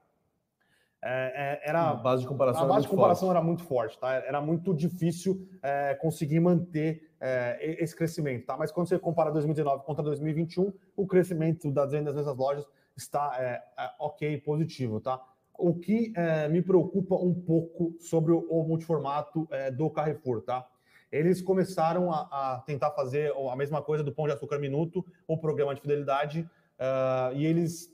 é, 1.06 1.60
é, 1.66 1.70
era 1.70 1.90
a 1.90 1.94
base 1.96 2.22
de 2.22 2.28
comparação, 2.30 2.64
a 2.64 2.66
base 2.66 2.84
de 2.84 2.88
comparação 2.88 3.30
era 3.30 3.42
muito 3.42 3.64
forte, 3.64 4.00
tá? 4.00 4.14
Era 4.14 4.40
muito 4.40 4.74
difícil 4.74 5.46
é, 5.62 5.96
conseguir 5.96 6.40
manter 6.40 7.12
é, 7.20 7.76
esse 7.84 7.94
crescimento, 7.94 8.46
tá? 8.46 8.56
Mas 8.56 8.72
quando 8.72 8.88
você 8.88 8.98
compara 8.98 9.30
2019 9.30 9.84
contra 9.84 10.02
2021, 10.02 10.72
o 10.96 11.06
crescimento 11.06 11.70
das 11.72 11.92
vendas 11.92 12.16
nessas 12.16 12.38
lojas 12.38 12.66
está 12.96 13.36
é, 13.38 13.62
é, 13.78 13.92
ok, 14.00 14.38
positivo, 14.40 15.02
tá? 15.02 15.22
O 15.56 15.76
que 15.76 16.12
me 16.50 16.64
preocupa 16.64 17.16
um 17.16 17.34
pouco 17.34 17.96
sobre 18.00 18.32
o, 18.32 18.40
o 18.50 18.64
multiformato 18.68 19.48
do 19.78 19.88
Carrefour, 19.88 20.42
tá? 20.42 20.68
Eles 21.14 21.42
começaram 21.42 22.12
a, 22.12 22.22
a, 22.32 22.64
tentar 22.66 22.90
fazer 22.92 23.32
a 23.52 23.56
mesma 23.56 23.82
coisa 23.82 24.04
do 24.04 24.12
Pão 24.12 24.26
de 24.26 24.34
Açúcar 24.34 24.58
Minuto, 24.58 25.06
o 25.28 25.38
programa 25.38 25.76
de 25.76 25.82
fidelidade, 25.82 26.50
uh, 26.80 27.36
e 27.36 27.46
eles 27.46 27.94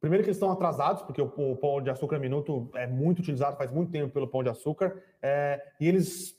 Primeiro 0.00 0.24
que 0.24 0.30
eles 0.30 0.38
estão 0.38 0.50
atrasados, 0.50 1.02
porque 1.02 1.20
o, 1.20 1.28
pão 1.56 1.82
de 1.82 1.90
açúcar 1.90 2.18
minuto 2.18 2.70
é 2.74 2.86
muito 2.86 3.18
utilizado, 3.18 3.58
faz 3.58 3.70
muito 3.70 3.92
tempo 3.92 4.10
pelo 4.10 4.26
pão 4.26 4.42
de 4.42 4.48
açúcar, 4.48 4.96
é, 5.20 5.62
e 5.78 5.86
eles 5.86 6.34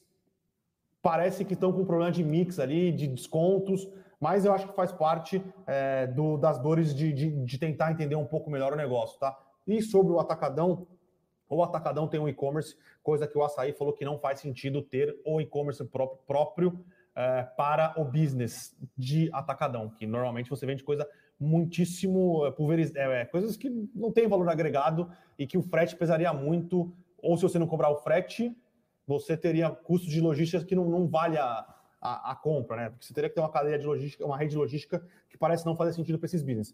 parece 1.00 1.46
que 1.46 1.54
estão 1.54 1.72
com 1.72 1.82
um 1.82 1.86
problema 1.86 2.12
de 2.12 2.24
mix 2.24 2.58
ali, 2.58 2.92
de 2.92 3.06
descontos, 3.08 3.88
mas 4.20 4.46
eu 4.46 4.54
acho 4.54 4.68
que 4.68 4.76
faz 4.76 4.92
parte 4.92 5.44
é, 5.68 6.08
do, 6.08 6.38
das 6.38 6.58
dores 6.60 6.94
de, 6.94 7.14
de, 7.14 7.30
de, 7.30 7.58
tentar 7.60 7.92
entender 7.92 8.16
um 8.16 8.26
pouco 8.26 8.50
melhor 8.50 8.74
o 8.74 8.76
negócio, 8.76 9.20
tá? 9.20 9.38
E 9.68 9.80
sobre 9.80 10.12
o 10.12 10.20
Atacadão, 10.20 10.88
o 11.58 11.64
Atacadão 11.64 12.08
tem 12.08 12.20
um 12.20 12.30
e-commerce, 12.30 12.78
coisa 13.04 13.28
que 13.28 13.38
o 13.38 13.44
Açaí 13.44 13.74
falou 13.74 13.94
que 13.94 14.06
não 14.06 14.18
faz 14.18 14.40
sentido 14.40 14.82
ter 14.82 15.20
o 15.26 15.42
e-commerce 15.42 15.84
próprio, 15.86 16.20
próprio 16.26 16.86
é, 17.14 17.44
para 17.44 17.94
o 17.98 18.06
business 18.06 18.76
de 18.98 19.30
Atacadão, 19.34 19.90
que 19.90 20.08
normalmente 20.08 20.50
você 20.50 20.66
vende 20.66 20.84
coisa 20.84 21.08
muitíssimo 21.40 22.46
é, 22.46 22.52
pulverizada, 22.52 23.00
é, 23.00 23.26
coisas 23.26 23.58
que 23.58 23.70
não 23.94 24.12
tem 24.12 24.28
valor 24.28 24.48
agregado 24.48 25.12
e 25.38 25.46
que 25.46 25.58
o 25.58 25.62
frete 25.62 25.96
pesaria 25.96 26.32
muito, 26.32 26.94
ou 27.18 27.36
se 27.36 27.44
você 27.44 27.60
não 27.60 27.68
cobrar 27.68 27.90
o 27.90 27.98
frete, 27.98 28.56
você 29.06 29.36
teria 29.36 29.70
custos 29.70 30.10
de 30.10 30.22
logística 30.22 30.64
que 30.64 30.76
não, 30.76 30.86
não 30.86 31.08
vale 31.08 31.38
a, 31.38 31.66
a, 32.00 32.32
a, 32.32 32.36
compra, 32.36 32.78
né? 32.78 32.90
Porque 32.92 33.06
você 33.06 33.14
teria 33.14 33.30
que 33.30 33.36
ter 33.36 33.42
uma 33.42 33.52
cadeia 33.52 33.78
de 33.78 33.86
logística, 33.86 34.26
uma 34.26 34.38
rede 34.38 34.52
de 34.52 34.58
logística 34.58 35.06
que 35.30 35.38
parece 35.38 35.66
não 35.66 35.76
fazer 35.76 35.94
sentido 35.94 36.18
para 36.18 36.28
esses 36.28 36.42
business. 36.42 36.74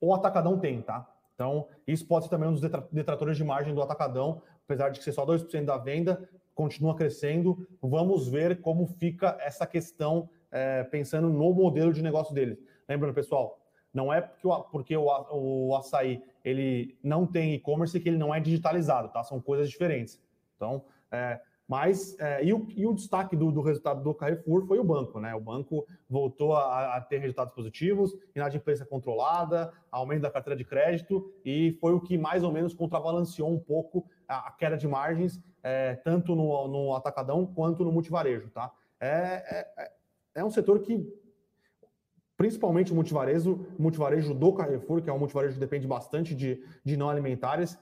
O 0.00 0.14
Atacadão 0.14 0.58
tem, 0.58 0.80
tá? 0.80 1.06
Então, 1.36 1.68
isso 1.86 2.06
pode 2.06 2.24
ser 2.24 2.30
também 2.30 2.48
um 2.48 2.54
dos 2.54 2.62
detratores 2.90 3.36
de 3.36 3.44
margem 3.44 3.74
do 3.74 3.82
Atacadão, 3.82 4.42
apesar 4.64 4.88
de 4.88 5.02
ser 5.02 5.12
só 5.12 5.24
2% 5.24 5.64
da 5.66 5.76
venda, 5.76 6.28
continua 6.54 6.96
crescendo. 6.96 7.68
Vamos 7.80 8.26
ver 8.26 8.62
como 8.62 8.86
fica 8.86 9.36
essa 9.38 9.66
questão 9.66 10.30
é, 10.50 10.82
pensando 10.82 11.28
no 11.28 11.52
modelo 11.52 11.92
de 11.92 12.02
negócio 12.02 12.34
deles. 12.34 12.58
Lembrando, 12.88 13.14
pessoal, 13.14 13.60
não 13.92 14.10
é 14.10 14.22
porque 14.22 14.46
o, 14.48 14.62
porque 14.64 14.96
o, 14.96 15.06
o 15.30 15.76
açaí 15.76 16.22
ele 16.42 16.98
não 17.02 17.26
tem 17.26 17.54
e-commerce 17.54 18.00
que 18.00 18.08
ele 18.08 18.16
não 18.16 18.34
é 18.34 18.40
digitalizado, 18.40 19.10
tá? 19.10 19.22
São 19.22 19.38
coisas 19.38 19.68
diferentes. 19.68 20.18
Então, 20.56 20.84
é, 21.12 21.38
mas 21.68 22.16
é, 22.20 22.44
e, 22.44 22.52
o, 22.52 22.66
e, 22.76 22.86
o, 22.86 22.94
destaque 22.94 23.36
do, 23.36 23.50
do, 23.50 23.60
resultado 23.60 24.02
do 24.02 24.14
Carrefour 24.14 24.66
foi 24.66 24.78
o 24.78 24.84
banco, 24.84 25.18
né? 25.18 25.34
O 25.34 25.40
banco 25.40 25.86
voltou 26.08 26.54
a, 26.54 26.96
a, 26.96 27.00
ter 27.00 27.18
resultados 27.18 27.52
positivos, 27.52 28.16
inadimplência 28.34 28.86
controlada, 28.86 29.72
aumento 29.90 30.22
da 30.22 30.30
carteira 30.30 30.56
de 30.56 30.64
crédito, 30.64 31.32
e 31.44 31.72
foi 31.80 31.92
o 31.92 32.00
que 32.00 32.16
mais 32.16 32.44
ou 32.44 32.52
menos 32.52 32.72
contrabalanceou 32.72 33.50
um 33.50 33.58
pouco 33.58 34.08
a, 34.28 34.48
a 34.48 34.52
queda 34.52 34.76
de 34.76 34.86
margens, 34.86 35.42
é, 35.62 35.96
tanto 35.96 36.36
no, 36.36 36.68
no, 36.68 36.94
atacadão 36.94 37.44
quanto 37.44 37.84
no 37.84 37.90
multivarejo, 37.90 38.48
tá? 38.50 38.72
É, 39.00 39.08
é, 39.08 39.68
é, 39.76 39.92
é 40.36 40.44
um 40.44 40.50
setor 40.50 40.80
que 40.80 41.04
principalmente 42.36 42.92
o 42.92 42.94
multivarejo, 42.94 43.66
multivarejo 43.78 44.34
do 44.34 44.52
Carrefour, 44.52 45.02
que 45.02 45.10
é 45.10 45.12
um 45.12 45.18
multivarejo 45.18 45.54
que 45.54 45.60
depende 45.60 45.86
bastante 45.86 46.34
de, 46.34 46.62
de 46.84 46.96
não 46.96 47.08
alimentares, 47.08 47.78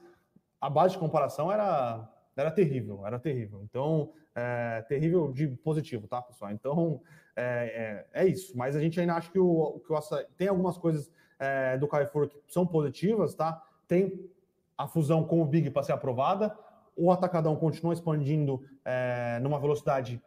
a 0.59 0.69
base 0.69 0.93
de 0.93 0.99
comparação 0.99 1.51
era, 1.51 2.09
era 2.35 2.51
terrível, 2.51 3.05
era 3.05 3.19
terrível. 3.19 3.61
Então, 3.63 4.11
é, 4.33 4.83
terrível 4.87 5.31
de 5.31 5.47
positivo, 5.47 6.07
tá, 6.07 6.21
pessoal? 6.21 6.51
Então, 6.51 7.01
é, 7.35 8.05
é, 8.13 8.23
é, 8.23 8.27
isso. 8.27 8.57
Mas 8.57 8.75
a 8.75 8.79
gente 8.81 8.99
ainda 8.99 9.15
acha 9.15 9.31
que 9.31 9.39
o, 9.39 9.81
que 9.85 9.91
o 9.91 9.95
açaí, 9.95 10.25
tem 10.37 10.47
algumas 10.47 10.77
coisas 10.77 11.11
é, 11.39 11.77
do 11.77 11.87
Carrefour 11.87 12.27
que 12.27 12.41
são 12.47 12.65
positivas, 12.65 13.35
tá? 13.35 13.61
Tem 13.87 14.29
a 14.77 14.87
fusão 14.87 15.23
com 15.23 15.41
o 15.41 15.45
Big 15.45 15.69
para 15.69 15.83
ser 15.83 15.93
aprovada, 15.93 16.57
o 16.95 17.11
Atacadão 17.11 17.55
continua 17.55 17.93
expandindo 17.93 18.63
é, 18.83 19.39
numa 19.41 19.59
velocidade 19.59 20.21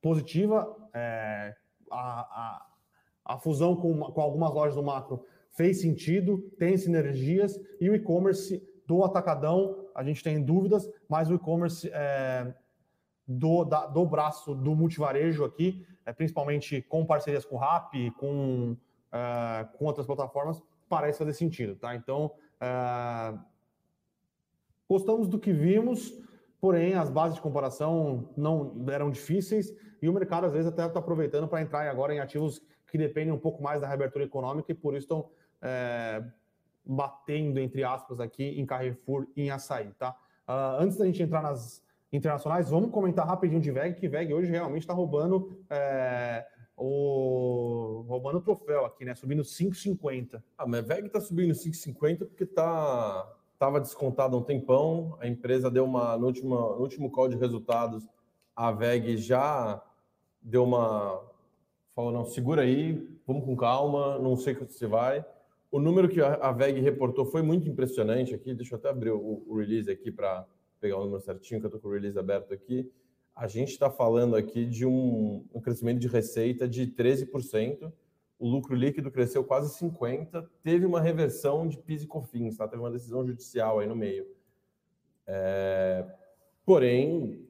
positiva, 0.00 0.76
é, 0.92 1.54
a, 1.90 2.20
a 2.20 2.66
a 3.24 3.38
fusão 3.38 3.74
com, 3.74 3.98
com 3.98 4.20
algumas 4.20 4.52
lojas 4.52 4.74
do 4.74 4.82
macro 4.82 5.24
fez 5.50 5.80
sentido, 5.80 6.38
tem 6.58 6.76
sinergias, 6.76 7.58
e 7.80 7.88
o 7.88 7.94
e-commerce 7.94 8.62
do 8.86 9.02
Atacadão, 9.02 9.83
a 9.94 10.02
gente 10.02 10.22
tem 10.22 10.42
dúvidas, 10.42 10.88
mas 11.08 11.30
o 11.30 11.34
e-commerce 11.34 11.88
é, 11.92 12.52
do, 13.26 13.64
do 13.64 14.04
braço 14.04 14.54
do 14.54 14.74
multivarejo 14.74 15.44
aqui, 15.44 15.86
é, 16.04 16.12
principalmente 16.12 16.82
com 16.82 17.06
parcerias 17.06 17.44
com 17.44 17.56
o 17.56 17.58
Rappi, 17.58 18.10
com, 18.12 18.76
é, 19.12 19.66
com 19.78 19.84
outras 19.84 20.06
plataformas, 20.06 20.62
parece 20.88 21.18
fazer 21.18 21.32
sentido, 21.32 21.76
tá? 21.76 21.94
Então, 21.94 22.32
é, 22.60 23.34
gostamos 24.88 25.28
do 25.28 25.38
que 25.38 25.52
vimos, 25.52 26.12
porém 26.60 26.94
as 26.94 27.10
bases 27.10 27.36
de 27.36 27.42
comparação 27.42 28.30
não 28.36 28.84
eram 28.88 29.10
difíceis 29.10 29.72
e 30.02 30.08
o 30.08 30.12
mercado 30.12 30.46
às 30.46 30.52
vezes 30.52 30.66
até 30.66 30.84
está 30.84 30.98
aproveitando 30.98 31.48
para 31.48 31.62
entrar 31.62 31.88
agora 31.88 32.14
em 32.14 32.20
ativos 32.20 32.60
que 32.90 32.98
dependem 32.98 33.32
um 33.32 33.38
pouco 33.38 33.62
mais 33.62 33.80
da 33.80 33.86
reabertura 33.86 34.24
econômica 34.24 34.70
e 34.70 34.74
por 34.74 34.94
isso 34.94 35.04
estão 35.04 35.30
é, 35.62 36.22
batendo, 36.84 37.58
entre 37.58 37.82
aspas, 37.84 38.20
aqui 38.20 38.60
em 38.60 38.66
Carrefour 38.66 39.26
e 39.36 39.42
em 39.42 39.50
Açaí, 39.50 39.92
tá? 39.98 40.16
Uh, 40.46 40.82
antes 40.82 40.96
da 40.96 41.06
gente 41.06 41.22
entrar 41.22 41.42
nas 41.42 41.82
internacionais, 42.12 42.70
vamos 42.70 42.90
comentar 42.90 43.26
rapidinho 43.26 43.60
de 43.60 43.70
VEG, 43.70 43.94
que 43.98 44.08
VEG 44.08 44.32
hoje 44.34 44.50
realmente 44.50 44.82
está 44.82 44.92
roubando 44.92 45.58
é, 45.68 46.46
o 46.76 48.04
roubando 48.06 48.38
o 48.38 48.40
troféu 48.40 48.84
aqui, 48.84 49.04
né? 49.04 49.14
Subindo 49.14 49.42
5,50. 49.42 50.42
Ah, 50.56 50.66
mas 50.66 50.86
VEG 50.86 51.06
está 51.06 51.20
subindo 51.20 51.52
5,50 51.52 52.18
porque 52.18 52.46
tá 52.46 53.34
estava 53.54 53.80
descontado 53.80 54.36
há 54.36 54.38
um 54.38 54.42
tempão, 54.42 55.16
a 55.20 55.26
empresa 55.26 55.70
deu 55.70 55.84
uma, 55.84 56.16
no 56.18 56.26
último, 56.26 56.54
no 56.54 56.80
último 56.80 57.10
call 57.10 57.28
de 57.28 57.36
resultados, 57.36 58.06
a 58.54 58.70
VEG 58.70 59.16
já 59.16 59.82
deu 60.42 60.64
uma, 60.64 61.22
falou, 61.94 62.12
não, 62.12 62.24
segura 62.26 62.62
aí, 62.62 63.08
vamos 63.26 63.44
com 63.44 63.56
calma, 63.56 64.18
não 64.18 64.36
sei 64.36 64.54
que 64.54 64.64
você 64.64 64.86
vai. 64.86 65.24
O 65.74 65.80
número 65.80 66.08
que 66.08 66.20
a 66.20 66.52
VEG 66.52 66.80
reportou 66.80 67.26
foi 67.26 67.42
muito 67.42 67.68
impressionante 67.68 68.32
aqui, 68.32 68.54
deixa 68.54 68.76
eu 68.76 68.78
até 68.78 68.90
abrir 68.90 69.10
o, 69.10 69.42
o 69.44 69.58
release 69.58 69.90
aqui 69.90 70.08
para 70.08 70.46
pegar 70.78 70.98
o 70.98 71.02
número 71.02 71.20
certinho, 71.20 71.58
que 71.58 71.66
eu 71.66 71.68
estou 71.68 71.80
com 71.80 71.88
o 71.88 71.90
release 71.90 72.16
aberto 72.16 72.54
aqui. 72.54 72.88
A 73.34 73.48
gente 73.48 73.70
está 73.70 73.90
falando 73.90 74.36
aqui 74.36 74.66
de 74.66 74.86
um, 74.86 75.44
um 75.52 75.60
crescimento 75.60 75.98
de 75.98 76.06
receita 76.06 76.68
de 76.68 76.86
13%, 76.86 77.92
o 78.38 78.48
lucro 78.48 78.72
líquido 78.72 79.10
cresceu 79.10 79.42
quase 79.42 79.76
50%, 79.76 80.48
teve 80.62 80.86
uma 80.86 81.00
reversão 81.00 81.66
de 81.66 81.76
PIS 81.76 82.04
e 82.04 82.06
COFINS, 82.06 82.56
tá? 82.56 82.68
teve 82.68 82.80
uma 82.80 82.92
decisão 82.92 83.26
judicial 83.26 83.80
aí 83.80 83.88
no 83.88 83.96
meio. 83.96 84.28
É... 85.26 86.06
Porém, 86.64 87.48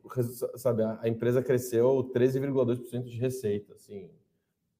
sabe, 0.57 0.83
a 0.83 1.07
empresa 1.07 1.43
cresceu 1.43 2.11
13,2% 2.15 3.03
de 3.03 3.19
receita, 3.19 3.75
assim, 3.75 4.09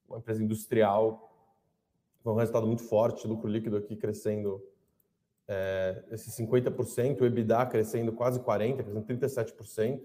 uma 0.09 0.17
empresa 0.17 0.43
industrial, 0.43 1.34
foi 2.25 2.33
um 2.33 2.37
resultado 2.37 2.67
muito 2.67 2.83
forte, 2.83 3.29
lucro 3.29 3.49
líquido 3.49 3.77
aqui 3.77 3.95
crescendo 3.95 4.61
é, 5.47 6.03
esse 6.11 6.31
50%, 6.43 7.21
o 7.21 7.27
EBITDA 7.27 7.67
crescendo 7.67 8.13
quase 8.13 8.41
40%, 8.41 8.77
crescendo 8.77 9.05
37% 9.05 10.01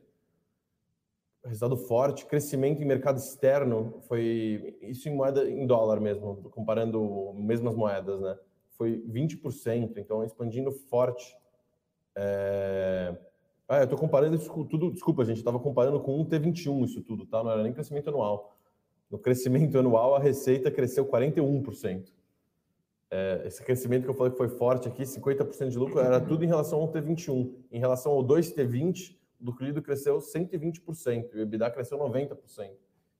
resultado 1.45 1.77
forte, 1.77 2.25
crescimento 2.25 2.81
em 2.81 2.85
mercado 2.85 3.17
externo 3.17 4.01
foi 4.07 4.77
isso 4.81 5.07
em 5.07 5.15
moeda 5.15 5.49
em 5.49 5.65
dólar 5.65 5.99
mesmo, 5.99 6.49
comparando 6.51 7.33
mesmas 7.35 7.75
moedas, 7.75 8.19
né? 8.19 8.37
Foi 8.71 9.01
20%, 9.07 9.97
então 9.97 10.23
expandindo 10.23 10.71
forte. 10.71 11.35
É... 12.15 13.17
Ah, 13.67 13.79
eu 13.79 13.83
estou 13.83 13.99
comparando 13.99 14.35
isso 14.35 14.49
com 14.51 14.65
tudo. 14.65 14.91
Desculpa, 14.91 15.23
gente, 15.25 15.37
estava 15.37 15.59
comparando 15.59 15.99
com 15.99 16.19
um 16.19 16.25
T21 16.25 16.85
isso 16.85 17.01
tudo, 17.01 17.25
tá? 17.25 17.43
Não 17.43 17.51
era 17.51 17.63
nem 17.63 17.73
crescimento 17.73 18.09
anual. 18.09 18.58
No 19.09 19.17
crescimento 19.17 19.77
anual, 19.77 20.15
a 20.15 20.19
receita 20.19 20.69
cresceu 20.69 21.05
41%. 21.05 22.11
É, 23.11 23.41
esse 23.45 23.63
crescimento 23.63 24.03
que 24.03 24.09
eu 24.09 24.13
falei 24.13 24.31
que 24.31 24.37
foi 24.37 24.49
forte 24.49 24.87
aqui, 24.87 25.01
50% 25.01 25.69
de 25.69 25.77
lucro, 25.77 25.99
era 25.99 26.21
tudo 26.21 26.43
em 26.43 26.47
relação 26.47 26.79
ao 26.79 26.91
T21. 26.91 27.51
Em 27.71 27.79
relação 27.79 28.11
ao 28.11 28.23
2T20, 28.23 29.15
o 29.41 29.45
lucro 29.45 29.65
líquido 29.65 29.81
cresceu 29.81 30.19
120% 30.19 31.33
e 31.33 31.37
o 31.37 31.41
EBITDA 31.41 31.71
cresceu 31.71 31.97
90%. 31.97 32.37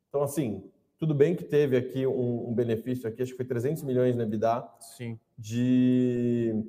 Então, 0.10 0.22
assim, 0.22 0.64
tudo 1.00 1.16
bem 1.16 1.36
que 1.36 1.44
teve 1.44 1.76
aqui 1.76 2.06
um, 2.06 2.50
um 2.50 2.54
benefício 2.54 3.08
aqui, 3.08 3.24
acho 3.24 3.32
que 3.32 3.38
foi 3.38 3.46
300 3.46 3.82
milhões 3.84 4.16
no 4.16 4.22
EBITDA 4.22 4.70
Sim. 4.80 5.20
de 5.38 6.64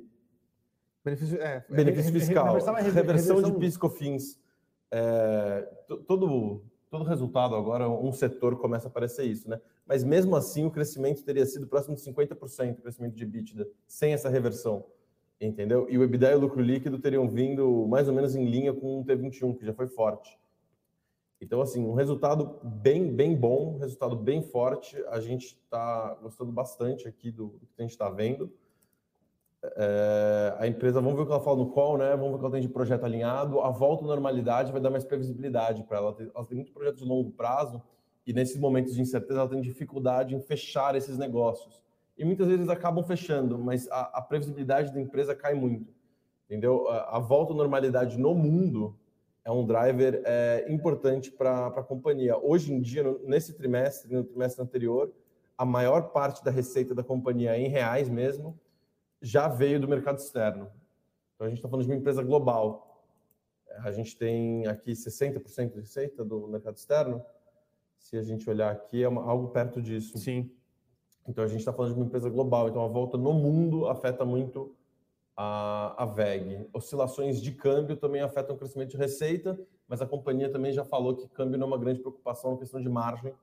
benefício, 1.03 1.39
é, 1.39 1.65
benefício 1.69 2.11
fiscal, 2.11 2.45
reversão, 2.45 2.73
reversão 2.75 3.41
de 3.43 3.51
PIS/COFINS. 3.51 4.39
É, 4.89 5.69
todo 6.07 6.63
todo 6.91 7.03
resultado 7.05 7.55
agora 7.55 7.89
um 7.89 8.11
setor 8.11 8.57
começa 8.59 8.87
a 8.87 8.91
aparecer 8.91 9.25
isso, 9.25 9.49
né? 9.49 9.59
Mas 9.87 10.03
mesmo 10.03 10.35
assim 10.35 10.65
o 10.65 10.71
crescimento 10.71 11.23
teria 11.23 11.45
sido 11.47 11.65
próximo 11.65 11.95
de 11.95 12.01
50% 12.01 12.77
o 12.77 12.81
crescimento 12.81 13.15
de 13.15 13.23
EBITDA 13.23 13.67
sem 13.87 14.13
essa 14.13 14.29
reversão 14.29 14.85
entendeu? 15.47 15.87
E 15.89 15.97
o 15.97 16.03
EBITDA 16.03 16.31
e 16.31 16.35
o 16.35 16.39
lucro 16.39 16.61
líquido 16.61 16.99
teriam 16.99 17.27
vindo 17.27 17.87
mais 17.87 18.07
ou 18.07 18.13
menos 18.13 18.35
em 18.35 18.45
linha 18.45 18.73
com 18.73 18.99
o 18.99 19.05
T21, 19.05 19.57
que 19.57 19.65
já 19.65 19.73
foi 19.73 19.87
forte. 19.87 20.39
Então, 21.39 21.61
assim, 21.61 21.83
um 21.83 21.93
resultado 21.93 22.59
bem, 22.63 23.11
bem 23.11 23.35
bom, 23.35 23.77
resultado 23.77 24.15
bem 24.15 24.43
forte. 24.43 25.03
A 25.07 25.19
gente 25.19 25.45
está 25.45 26.13
gostando 26.21 26.51
bastante 26.51 27.07
aqui 27.07 27.31
do, 27.31 27.47
do, 27.47 27.65
que 27.65 27.79
a 27.79 27.81
gente 27.81 27.91
está 27.91 28.09
vendo. 28.09 28.53
É, 29.63 30.55
a 30.57 30.67
empresa, 30.67 30.99
vamos 30.99 31.15
ver 31.15 31.21
o 31.21 31.25
que 31.25 31.31
ela 31.31 31.41
fala 31.41 31.57
no 31.57 31.71
call, 31.71 31.97
né? 31.97 32.09
Vamos 32.11 32.29
ver 32.29 32.35
o 32.35 32.39
que 32.39 32.45
ela 32.45 32.53
tem 32.53 32.61
de 32.61 32.69
projeto 32.69 33.05
alinhado. 33.05 33.61
A 33.61 33.69
volta 33.69 34.03
à 34.03 34.07
normalidade 34.07 34.71
vai 34.71 34.81
dar 34.81 34.89
mais 34.89 35.03
previsibilidade 35.03 35.83
para 35.83 35.97
ela. 35.97 36.15
Ela 36.19 36.45
tem 36.45 36.55
muitos 36.55 36.73
projetos 36.73 37.01
de 37.01 37.07
longo 37.07 37.31
prazo 37.31 37.81
e 38.25 38.33
nesses 38.33 38.57
momentos 38.57 38.93
de 38.95 39.01
incerteza 39.01 39.39
ela 39.39 39.49
tem 39.49 39.61
dificuldade 39.61 40.35
em 40.35 40.41
fechar 40.41 40.95
esses 40.95 41.17
negócios 41.17 41.81
e 42.21 42.23
muitas 42.23 42.47
vezes 42.47 42.69
acabam 42.69 43.03
fechando, 43.03 43.57
mas 43.57 43.89
a, 43.89 44.01
a 44.19 44.21
previsibilidade 44.21 44.93
da 44.93 45.01
empresa 45.01 45.35
cai 45.35 45.55
muito. 45.55 45.91
Entendeu? 46.45 46.87
A, 46.87 47.17
a, 47.17 47.19
volta 47.19 47.51
à 47.51 47.55
normalidade 47.55 48.19
no 48.19 48.35
mundo 48.35 48.95
é 49.43 49.51
um 49.51 49.65
driver 49.65 50.21
é, 50.23 50.65
importante 50.69 51.31
para 51.31 51.67
a 51.67 51.83
companhia. 51.83 52.37
Hoje 52.37 52.71
em 52.71 52.79
dia, 52.79 53.01
no, 53.01 53.19
nesse 53.27 53.57
trimestre, 53.57 54.13
no 54.13 54.23
trimestre 54.23 54.61
anterior, 54.61 55.11
a 55.57 55.65
maior 55.65 56.11
parte 56.11 56.43
da 56.43 56.51
receita 56.51 56.93
da 56.93 57.03
companhia 57.03 57.57
em 57.57 57.67
reais 57.67 58.07
mesmo 58.07 58.59
já 59.21 59.47
veio 59.47 59.79
do 59.79 59.87
mercado 59.87 60.17
externo. 60.17 60.71
Então 61.35 61.47
a 61.47 61.49
gente 61.49 61.59
está 61.59 61.69
falando 61.69 61.85
de 61.85 61.91
uma 61.91 61.97
empresa 61.97 62.23
global. 62.23 63.05
A 63.79 63.91
gente 63.91 64.17
tem 64.17 64.67
aqui 64.67 64.91
60% 64.91 65.73
de 65.73 65.79
receita 65.79 66.25
do 66.25 66.47
mercado 66.47 66.75
externo. 66.75 67.23
Se 67.97 68.17
a 68.17 68.23
gente 68.23 68.49
olhar 68.49 68.71
aqui, 68.71 69.03
é 69.03 69.07
uma, 69.07 69.23
algo 69.23 69.49
perto 69.49 69.81
disso. 69.81 70.17
Sim. 70.17 70.51
Então 71.27 71.43
a 71.43 71.47
gente 71.47 71.59
está 71.59 71.71
falando 71.71 71.93
de 71.93 71.99
uma 71.99 72.05
empresa 72.05 72.29
global, 72.29 72.67
então 72.67 72.83
a 72.83 72.87
volta 72.87 73.17
no 73.17 73.31
mundo 73.33 73.87
afeta 73.87 74.25
muito 74.25 74.75
a, 75.37 76.03
a 76.03 76.05
VEG. 76.05 76.67
Oscilações 76.73 77.41
de 77.41 77.51
câmbio 77.51 77.95
também 77.95 78.21
afetam 78.21 78.55
o 78.55 78.57
crescimento 78.57 78.91
de 78.91 78.97
receita, 78.97 79.59
mas 79.87 80.01
a 80.01 80.05
companhia 80.05 80.49
também 80.49 80.71
já 80.71 80.83
falou 80.83 81.15
que 81.15 81.27
câmbio 81.27 81.57
não 81.57 81.65
é 81.65 81.67
uma 81.69 81.77
grande 81.77 81.99
preocupação 81.99 82.51
na 82.51 82.57
questão 82.57 82.81
de 82.81 82.89
margem, 82.89 83.33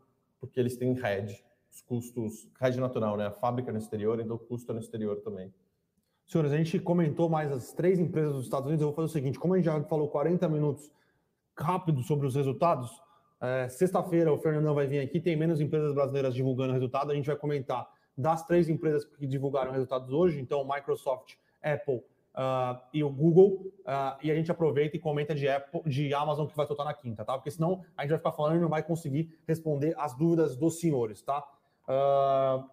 porque 0.41 0.59
eles 0.59 0.77
têm 0.77 0.97
hedge, 0.99 1.45
os 1.71 1.81
custos, 1.81 2.49
hedge 2.61 2.81
natural, 2.81 3.17
né? 3.17 3.27
A 3.27 3.33
fábrica 3.33 3.73
no 3.73 3.79
exterior, 3.79 4.21
então 4.21 4.37
o 4.37 4.39
custo 4.39 4.71
é 4.73 4.75
no 4.75 4.81
exterior 4.81 5.21
também. 5.21 5.53
Senhores, 6.29 6.53
a 6.53 6.59
gente 6.59 6.79
comentou 6.79 7.27
mais 7.27 7.51
as 7.51 7.73
três 7.73 7.99
empresas 7.99 8.35
dos 8.35 8.45
Estados 8.45 8.67
Unidos. 8.67 8.83
Eu 8.83 8.89
vou 8.89 8.95
fazer 8.95 9.07
o 9.07 9.13
seguinte: 9.13 9.39
como 9.39 9.55
a 9.55 9.57
gente 9.57 9.65
já 9.65 9.83
falou 9.85 10.09
40 10.09 10.47
minutos 10.47 10.93
rápido 11.57 12.03
sobre 12.03 12.27
os 12.27 12.35
resultados, 12.37 12.91
é, 13.41 13.67
Sexta-feira 13.71 14.31
o 14.31 14.37
Fernandão 14.37 14.75
vai 14.75 14.87
vir 14.87 14.99
aqui, 14.99 15.21
tem 15.21 15.35
menos 15.35 15.59
empresas 15.59 15.95
brasileiras 15.95 16.35
divulgando 16.35 16.75
resultado. 16.75 17.11
A 17.11 17.15
gente 17.15 17.27
vai 17.27 17.37
comentar 17.37 17.89
das 18.17 18.45
três 18.45 18.69
empresas 18.69 19.07
que 19.07 19.27
divulgaram 19.27 19.73
resultados 19.73 20.13
hoje, 20.13 20.39
então 20.39 20.69
Microsoft, 20.69 21.37
Apple 21.63 21.97
uh, 21.97 22.79
e 22.93 23.03
o 23.03 23.09
Google. 23.09 23.73
Uh, 23.87 24.19
e 24.23 24.31
a 24.31 24.35
gente 24.35 24.51
aproveita 24.51 24.97
e 24.97 25.01
comenta 25.01 25.35
de 25.35 25.49
Apple, 25.49 25.81
de 25.87 26.13
Amazon 26.13 26.47
que 26.47 26.55
vai 26.55 26.67
soltar 26.67 26.85
na 26.85 26.93
quinta, 26.93 27.25
tá? 27.25 27.39
Porque 27.39 27.51
senão 27.51 27.83
a 27.97 28.03
gente 28.03 28.11
vai 28.11 28.19
ficar 28.19 28.33
falando 28.33 28.57
e 28.57 28.61
não 28.61 28.69
vai 28.69 28.83
conseguir 28.83 29.35
responder 29.47 29.95
as 29.97 30.15
dúvidas 30.15 30.57
dos 30.59 30.79
senhores, 30.79 31.23
tá? 31.23 31.43
Uh, 31.89 32.69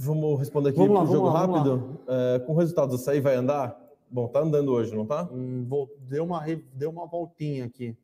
vamos 0.00 0.38
responder 0.38 0.70
aqui 0.70 0.78
vamos 0.78 0.94
lá, 0.94 1.04
jogo 1.04 1.28
lá, 1.28 1.40
rápido. 1.40 2.00
É, 2.08 2.38
com 2.40 2.54
resultados, 2.54 2.94
açaí 2.94 3.20
vai 3.20 3.34
andar? 3.34 3.78
Bom, 4.10 4.26
tá 4.26 4.40
andando 4.40 4.72
hoje, 4.72 4.94
não 4.94 5.06
tá? 5.06 5.28
Hum, 5.30 5.64
vou, 5.68 5.88
deu, 6.00 6.24
uma, 6.24 6.44
deu 6.72 6.90
uma 6.90 7.06
voltinha 7.06 7.66
aqui. 7.66 7.96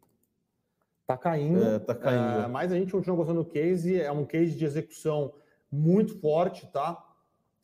Tá 1.07 1.17
caindo. 1.17 1.63
É, 1.65 1.79
tá 1.79 1.95
caindo. 1.95 2.45
É, 2.45 2.49
mas 2.49 2.71
a 2.71 2.77
gente 2.77 2.93
continua 2.93 3.17
gostando 3.17 3.43
do 3.43 3.49
case. 3.49 4.01
É 4.01 4.13
um 4.13 4.25
case 4.25 4.55
de 4.55 4.65
execução 4.65 5.33
muito 5.71 6.21
forte, 6.21 6.67
tá? 6.67 7.03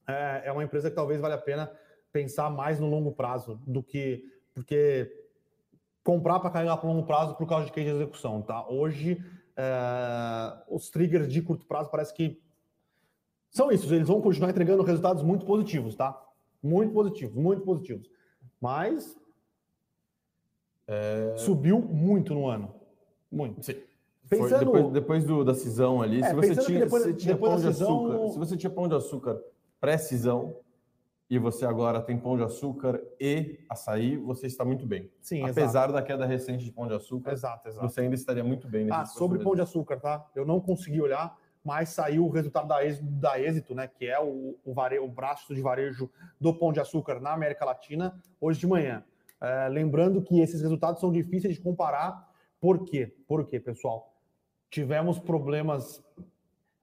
É, 0.08 0.42
é 0.46 0.52
uma 0.52 0.64
empresa 0.64 0.88
que 0.88 0.96
talvez 0.96 1.20
valha 1.20 1.34
a 1.34 1.38
pena 1.38 1.70
pensar 2.12 2.50
mais 2.50 2.80
no 2.80 2.88
longo 2.88 3.12
prazo 3.12 3.60
do 3.66 3.82
que. 3.82 4.24
Porque 4.54 5.10
comprar 6.02 6.40
para 6.40 6.50
carregar 6.50 6.76
para 6.76 6.88
longo 6.88 7.06
prazo 7.06 7.34
por 7.34 7.46
causa 7.46 7.66
de 7.66 7.72
case 7.72 7.86
de 7.86 7.94
execução, 7.94 8.42
tá? 8.42 8.66
Hoje, 8.68 9.22
é, 9.56 10.56
os 10.68 10.90
triggers 10.90 11.28
de 11.28 11.42
curto 11.42 11.66
prazo 11.66 11.90
parece 11.90 12.12
que 12.14 12.40
são 13.52 13.70
isso. 13.70 13.92
Eles 13.94 14.08
vão 14.08 14.20
continuar 14.20 14.50
entregando 14.50 14.82
resultados 14.82 15.22
muito 15.22 15.44
positivos, 15.44 15.94
tá? 15.94 16.18
Muito 16.62 16.92
positivos, 16.92 17.36
muito 17.36 17.62
positivos. 17.62 18.10
Mas. 18.60 19.16
É... 20.88 21.34
Subiu 21.36 21.78
muito 21.78 22.34
no 22.34 22.48
ano. 22.48 22.74
Muito. 23.30 23.62
Sim. 23.62 23.76
Pensando... 24.28 24.64
depois, 24.64 24.92
depois 24.92 25.24
do, 25.24 25.44
da 25.44 25.54
cisão 25.54 26.00
ali, 26.00 26.22
é, 26.22 26.28
se 26.28 26.34
você 26.34 26.56
tinha, 26.56 26.80
depois, 26.80 27.02
você 27.02 27.12
tinha 27.12 27.36
pão 27.36 27.56
de 27.56 27.62
cisão... 27.62 28.06
açúcar, 28.06 28.28
se 28.32 28.38
você 28.38 28.56
tinha 28.56 28.70
pão 28.70 28.88
de 28.88 28.94
açúcar 28.94 29.42
pré-cisão 29.78 30.56
e 31.28 31.38
você 31.38 31.66
agora 31.66 32.00
tem 32.00 32.16
pão 32.16 32.36
de 32.36 32.42
açúcar 32.42 33.02
e 33.20 33.60
açaí, 33.68 34.16
você 34.16 34.46
está 34.46 34.64
muito 34.64 34.86
bem. 34.86 35.10
Sim, 35.20 35.42
Apesar 35.42 35.64
exato. 35.64 35.92
da 35.92 36.02
queda 36.02 36.24
recente 36.24 36.64
de 36.64 36.72
pão 36.72 36.86
de 36.86 36.94
açúcar, 36.94 37.32
exato, 37.32 37.68
exato. 37.68 37.86
você 37.86 38.00
ainda 38.00 38.14
estaria 38.14 38.44
muito 38.44 38.66
bem. 38.68 38.88
Ah, 38.90 39.04
sobre 39.04 39.38
pão 39.38 39.54
de 39.54 39.60
açúcar, 39.60 39.98
tá? 39.98 40.26
Eu 40.34 40.46
não 40.46 40.60
consegui 40.60 41.00
olhar, 41.02 41.36
mas 41.64 41.90
saiu 41.90 42.26
o 42.26 42.30
resultado 42.30 42.68
da 42.68 42.78
da 43.00 43.40
êxito 43.40 43.74
né? 43.74 43.86
Que 43.86 44.06
é 44.06 44.20
o, 44.20 44.58
o, 44.64 44.74
vare, 44.74 44.98
o 44.98 45.08
braço 45.08 45.54
de 45.54 45.60
varejo 45.60 46.10
do 46.40 46.54
pão 46.54 46.72
de 46.72 46.80
açúcar 46.80 47.20
na 47.20 47.32
América 47.32 47.64
Latina 47.64 48.20
hoje 48.40 48.58
de 48.58 48.66
manhã. 48.66 49.04
É, 49.40 49.68
lembrando 49.68 50.22
que 50.22 50.40
esses 50.40 50.60
resultados 50.60 51.00
são 51.00 51.10
difíceis 51.10 51.54
de 51.54 51.60
comparar 51.60 52.32
por 52.60 52.84
quê? 52.84 53.12
Por 53.26 53.44
quê, 53.46 53.58
pessoal? 53.58 54.14
Tivemos 54.70 55.18
problemas 55.18 55.98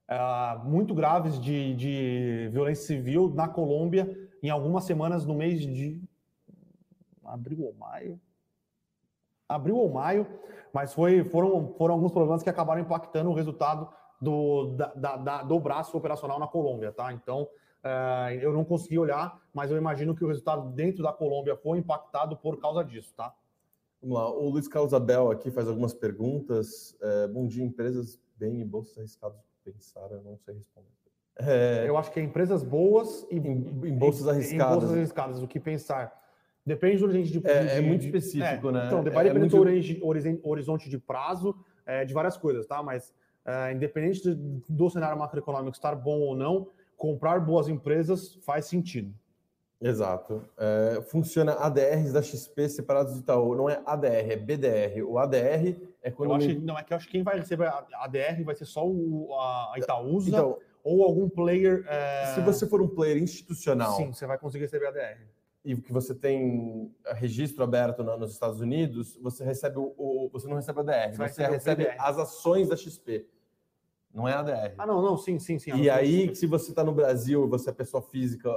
uh, 0.10 0.66
muito 0.66 0.94
graves 0.94 1.40
de, 1.40 1.74
de 1.74 2.50
violência 2.52 2.86
civil 2.86 3.30
na 3.34 3.48
Colômbia 3.48 4.14
em 4.44 4.50
algumas 4.50 4.84
semanas 4.84 5.26
no 5.26 5.34
mês 5.34 5.62
de 5.62 6.02
abril 7.24 7.64
ou 7.64 7.74
maio. 7.76 8.20
Abril 9.48 9.78
ou 9.78 9.90
maio, 9.90 10.28
mas 10.74 10.94
foi, 10.94 11.24
foram, 11.24 11.74
foram 11.76 11.96
alguns 11.96 12.12
problemas 12.12 12.44
que 12.44 12.50
acabaram 12.50 12.82
impactando 12.82 13.30
o 13.30 13.34
resultado 13.34 13.90
do, 14.22 14.76
da, 14.76 15.18
da, 15.18 15.44
do 15.44 15.60
braço 15.60 15.98
operacional 15.98 16.40
na 16.40 16.48
Colômbia, 16.48 16.92
tá? 16.92 17.12
Então, 17.14 17.48
Uh, 17.80 18.36
eu 18.42 18.52
não 18.52 18.66
consegui 18.66 19.00
olhar, 19.00 19.40
mas 19.54 19.72
eu 19.72 19.78
imagino 19.78 20.14
que 20.14 20.22
o 20.22 20.28
resultado 20.28 20.70
dentro 20.72 21.02
da 21.02 21.14
Colômbia 21.14 21.56
foi 21.56 21.78
impactado 21.78 22.36
por 22.36 22.60
causa 22.60 22.84
disso, 22.84 23.14
tá? 23.16 23.34
Vamos 24.02 24.18
lá, 24.18 24.30
o 24.30 24.50
Luiz 24.50 24.68
Carlos 24.68 24.94
Abel 24.94 25.32
aqui 25.32 25.50
faz 25.50 25.66
algumas 25.66 25.94
perguntas. 25.94 26.94
É, 27.02 27.28
bom 27.28 27.48
dia, 27.48 27.64
empresas 27.64 28.20
bem 28.38 28.60
e 28.60 28.66
bolsas 28.66 28.98
arriscadas 28.98 29.40
pensar, 29.64 30.12
eu 30.12 30.22
não 30.22 30.38
sei 30.38 30.56
responder. 30.56 30.90
É, 31.38 31.86
eu 31.88 31.98
acho 31.98 32.12
que 32.12 32.20
é 32.20 32.24
empresas 32.24 32.64
boas 32.64 33.26
e 33.32 33.38
em, 33.38 33.52
em 33.88 33.98
bolsas 33.98 34.28
arriscadas. 34.28 34.76
Em 34.76 34.80
bolsas 34.80 34.98
arriscadas, 34.98 35.42
o 35.42 35.48
que 35.48 35.60
pensar. 35.60 36.18
Depende 36.66 36.98
do 36.98 37.06
horizonte 37.06 37.40
de, 37.40 37.48
é, 37.48 37.64
de, 37.64 37.70
é 37.72 37.82
muito 37.82 38.06
específico, 38.06 38.70
é, 38.70 38.72
né? 38.74 38.88
Então, 38.88 39.04
depende 39.04 39.28
é, 39.28 39.32
é 39.32 39.34
muito... 39.34 39.56
do 39.56 40.48
horizonte 40.48 40.90
de 40.90 40.98
prazo 40.98 41.56
é, 41.86 42.04
de 42.04 42.14
várias 42.14 42.36
coisas, 42.36 42.68
tá? 42.68 42.84
Mas 42.84 43.14
é, 43.50 43.74
independente 43.74 44.34
do, 44.34 44.64
do 44.68 44.90
cenário 44.90 45.18
macroeconômico 45.18 45.76
estar 45.76 45.96
bom 45.96 46.20
ou 46.20 46.36
não, 46.36 46.68
comprar 46.96 47.40
boas 47.40 47.68
empresas 47.68 48.36
faz 48.44 48.66
sentido. 48.66 49.14
Exato. 49.82 50.44
É, 50.58 51.02
funciona 51.04 51.54
ADRs 51.54 52.12
da 52.12 52.22
XP 52.22 52.68
separados 52.68 53.14
do 53.14 53.20
Itaú. 53.22 53.56
Não 53.56 53.70
é 53.70 53.82
ADR, 53.86 54.32
é 54.32 54.36
BDR. 54.36 55.02
O 55.08 55.18
ADR 55.18 55.78
é 56.04 56.12
quando. 56.12 56.32
Eu 56.32 56.36
acho, 56.36 56.60
não, 56.60 56.78
é 56.78 56.84
que 56.84 56.92
eu 56.92 56.98
acho 56.98 57.06
que 57.06 57.14
quem 57.14 57.24
vai 57.24 57.40
receber 57.40 57.68
a 57.68 57.86
ADR 58.04 58.44
vai 58.44 58.56
ser 58.56 58.66
só 58.66 58.86
o, 58.86 59.34
a 59.34 59.76
Itaúsa 59.78 60.30
então, 60.30 60.58
ou 60.84 61.04
algum 61.04 61.30
player. 61.30 61.86
É... 61.88 62.34
Se 62.36 62.42
você 62.42 62.68
for 62.68 62.82
um 62.82 62.90
player 62.90 63.18
institucional. 63.18 63.96
Sim, 63.96 64.12
você 64.12 64.28
vai 64.28 64.38
conseguir 64.38 64.66
receber 64.66 64.88
ADR. 64.88 65.22
E 65.64 65.76
que 65.78 65.94
você 65.94 66.14
tem 66.14 66.94
registro 67.16 67.64
aberto 67.64 68.04
nos 68.04 68.32
Estados 68.32 68.60
Unidos, 68.60 69.18
você 69.22 69.46
recebe 69.46 69.78
o. 69.78 69.94
o 69.98 70.30
você 70.30 70.48
não 70.48 70.58
recebe 70.58 70.82
ADR, 70.82 71.16
você, 71.16 71.30
você 71.30 71.48
recebe 71.48 71.88
as 71.98 72.18
ações 72.18 72.68
da 72.68 72.76
XP. 72.76 73.26
Não 74.14 74.28
é 74.28 74.34
ADR. 74.34 74.74
Ah, 74.78 74.88
não, 74.88 75.02
não, 75.02 75.18
sim, 75.18 75.40
sim, 75.40 75.60
sim. 75.60 75.76
E 75.76 75.90
aí, 75.90 76.36
se 76.36 76.48
você 76.48 76.72
está 76.72 76.84
no 76.84 76.94
Brasil 76.94 77.46
e 77.46 77.48
você 77.48 77.70
é 77.70 77.74
pessoa 77.74 78.02
física 78.02 78.50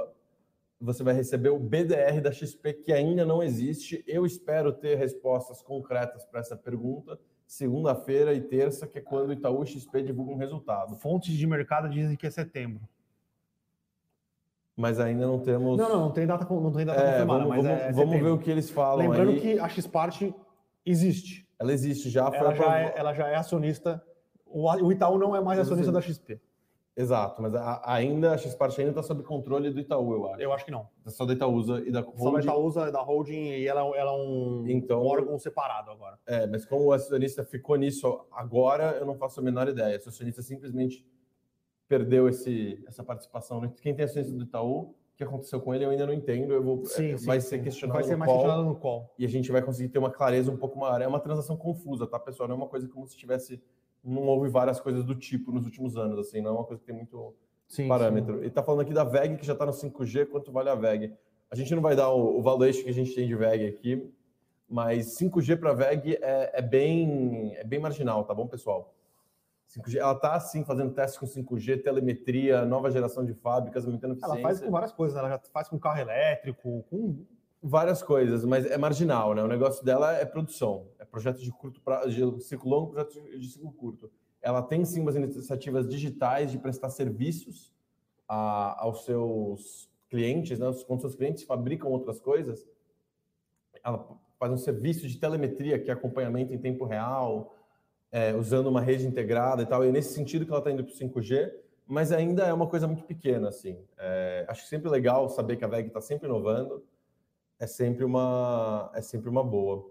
você 0.83 1.01
vai 1.01 1.13
receber 1.13 1.49
o 1.49 1.57
BDR 1.57 2.19
da 2.21 2.29
XP, 2.29 2.73
que 2.73 2.91
ainda 2.91 3.25
não 3.25 3.41
existe. 3.41 4.03
Eu 4.05 4.25
espero 4.25 4.73
ter 4.73 4.97
respostas 4.97 5.61
concretas 5.61 6.25
para 6.25 6.41
essa 6.41 6.57
pergunta 6.57 7.17
segunda-feira 7.45 8.33
e 8.33 8.41
terça, 8.41 8.87
que 8.87 8.97
é 8.97 9.01
quando 9.01 9.29
o 9.29 9.33
Itaú 9.33 9.63
e 9.63 9.67
XP 9.67 10.01
divulgam 10.01 10.35
o 10.35 10.37
resultado. 10.37 10.95
Fontes 10.95 11.33
de 11.33 11.45
mercado 11.45 11.89
dizem 11.89 12.15
que 12.15 12.25
é 12.25 12.29
setembro. 12.29 12.81
Mas 14.75 14.99
ainda 14.99 15.27
não 15.27 15.39
temos. 15.39 15.77
Não, 15.77 15.87
não, 15.87 15.99
não 15.99 16.11
tem 16.11 16.25
data, 16.25 16.51
não 16.51 16.71
tem 16.71 16.85
data 16.85 16.99
é, 16.99 17.11
confirmada, 17.11 17.39
vamos, 17.43 17.55
mas 17.55 17.63
vamos, 17.63 17.81
é 17.81 17.91
vamos 17.91 18.19
ver 18.19 18.29
o 18.29 18.39
que 18.39 18.49
eles 18.49 18.71
falam. 18.71 19.07
Lembrando 19.07 19.31
aí. 19.31 19.39
que 19.39 19.59
a 19.59 19.69
Xpart 19.69 20.31
existe. 20.83 21.47
Ela 21.59 21.71
existe 21.71 22.09
já. 22.09 22.25
Ela, 22.33 22.55
já 22.55 22.79
é, 22.79 22.93
ela 22.97 23.13
já 23.13 23.27
é 23.27 23.35
acionista. 23.35 24.03
O 24.53 24.91
Itaú 24.91 25.17
não 25.17 25.35
é 25.35 25.41
mais 25.41 25.59
acionista 25.59 25.91
da 25.91 26.01
XP. 26.01 26.39
Exato, 26.95 27.41
mas 27.41 27.55
a, 27.55 27.81
ainda 27.85 28.33
a 28.33 28.37
Xpart 28.37 28.77
ainda 28.77 28.91
está 28.91 29.01
sob 29.01 29.23
controle 29.23 29.71
do 29.71 29.79
Itaú, 29.79 30.13
eu 30.13 30.27
acho. 30.27 30.41
Eu 30.41 30.53
acho 30.53 30.65
que 30.65 30.69
não. 30.69 30.87
É 31.03 31.09
só 31.09 31.25
da 31.25 31.33
Itaúsa 31.33 31.81
e 31.83 31.91
da 31.91 32.01
holding. 32.01 32.21
Só 32.21 32.31
da 32.31 32.39
Itaúsa, 32.39 32.91
da 32.91 33.01
holding 33.01 33.49
e 33.49 33.67
ela, 33.67 33.81
ela 33.97 34.11
é 34.11 34.15
um, 34.15 34.63
então, 34.67 35.01
um 35.01 35.07
órgão 35.07 35.39
separado 35.39 35.89
agora. 35.89 36.19
É, 36.27 36.45
mas 36.45 36.65
como 36.65 36.85
o 36.85 36.91
acionista 36.91 37.43
ficou 37.43 37.77
nisso 37.77 38.23
agora, 38.31 38.95
eu 38.99 39.07
não 39.07 39.15
faço 39.15 39.39
a 39.39 39.43
menor 39.43 39.67
ideia. 39.67 39.99
Se 39.99 40.05
o 40.05 40.09
acionista 40.09 40.43
simplesmente 40.43 41.03
perdeu 41.87 42.29
esse, 42.29 42.83
essa 42.87 43.03
participação. 43.03 43.67
Quem 43.81 43.95
tem 43.95 44.05
acionista 44.05 44.35
do 44.35 44.43
Itaú, 44.43 44.81
o 44.81 44.95
que 45.15 45.23
aconteceu 45.23 45.59
com 45.59 45.73
ele 45.73 45.85
eu 45.85 45.89
ainda 45.89 46.05
não 46.05 46.13
entendo. 46.13 46.53
Eu 46.53 46.63
vou, 46.63 46.85
sim, 46.85 47.13
é, 47.13 47.17
sim, 47.17 47.25
vai 47.25 47.41
ser 47.41 47.63
questionado 47.63 47.99
vai 47.99 48.03
ser 48.03 48.13
no 48.13 48.19
mais 48.19 48.31
call, 48.31 48.39
questionado 48.39 48.67
no 48.67 48.75
call. 48.75 49.13
E 49.17 49.25
a 49.25 49.29
gente 49.29 49.51
vai 49.51 49.63
conseguir 49.63 49.89
ter 49.89 49.97
uma 49.97 50.11
clareza 50.11 50.51
um 50.51 50.57
pouco 50.57 50.77
maior. 50.77 51.01
É 51.01 51.07
uma 51.07 51.19
transação 51.19 51.57
confusa, 51.57 52.05
tá, 52.05 52.19
pessoal? 52.19 52.47
Não 52.47 52.55
é 52.55 52.57
uma 52.57 52.67
coisa 52.67 52.87
como 52.87 53.07
se 53.07 53.17
tivesse... 53.17 53.59
Não 54.03 54.23
houve 54.23 54.49
várias 54.49 54.79
coisas 54.79 55.03
do 55.03 55.15
tipo 55.15 55.51
nos 55.51 55.65
últimos 55.65 55.97
anos, 55.97 56.19
assim. 56.19 56.41
Não 56.41 56.51
é 56.51 56.53
uma 56.53 56.63
coisa 56.65 56.79
que 56.79 56.85
tem 56.85 56.95
muito 56.95 57.33
sim, 57.67 57.87
parâmetro. 57.87 58.33
Sim. 58.33 58.39
Ele 58.39 58.47
está 58.47 58.61
falando 58.61 58.81
aqui 58.81 58.93
da 58.93 59.03
VEG, 59.03 59.37
que 59.37 59.45
já 59.45 59.53
está 59.53 59.65
no 59.65 59.71
5G, 59.71 60.27
quanto 60.27 60.51
vale 60.51 60.69
a 60.69 60.75
VEG? 60.75 61.13
A 61.49 61.55
gente 61.55 61.73
não 61.73 61.81
vai 61.81 61.95
dar 61.95 62.09
o, 62.09 62.39
o 62.39 62.41
valuation 62.41 62.83
que 62.83 62.89
a 62.89 62.93
gente 62.93 63.13
tem 63.13 63.27
de 63.27 63.35
VEG 63.35 63.67
aqui, 63.67 64.11
mas 64.67 65.17
5G 65.19 65.57
para 65.57 65.73
VEG 65.73 66.17
é, 66.21 66.51
é, 66.53 66.61
bem, 66.61 67.55
é 67.55 67.63
bem 67.63 67.79
marginal, 67.79 68.23
tá 68.23 68.33
bom, 68.33 68.47
pessoal? 68.47 68.93
5G, 69.69 69.97
ela 69.97 70.13
está, 70.13 70.39
sim, 70.39 70.63
fazendo 70.63 70.93
testes 70.93 71.19
com 71.19 71.25
5G, 71.25 71.81
telemetria, 71.81 72.65
nova 72.65 72.91
geração 72.91 73.25
de 73.25 73.33
fábricas, 73.33 73.85
aumentando 73.85 74.13
eficiência. 74.13 74.39
Ela 74.39 74.41
faz 74.41 74.61
com 74.61 74.71
várias 74.71 74.91
coisas, 74.91 75.17
ela 75.17 75.29
já 75.29 75.39
faz 75.51 75.67
com 75.67 75.79
carro 75.79 75.99
elétrico, 75.99 76.83
com... 76.89 77.25
Várias 77.65 78.03
coisas, 78.03 78.43
mas 78.43 78.65
é 78.65 78.77
marginal, 78.77 79.33
né? 79.33 79.41
O 79.41 79.47
negócio 79.47 79.85
dela 79.85 80.11
é 80.11 80.25
produção, 80.25 80.87
é 80.99 81.05
projeto 81.05 81.39
de 81.39 81.49
curto 81.51 81.79
prazo, 81.81 82.09
de 82.09 82.43
ciclo 82.43 82.69
longo, 82.69 82.91
projeto 82.91 83.13
de 83.39 83.47
ciclo 83.47 83.71
curto 83.71 84.11
ela 84.43 84.61
tem 84.61 84.83
sim 84.83 84.99
umas 84.99 85.15
iniciativas 85.15 85.87
digitais 85.87 86.51
de 86.51 86.59
prestar 86.59 86.89
serviços 86.89 87.73
a, 88.27 88.83
aos 88.83 89.05
seus 89.05 89.89
clientes, 90.09 90.59
né? 90.59 90.69
quando 90.85 90.99
seus 90.99 91.15
clientes 91.15 91.43
fabricam 91.43 91.89
outras 91.89 92.19
coisas, 92.19 92.67
ela 93.83 94.05
faz 94.37 94.51
um 94.51 94.57
serviço 94.57 95.07
de 95.07 95.17
telemetria, 95.17 95.79
que 95.79 95.89
é 95.89 95.93
acompanhamento 95.93 96.53
em 96.53 96.57
tempo 96.57 96.83
real, 96.83 97.55
é, 98.11 98.35
usando 98.35 98.67
uma 98.67 98.81
rede 98.81 99.07
integrada 99.07 99.63
e 99.63 99.65
tal, 99.65 99.83
e 99.83 99.87
é 99.87 99.91
nesse 99.91 100.13
sentido 100.13 100.45
que 100.45 100.51
ela 100.51 100.59
está 100.59 100.69
indo 100.69 100.83
para 100.83 100.93
o 100.93 100.95
5G, 100.95 101.51
mas 101.87 102.11
ainda 102.11 102.43
é 102.43 102.53
uma 102.53 102.67
coisa 102.67 102.85
muito 102.85 103.03
pequena, 103.05 103.47
assim. 103.47 103.81
É, 103.97 104.45
acho 104.49 104.65
sempre 104.67 104.89
legal 104.89 105.29
saber 105.29 105.55
que 105.55 105.63
a 105.63 105.67
VEG 105.67 105.87
está 105.87 106.01
sempre 106.01 106.27
inovando, 106.27 106.83
é 107.59 107.67
sempre 107.67 108.03
uma, 108.03 108.91
é 108.93 109.01
sempre 109.01 109.29
uma 109.29 109.43
boa. 109.43 109.89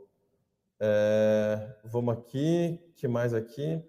É, 0.80 1.76
vamos 1.84 2.14
aqui, 2.14 2.80
que 2.96 3.06
mais 3.06 3.32
aqui? 3.32 3.82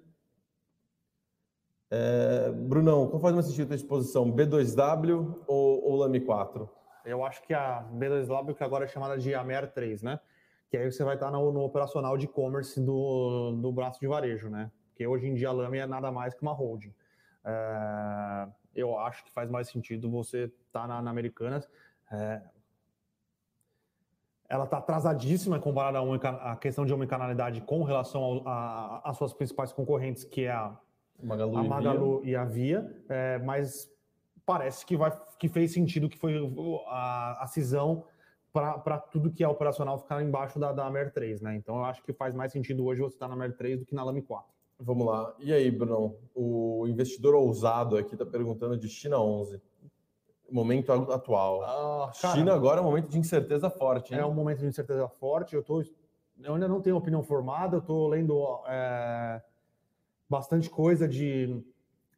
É, 1.89 2.51
Brunão, 2.51 3.07
qual 3.07 3.21
faz 3.21 3.33
mais 3.33 3.45
sentido 3.45 3.71
a 3.71 3.75
exposição? 3.75 4.31
B2W 4.31 5.43
ou, 5.47 5.83
ou 5.83 5.95
LAME 5.97 6.21
4? 6.21 6.69
Eu 7.05 7.23
acho 7.23 7.43
que 7.43 7.53
a 7.53 7.83
B2W, 7.93 8.55
que 8.55 8.63
agora 8.63 8.85
é 8.85 8.87
chamada 8.87 9.17
de 9.17 9.33
AMER 9.35 9.71
3, 9.71 10.01
né? 10.01 10.19
Que 10.69 10.77
aí 10.77 10.91
você 10.91 11.03
vai 11.03 11.15
estar 11.15 11.29
no, 11.29 11.51
no 11.51 11.61
operacional 11.61 12.17
de 12.17 12.25
e-commerce 12.25 12.79
do, 12.79 13.51
do 13.61 13.71
braço 13.71 13.99
de 13.99 14.07
varejo, 14.07 14.49
né? 14.49 14.71
Porque 14.89 15.05
hoje 15.05 15.27
em 15.27 15.33
dia 15.33 15.49
a 15.49 15.51
Lame 15.51 15.79
é 15.79 15.85
nada 15.85 16.11
mais 16.11 16.33
que 16.33 16.41
uma 16.41 16.53
holding. 16.53 16.93
É, 17.43 18.47
eu 18.73 18.97
acho 18.97 19.23
que 19.25 19.31
faz 19.31 19.49
mais 19.49 19.67
sentido 19.67 20.09
você 20.09 20.45
estar 20.45 20.81
tá 20.81 20.87
na, 20.87 21.01
na 21.01 21.11
Americanas. 21.11 21.69
É, 22.11 22.41
ela 24.53 24.65
está 24.65 24.77
atrasadíssima 24.77 25.59
comparada 25.59 25.97
à 26.43 26.55
questão 26.55 26.85
de 26.85 26.93
omnicanalidade 26.93 27.59
com 27.61 27.81
relação 27.81 28.43
às 29.03 29.17
suas 29.17 29.33
principais 29.33 29.73
concorrentes, 29.73 30.23
que 30.23 30.41
é 30.41 30.51
a 30.51 30.77
Magalu 31.23 31.57
a 31.57 31.63
Magalu 31.63 32.21
e, 32.23 32.35
a 32.35 32.45
Via, 32.45 32.95
é, 33.09 33.39
mas 33.39 33.91
parece 34.45 34.85
que, 34.85 34.95
vai, 34.95 35.11
que 35.39 35.49
fez 35.49 35.73
sentido 35.73 36.07
que 36.07 36.19
foi 36.19 36.35
a, 36.87 37.43
a 37.43 37.47
cisão 37.47 38.05
para 38.51 38.99
tudo 38.99 39.31
que 39.31 39.43
é 39.43 39.47
operacional 39.47 39.97
ficar 39.97 40.21
embaixo 40.21 40.59
da, 40.59 40.71
da 40.71 40.87
Mer 40.91 41.11
3, 41.11 41.41
né? 41.41 41.55
Então 41.55 41.77
eu 41.77 41.85
acho 41.85 42.03
que 42.03 42.13
faz 42.13 42.35
mais 42.35 42.51
sentido 42.51 42.85
hoje 42.85 43.01
você 43.01 43.15
estar 43.15 43.27
tá 43.27 43.35
na 43.35 43.35
Mer 43.35 43.57
3 43.57 43.79
do 43.79 43.85
que 43.87 43.95
na 43.95 44.03
Lame 44.03 44.21
4. 44.21 44.47
Vamos 44.79 45.07
lá. 45.07 45.33
E 45.39 45.51
aí, 45.51 45.71
Bruno? 45.71 46.15
O 46.35 46.85
investidor 46.87 47.33
ousado 47.33 47.97
aqui 47.97 48.13
está 48.13 48.25
perguntando 48.25 48.77
de 48.77 48.87
China 48.87 49.19
11. 49.19 49.59
Momento 50.51 50.91
atual. 50.91 51.63
Ah, 51.63 52.11
cara, 52.21 52.35
China 52.35 52.53
agora 52.53 52.79
é 52.79 52.81
um 52.81 52.85
momento 52.85 53.09
de 53.09 53.17
incerteza 53.17 53.69
forte. 53.69 54.13
Hein? 54.13 54.19
É 54.19 54.25
um 54.25 54.33
momento 54.33 54.59
de 54.59 54.67
incerteza 54.67 55.07
forte. 55.07 55.55
Eu, 55.55 55.63
tô, 55.63 55.81
eu 55.81 56.53
ainda 56.53 56.67
não 56.67 56.81
tenho 56.81 56.95
opinião 56.95 57.23
formada, 57.23 57.77
eu 57.77 57.79
estou 57.79 58.07
lendo 58.07 58.61
é, 58.67 59.41
bastante 60.29 60.69
coisa 60.69 61.07
de, 61.07 61.63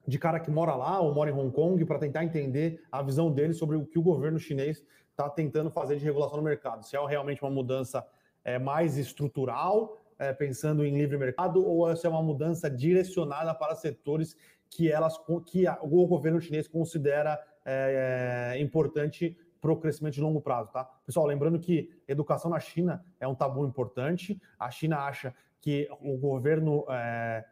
de 0.07 0.19
cara 0.19 0.39
que 0.39 0.51
mora 0.51 0.75
lá 0.75 0.99
ou 0.99 1.13
mora 1.13 1.29
em 1.29 1.33
Hong 1.33 1.51
Kong 1.51 1.83
para 1.85 1.99
tentar 1.99 2.23
entender 2.23 2.83
a 2.91 3.01
visão 3.01 3.31
dele 3.31 3.53
sobre 3.53 3.77
o 3.77 3.85
que 3.85 3.99
o 3.99 4.01
governo 4.01 4.39
chinês 4.39 4.83
está 5.09 5.29
tentando 5.29 5.71
fazer 5.71 5.97
de 5.97 6.03
regulação 6.03 6.37
no 6.37 6.43
mercado. 6.43 6.85
Se 6.85 6.97
é 6.97 7.05
realmente 7.05 7.41
uma 7.41 7.51
mudança 7.51 8.05
é, 8.43 8.59
mais 8.59 8.97
estrutural, 8.97 10.01
é, 10.19 10.33
pensando 10.33 10.85
em 10.85 10.97
livre 10.97 11.17
mercado, 11.17 11.65
ou 11.65 11.93
se 11.95 12.05
é 12.05 12.09
uma 12.09 12.21
mudança 12.21 12.69
direcionada 12.69 13.53
para 13.53 13.75
setores 13.75 14.35
que, 14.69 14.91
elas, 14.91 15.17
que 15.47 15.65
a, 15.65 15.77
o 15.81 16.05
governo 16.05 16.39
chinês 16.39 16.67
considera 16.67 17.41
é, 17.65 18.53
é 18.55 18.61
importante 18.61 19.37
para 19.59 19.71
o 19.71 19.77
crescimento 19.77 20.13
de 20.13 20.21
longo 20.21 20.39
prazo, 20.39 20.71
tá? 20.71 20.85
Pessoal, 21.05 21.25
lembrando 21.25 21.59
que 21.59 21.89
educação 22.07 22.51
na 22.51 22.59
China 22.59 23.03
é 23.19 23.27
um 23.27 23.33
tabu 23.33 23.65
importante. 23.65 24.39
A 24.59 24.69
China 24.69 24.99
acha 24.99 25.33
que 25.59 25.89
o 25.99 26.17
governo 26.17 26.85
é, 26.87 27.43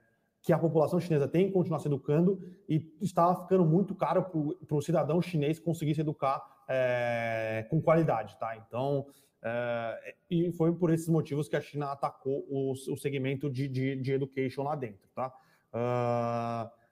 que 0.43 0.51
a 0.51 0.59
população 0.59 0.99
chinesa 0.99 1.27
tem 1.27 1.47
que 1.47 1.53
continuar 1.53 1.79
se 1.79 1.87
educando 1.87 2.39
e 2.67 2.93
está 3.01 3.33
ficando 3.33 3.65
muito 3.65 3.95
caro 3.95 4.23
para 4.23 4.77
o 4.77 4.81
cidadão 4.81 5.21
chinês 5.21 5.57
conseguir 5.57 5.95
se 5.95 6.01
educar 6.01 6.43
é, 6.67 7.65
com 7.69 7.81
qualidade, 7.81 8.37
tá? 8.37 8.55
Então, 8.57 9.07
é, 9.41 10.15
e 10.29 10.51
foi 10.51 10.73
por 10.73 10.91
esses 10.91 11.07
motivos 11.07 11.47
que 11.47 11.55
a 11.55 11.61
China 11.61 11.91
atacou 11.91 12.45
o, 12.49 12.73
o 12.73 12.97
segmento 12.97 13.49
de, 13.49 13.67
de, 13.67 13.95
de, 13.95 14.11
education 14.11 14.63
lá 14.63 14.75
dentro, 14.75 15.07
tá? 15.15 15.33
Uh, 15.73 16.82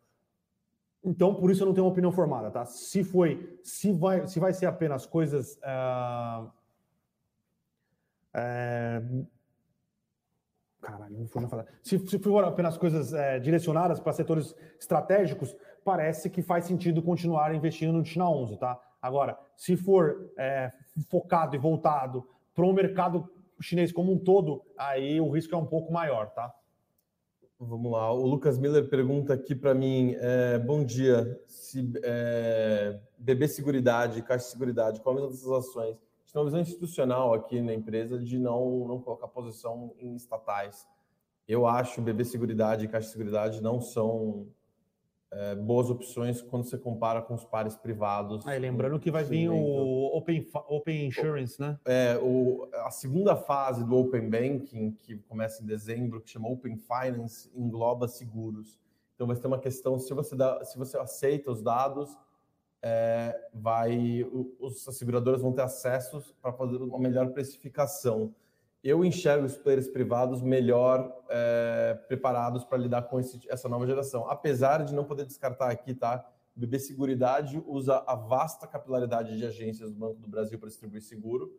então, 1.03 1.33
por 1.33 1.49
isso 1.49 1.63
eu 1.63 1.67
não 1.67 1.73
tenho 1.73 1.85
uma 1.85 1.91
opinião 1.91 2.11
formada, 2.11 2.51
tá? 2.51 2.65
Se 2.65 3.03
foi, 3.03 3.59
se 3.63 3.91
vai, 3.91 4.27
se 4.27 4.39
vai 4.39 4.53
ser 4.53 4.67
apenas 4.67 5.05
coisas 5.05 5.57
uh, 5.57 6.49
Caralho, 10.81 11.19
não 11.19 11.27
foi 11.27 11.47
falar. 11.47 11.65
Se, 11.83 11.99
se 11.99 12.19
for 12.19 12.43
apenas 12.43 12.75
coisas 12.77 13.13
é, 13.13 13.39
direcionadas 13.39 13.99
para 13.99 14.11
setores 14.13 14.55
estratégicos, 14.79 15.55
parece 15.85 16.29
que 16.29 16.41
faz 16.41 16.65
sentido 16.65 17.03
continuar 17.03 17.53
investindo 17.53 17.93
no 17.93 18.03
China 18.03 18.29
11, 18.29 18.57
tá? 18.57 18.79
Agora, 18.99 19.37
se 19.55 19.77
for 19.77 20.31
é, 20.37 20.71
focado 21.07 21.55
e 21.55 21.59
voltado 21.59 22.27
para 22.53 22.65
o 22.65 22.73
mercado 22.73 23.29
chinês 23.59 23.91
como 23.91 24.11
um 24.11 24.17
todo, 24.17 24.63
aí 24.75 25.21
o 25.21 25.29
risco 25.29 25.53
é 25.53 25.57
um 25.57 25.65
pouco 25.65 25.93
maior, 25.93 26.31
tá? 26.31 26.51
Vamos 27.63 27.91
lá. 27.91 28.11
O 28.11 28.25
Lucas 28.25 28.57
Miller 28.57 28.89
pergunta 28.89 29.35
aqui 29.35 29.53
para 29.53 29.75
mim: 29.75 30.15
é, 30.17 30.57
bom 30.57 30.83
dia. 30.83 31.39
Se 31.45 31.91
é, 32.03 32.99
BB 33.19 33.47
Seguridade, 33.47 34.23
Caixa 34.23 34.45
de 34.45 34.51
Seguridade, 34.51 34.99
qual 34.99 35.15
a 35.15 35.19
mesma 35.19 35.31
dessas 35.31 35.51
ações? 35.51 35.95
A 35.95 36.21
gente 36.21 36.33
tem 36.33 36.41
uma 36.41 36.45
visão 36.45 36.59
institucional 36.59 37.35
aqui 37.35 37.61
na 37.61 37.71
empresa 37.71 38.17
de 38.17 38.39
não, 38.39 38.87
não 38.87 38.99
colocar 38.99 39.27
posição 39.27 39.93
em 39.99 40.15
estatais. 40.15 40.87
Eu 41.47 41.67
acho 41.67 42.01
BB 42.01 42.25
Seguridade 42.25 42.85
e 42.85 42.87
Caixa 42.87 43.05
de 43.05 43.11
Seguridade 43.11 43.61
não 43.61 43.79
são 43.79 44.47
é, 45.31 45.55
boas 45.55 45.89
opções 45.89 46.41
quando 46.41 46.65
você 46.65 46.77
compara 46.77 47.21
com 47.21 47.33
os 47.33 47.45
pares 47.45 47.75
privados. 47.75 48.45
Aí, 48.45 48.59
lembrando 48.59 48.99
que 48.99 49.09
vai 49.09 49.23
vir 49.23 49.49
o 49.49 50.15
Open, 50.15 50.45
Open 50.67 51.07
Insurance, 51.07 51.59
né? 51.59 51.79
É, 51.85 52.17
o, 52.21 52.67
a 52.73 52.91
segunda 52.91 53.35
fase 53.35 53.85
do 53.85 53.95
Open 53.95 54.29
Banking, 54.29 54.91
que 54.91 55.17
começa 55.29 55.63
em 55.63 55.65
dezembro, 55.65 56.19
que 56.19 56.29
chama 56.29 56.49
Open 56.49 56.77
Finance, 56.77 57.49
engloba 57.55 58.07
seguros. 58.07 58.77
Então 59.15 59.25
vai 59.25 59.35
ter 59.37 59.47
uma 59.47 59.59
questão, 59.59 59.97
se 59.97 60.13
você, 60.13 60.35
dá, 60.35 60.63
se 60.65 60.77
você 60.77 60.97
aceita 60.97 61.51
os 61.51 61.61
dados, 61.61 62.17
é, 62.81 63.39
vai, 63.53 64.25
os, 64.59 64.85
as 64.87 64.97
seguradoras 64.97 65.41
vão 65.41 65.53
ter 65.53 65.61
acesso 65.61 66.35
para 66.41 66.51
fazer 66.51 66.77
uma 66.77 66.99
melhor 66.99 67.29
precificação 67.29 68.33
eu 68.83 69.05
enxergo 69.05 69.45
os 69.45 69.55
players 69.55 69.87
privados 69.87 70.41
melhor 70.41 71.23
é, 71.29 71.99
preparados 72.07 72.63
para 72.63 72.77
lidar 72.77 73.03
com 73.03 73.19
esse, 73.19 73.39
essa 73.47 73.69
nova 73.69 73.85
geração. 73.85 74.27
Apesar 74.29 74.83
de 74.83 74.93
não 74.93 75.03
poder 75.03 75.25
descartar 75.25 75.69
aqui, 75.69 75.93
tá? 75.93 76.27
O 76.55 76.59
BB 76.59 76.79
Seguridade 76.79 77.61
usa 77.67 78.03
a 78.07 78.15
vasta 78.15 78.67
capilaridade 78.67 79.37
de 79.37 79.45
agências 79.45 79.91
do 79.91 79.97
Banco 79.97 80.19
do 80.19 80.27
Brasil 80.27 80.57
para 80.57 80.67
distribuir 80.67 81.01
seguro 81.01 81.53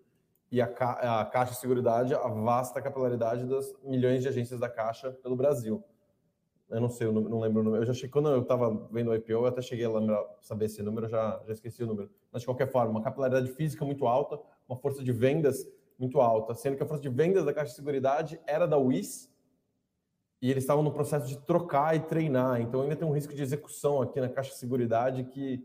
e 0.51 0.61
a, 0.61 0.66
Ca 0.66 1.20
a 1.20 1.25
Caixa 1.25 1.55
Seguridade 1.55 2.12
a 2.12 2.29
vasta 2.29 2.83
capilaridade 2.83 3.47
das 3.47 3.73
milhões 3.83 4.23
de 4.23 4.29
agências 4.29 4.61
da 4.61 4.68
Caixa 4.68 5.12
pelo 5.12 5.37
Brasil. 5.37 5.83
Eu 6.68 6.81
não 6.81 6.89
sei, 6.89 7.07
eu 7.07 7.12
não, 7.12 7.39
lembro 7.39 7.61
o 7.61 7.64
número. 7.64 7.83
Eu 7.83 7.87
já 7.87 7.93
cheguei, 7.93 8.11
quando 8.11 8.31
eu 8.31 8.41
estava 8.41 8.89
vendo 8.91 9.11
o 9.11 9.14
IPO, 9.14 9.33
eu 9.33 9.47
até 9.47 9.61
cheguei 9.61 9.85
a 9.85 9.91
lembrar, 9.91 10.25
saber 10.41 10.64
esse 10.66 10.83
número, 10.83 11.07
já, 11.07 11.41
já 11.47 11.53
esqueci 11.53 11.83
o 11.83 11.87
número. 11.87 12.11
Mas, 12.33 12.41
de 12.43 12.47
qualquer 12.47 12.66
forma, 12.66 12.91
uma 12.91 13.03
capilaridade 13.03 13.53
física 13.53 13.85
muito 13.85 14.07
alta, 14.07 14.41
uma 14.66 14.77
força 14.79 15.05
de 15.05 15.12
vendas 15.12 15.66
muito 15.99 16.20
alta, 16.20 16.55
sendo 16.55 16.76
que 16.76 16.82
a 16.82 16.86
força 16.86 17.03
de 17.03 17.09
vendas 17.09 17.45
da 17.45 17.53
Caixa 17.53 17.70
de 17.70 17.76
Seguridade 17.76 18.40
era 18.47 18.66
da 18.66 18.76
WIS 18.76 19.32
e 20.40 20.51
eles 20.51 20.64
estavam 20.64 20.82
no 20.82 20.93
processo 20.93 21.26
de 21.26 21.38
trocar 21.38 21.95
e 21.95 22.01
treinar. 22.01 22.61
Então 22.61 22.82
ainda 22.82 22.97
tem 22.97 23.07
um 23.07 23.12
risco 23.12 23.32
de 23.32 23.43
execução 23.43 24.03
aqui 24.03 24.20
na 24.20 24.28
Caixa 24.28 24.51
de 24.51 24.59
Seguridade 24.59 25.24
que, 25.24 25.64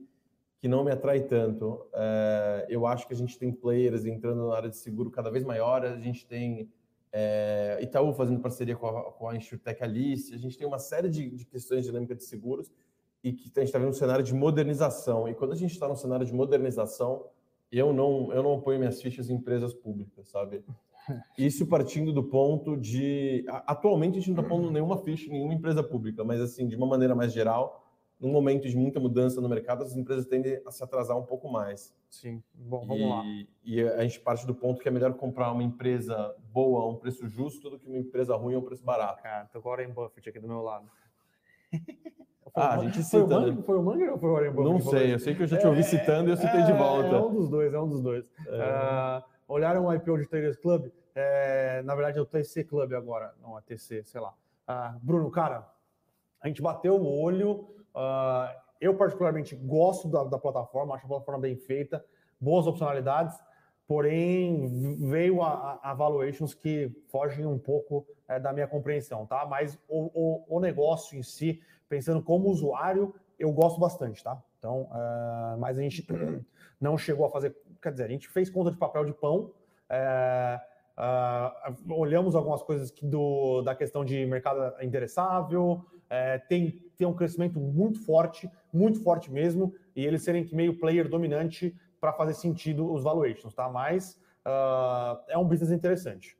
que 0.59 0.67
não 0.67 0.83
me 0.83 0.91
atrai 0.91 1.21
tanto. 1.21 1.87
É, 1.93 2.67
eu 2.69 2.85
acho 2.85 3.07
que 3.07 3.13
a 3.13 3.17
gente 3.17 3.37
tem 3.39 3.51
players 3.51 4.05
entrando 4.05 4.47
na 4.47 4.55
área 4.55 4.69
de 4.69 4.77
seguro 4.77 5.09
cada 5.09 5.31
vez 5.31 5.43
maior, 5.43 5.83
a 5.83 5.97
gente 5.97 6.27
tem 6.27 6.71
é, 7.11 7.79
Itaú 7.81 8.13
fazendo 8.13 8.39
parceria 8.39 8.75
com 8.75 8.87
a, 8.87 9.11
com 9.11 9.27
a 9.27 9.35
Insurtech 9.35 9.83
Alice, 9.83 10.33
a 10.33 10.37
gente 10.37 10.55
tem 10.55 10.67
uma 10.67 10.79
série 10.79 11.09
de, 11.09 11.29
de 11.31 11.45
questões 11.45 11.83
dinâmicas 11.83 12.17
de 12.17 12.23
seguros 12.25 12.71
e 13.23 13.33
que 13.33 13.51
a 13.55 13.61
gente 13.61 13.69
está 13.69 13.79
vendo 13.79 13.89
um 13.89 13.93
cenário 13.93 14.23
de 14.23 14.33
modernização. 14.33 15.27
E 15.27 15.33
quando 15.33 15.53
a 15.53 15.55
gente 15.55 15.71
está 15.71 15.87
num 15.87 15.95
cenário 15.95 16.25
de 16.25 16.33
modernização, 16.33 17.25
eu 17.71 17.93
não, 17.93 18.31
eu 18.33 18.41
não 18.41 18.61
ponho 18.61 18.79
minhas 18.79 19.01
fichas 19.01 19.29
em 19.29 19.35
empresas 19.35 19.73
públicas, 19.73 20.29
sabe? 20.29 20.63
Isso 21.37 21.67
partindo 21.67 22.11
do 22.11 22.23
ponto 22.23 22.75
de. 22.75 23.45
Atualmente 23.47 24.17
a 24.17 24.19
gente 24.19 24.31
não 24.31 24.41
está 24.41 24.49
pondo 24.49 24.71
nenhuma 24.71 24.97
ficha 24.97 25.27
em 25.27 25.33
nenhuma 25.33 25.53
empresa 25.53 25.83
pública, 25.83 26.23
mas 26.23 26.41
assim, 26.41 26.67
de 26.67 26.75
uma 26.75 26.87
maneira 26.87 27.15
mais 27.15 27.31
geral, 27.31 27.87
num 28.19 28.31
momento 28.31 28.67
de 28.67 28.75
muita 28.75 28.99
mudança 28.99 29.39
no 29.39 29.47
mercado, 29.47 29.83
as 29.83 29.95
empresas 29.95 30.25
tendem 30.25 30.61
a 30.65 30.71
se 30.71 30.83
atrasar 30.83 31.17
um 31.17 31.25
pouco 31.25 31.49
mais. 31.49 31.95
Sim, 32.09 32.41
bom, 32.53 32.85
vamos 32.85 33.03
e, 33.03 33.09
lá. 33.09 33.23
E 33.63 33.81
a 33.81 34.03
gente 34.03 34.19
parte 34.19 34.45
do 34.45 34.55
ponto 34.55 34.81
que 34.81 34.87
é 34.87 34.91
melhor 34.91 35.13
comprar 35.13 35.51
uma 35.51 35.63
empresa 35.63 36.35
boa 36.51 36.83
a 36.83 36.87
um 36.87 36.95
preço 36.95 37.27
justo 37.27 37.69
do 37.69 37.77
que 37.77 37.87
uma 37.87 37.97
empresa 37.97 38.35
ruim 38.35 38.55
a 38.55 38.59
um 38.59 38.63
preço 38.63 38.83
barato. 38.83 39.21
Cara, 39.21 39.45
tô 39.45 39.61
com 39.61 39.69
o 39.69 39.71
Warren 39.71 39.91
Buffett 39.91 40.29
aqui 40.29 40.39
do 40.39 40.47
meu 40.47 40.61
lado. 40.61 40.89
ah, 42.53 42.75
a 42.75 42.77
gente 42.79 43.03
cita, 43.03 43.27
foi, 43.27 43.37
o 43.37 43.45
né? 43.45 43.63
foi 43.65 43.75
o 43.75 44.11
ou 44.11 44.19
foi 44.19 44.29
o 44.29 44.33
Warren 44.33 44.51
Buffett? 44.51 44.73
Não 44.73 44.91
sei, 44.91 45.13
eu 45.13 45.19
sei 45.19 45.35
que 45.35 45.43
eu 45.43 45.47
já 45.47 45.57
te 45.57 45.67
ouvi 45.67 45.79
é, 45.79 45.83
citando 45.83 46.29
e 46.29 46.33
eu 46.33 46.37
citei 46.37 46.61
é, 46.61 46.65
de 46.65 46.73
volta. 46.73 47.15
É 47.15 47.19
um 47.19 47.33
dos 47.33 47.49
dois, 47.49 47.73
é 47.73 47.79
um 47.79 47.87
dos 47.87 48.01
dois. 48.01 48.25
É. 48.47 49.19
Uh, 49.19 49.23
olharam 49.47 49.85
o 49.85 49.93
IPO 49.93 50.17
de 50.17 50.27
Traders 50.27 50.57
Club? 50.57 50.91
É, 51.15 51.81
na 51.83 51.95
verdade, 51.95 52.19
é 52.19 52.21
o 52.21 52.25
TC 52.25 52.63
Club 52.63 52.93
agora, 52.93 53.33
não, 53.41 53.57
é 53.57 53.61
TC, 53.61 54.03
sei 54.05 54.21
lá. 54.21 54.33
Uh, 54.69 54.99
Bruno, 55.01 55.31
cara, 55.31 55.67
a 56.41 56.47
gente 56.47 56.61
bateu 56.61 56.95
o 56.95 57.21
olho. 57.21 57.67
Uh, 57.95 58.53
eu, 58.79 58.95
particularmente, 58.95 59.55
gosto 59.55 60.07
da, 60.07 60.23
da, 60.23 60.37
plataforma, 60.37 60.93
acho 60.93 61.05
a 61.05 61.09
plataforma 61.09 61.41
bem 61.41 61.55
feita, 61.55 62.05
boas 62.39 62.67
opcionalidades, 62.67 63.35
porém, 63.87 64.97
veio 65.09 65.41
a, 65.41 65.79
a, 65.81 65.91
a 65.91 65.93
valuations 65.95 66.53
que 66.53 66.91
fogem 67.09 67.45
um 67.45 67.57
pouco 67.57 68.05
é, 68.27 68.39
da 68.39 68.53
minha 68.53 68.67
compreensão, 68.67 69.25
tá? 69.25 69.45
Mas 69.45 69.79
o, 69.87 70.11
o, 70.13 70.57
o 70.57 70.59
negócio 70.59 71.17
em 71.17 71.23
si 71.23 71.61
pensando 71.89 72.21
como 72.21 72.49
usuário, 72.49 73.13
eu 73.39 73.51
gosto 73.51 73.79
bastante, 73.79 74.23
tá? 74.23 74.41
Então, 74.57 74.83
uh, 74.83 75.57
mas 75.59 75.77
a 75.77 75.81
gente 75.81 76.05
não 76.81 76.97
chegou 76.97 77.25
a 77.25 77.29
fazer, 77.29 77.55
quer 77.81 77.91
dizer, 77.91 78.05
a 78.05 78.09
gente 78.09 78.27
fez 78.27 78.49
conta 78.49 78.71
de 78.71 78.77
papel 78.77 79.05
de 79.05 79.13
pão, 79.13 79.51
uh, 79.89 80.59
uh, 80.97 81.93
olhamos 81.93 82.35
algumas 82.35 82.63
coisas 82.63 82.89
que 82.89 83.05
do, 83.05 83.61
da 83.61 83.75
questão 83.75 84.03
de 84.03 84.25
mercado 84.25 84.73
endereçável, 84.81 85.85
tem, 86.47 86.81
tem 86.95 87.05
um 87.05 87.13
crescimento 87.13 87.59
muito 87.59 87.99
forte, 88.05 88.49
muito 88.71 89.03
forte 89.03 89.29
mesmo, 89.29 89.75
e 89.93 90.05
eles 90.05 90.23
serem 90.23 90.47
meio 90.53 90.79
player 90.79 91.09
dominante 91.09 91.75
para 91.99 92.13
fazer 92.13 92.33
sentido 92.33 92.89
os 92.89 93.03
valuations, 93.03 93.53
tá? 93.53 93.67
Mas 93.67 94.17
é 95.27 95.37
um 95.37 95.43
business 95.43 95.69
interessante. 95.69 96.37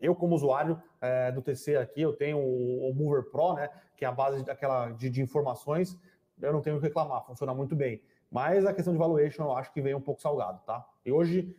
Eu, 0.00 0.14
como 0.14 0.34
usuário 0.34 0.80
é, 1.00 1.30
do 1.30 1.42
TC 1.42 1.76
aqui, 1.76 2.00
eu 2.00 2.12
tenho 2.12 2.38
o, 2.38 2.90
o, 2.90 2.94
Mover 2.94 3.24
Pro, 3.30 3.54
né, 3.54 3.68
que 3.96 4.04
é 4.04 4.08
a 4.08 4.12
base 4.12 4.44
daquela 4.44 4.90
de, 4.90 5.10
de, 5.10 5.20
informações, 5.20 5.98
eu 6.40 6.52
não 6.52 6.60
tenho 6.60 6.76
o 6.76 6.80
que 6.80 6.86
reclamar, 6.86 7.24
funciona 7.26 7.54
muito 7.54 7.76
bem. 7.76 8.02
Mas 8.30 8.64
a 8.64 8.72
questão 8.72 8.92
de 8.92 8.98
valuation 8.98 9.44
eu 9.44 9.52
acho 9.52 9.72
que 9.72 9.82
vem 9.82 9.94
um 9.94 10.00
pouco 10.00 10.22
salgado, 10.22 10.60
tá? 10.64 10.86
E 11.04 11.12
hoje, 11.12 11.54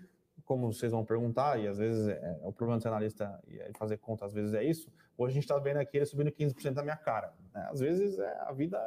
como 0.45 0.71
vocês 0.71 0.91
vão 0.91 1.05
perguntar, 1.05 1.59
e 1.59 1.67
às 1.67 1.77
vezes 1.77 2.07
é, 2.07 2.39
é 2.41 2.47
o 2.47 2.51
problema 2.51 2.79
do 2.79 2.87
analista 2.87 3.39
e 3.47 3.77
fazer 3.77 3.97
conta, 3.97 4.25
às 4.25 4.33
vezes 4.33 4.53
é 4.53 4.63
isso, 4.63 4.91
hoje 5.17 5.31
a 5.31 5.35
gente 5.35 5.43
está 5.43 5.57
vendo 5.59 5.77
aqui 5.77 5.97
ele 5.97 6.05
subindo 6.05 6.31
15% 6.31 6.73
da 6.73 6.81
minha 6.81 6.97
cara. 6.97 7.33
Né? 7.53 7.67
Às 7.69 7.79
vezes 7.79 8.17
é, 8.17 8.37
a 8.41 8.51
vida. 8.51 8.77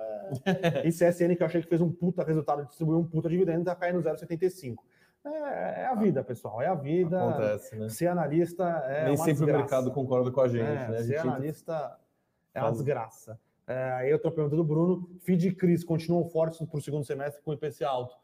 É... 0.45 0.83
e 0.89 0.91
CSN, 0.91 1.37
que 1.37 1.43
eu 1.43 1.47
achei 1.47 1.63
que 1.63 1.69
fez 1.69 1.81
um 1.81 1.93
puta 1.93 2.25
resultado, 2.25 2.65
distribuiu 2.67 2.99
um 2.99 3.07
puta 3.07 3.29
dividendo, 3.29 3.61
está 3.61 3.75
caindo 3.75 4.01
0,75. 4.01 4.77
É, 5.25 5.83
é, 5.83 5.87
a 5.87 5.95
vida, 5.95 6.23
pessoal. 6.23 6.61
É 6.61 6.67
a 6.67 6.75
vida. 6.75 7.19
Acontece, 7.19 7.77
né? 7.77 7.89
Ser 7.89 8.09
analista 8.09 8.65
é. 8.87 9.07
Nem 9.07 9.17
sempre 9.17 9.33
desgraça. 9.33 9.57
o 9.57 9.61
mercado 9.61 9.91
concorda 9.91 10.31
com 10.31 10.41
a 10.41 10.49
gente, 10.49 10.63
é, 10.63 10.89
né? 10.89 10.99
A 10.99 11.03
ser 11.03 11.19
analista 11.19 11.99
é 12.53 12.61
uma 12.61 12.73
desgraça. 12.73 13.39
É, 13.67 13.93
aí 13.93 14.11
eu 14.11 14.17
estou 14.17 14.31
perguntando 14.31 14.63
do 14.63 14.69
Bruno: 14.69 15.09
FID 15.21 15.49
e 15.49 15.55
CRIS 15.55 15.83
continuam 15.83 16.25
fortes 16.25 16.59
para 16.59 16.79
o 16.79 16.83
segundo 16.83 17.05
semestre 17.05 17.43
com 17.43 17.51
o 17.51 17.55
IPC 17.55 17.85
alto. 17.85 18.15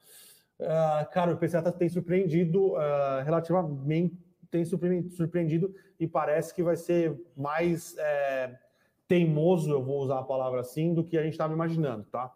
Uh, 0.59 1.11
cara, 1.11 1.31
o 1.31 1.35
IPCA 1.35 1.63
tá, 1.63 1.73
tem 1.73 1.89
surpreendido 1.89 2.75
uh, 2.75 3.25
relativamente, 3.25 4.15
tem 4.51 4.63
surpreendido 4.65 5.75
e 5.99 6.07
parece 6.07 6.55
que 6.55 6.63
vai 6.63 6.77
ser 6.77 7.19
mais 7.35 7.97
é, 7.97 8.59
teimoso, 9.09 9.71
eu 9.71 9.83
vou 9.83 10.01
usar 10.01 10.19
a 10.19 10.23
palavra 10.23 10.61
assim, 10.61 10.93
do 10.93 11.03
que 11.03 11.17
a 11.17 11.23
gente 11.23 11.33
estava 11.33 11.55
imaginando, 11.55 12.05
tá? 12.05 12.31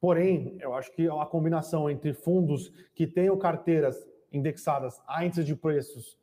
Porém, 0.00 0.56
eu 0.60 0.74
acho 0.74 0.92
que 0.92 1.08
a 1.08 1.26
combinação 1.26 1.90
entre 1.90 2.12
fundos 2.12 2.72
que 2.94 3.06
tenham 3.06 3.36
carteiras 3.36 4.06
indexadas 4.32 5.00
a 5.06 5.24
índices 5.24 5.44
de 5.44 5.56
preços, 5.56 6.16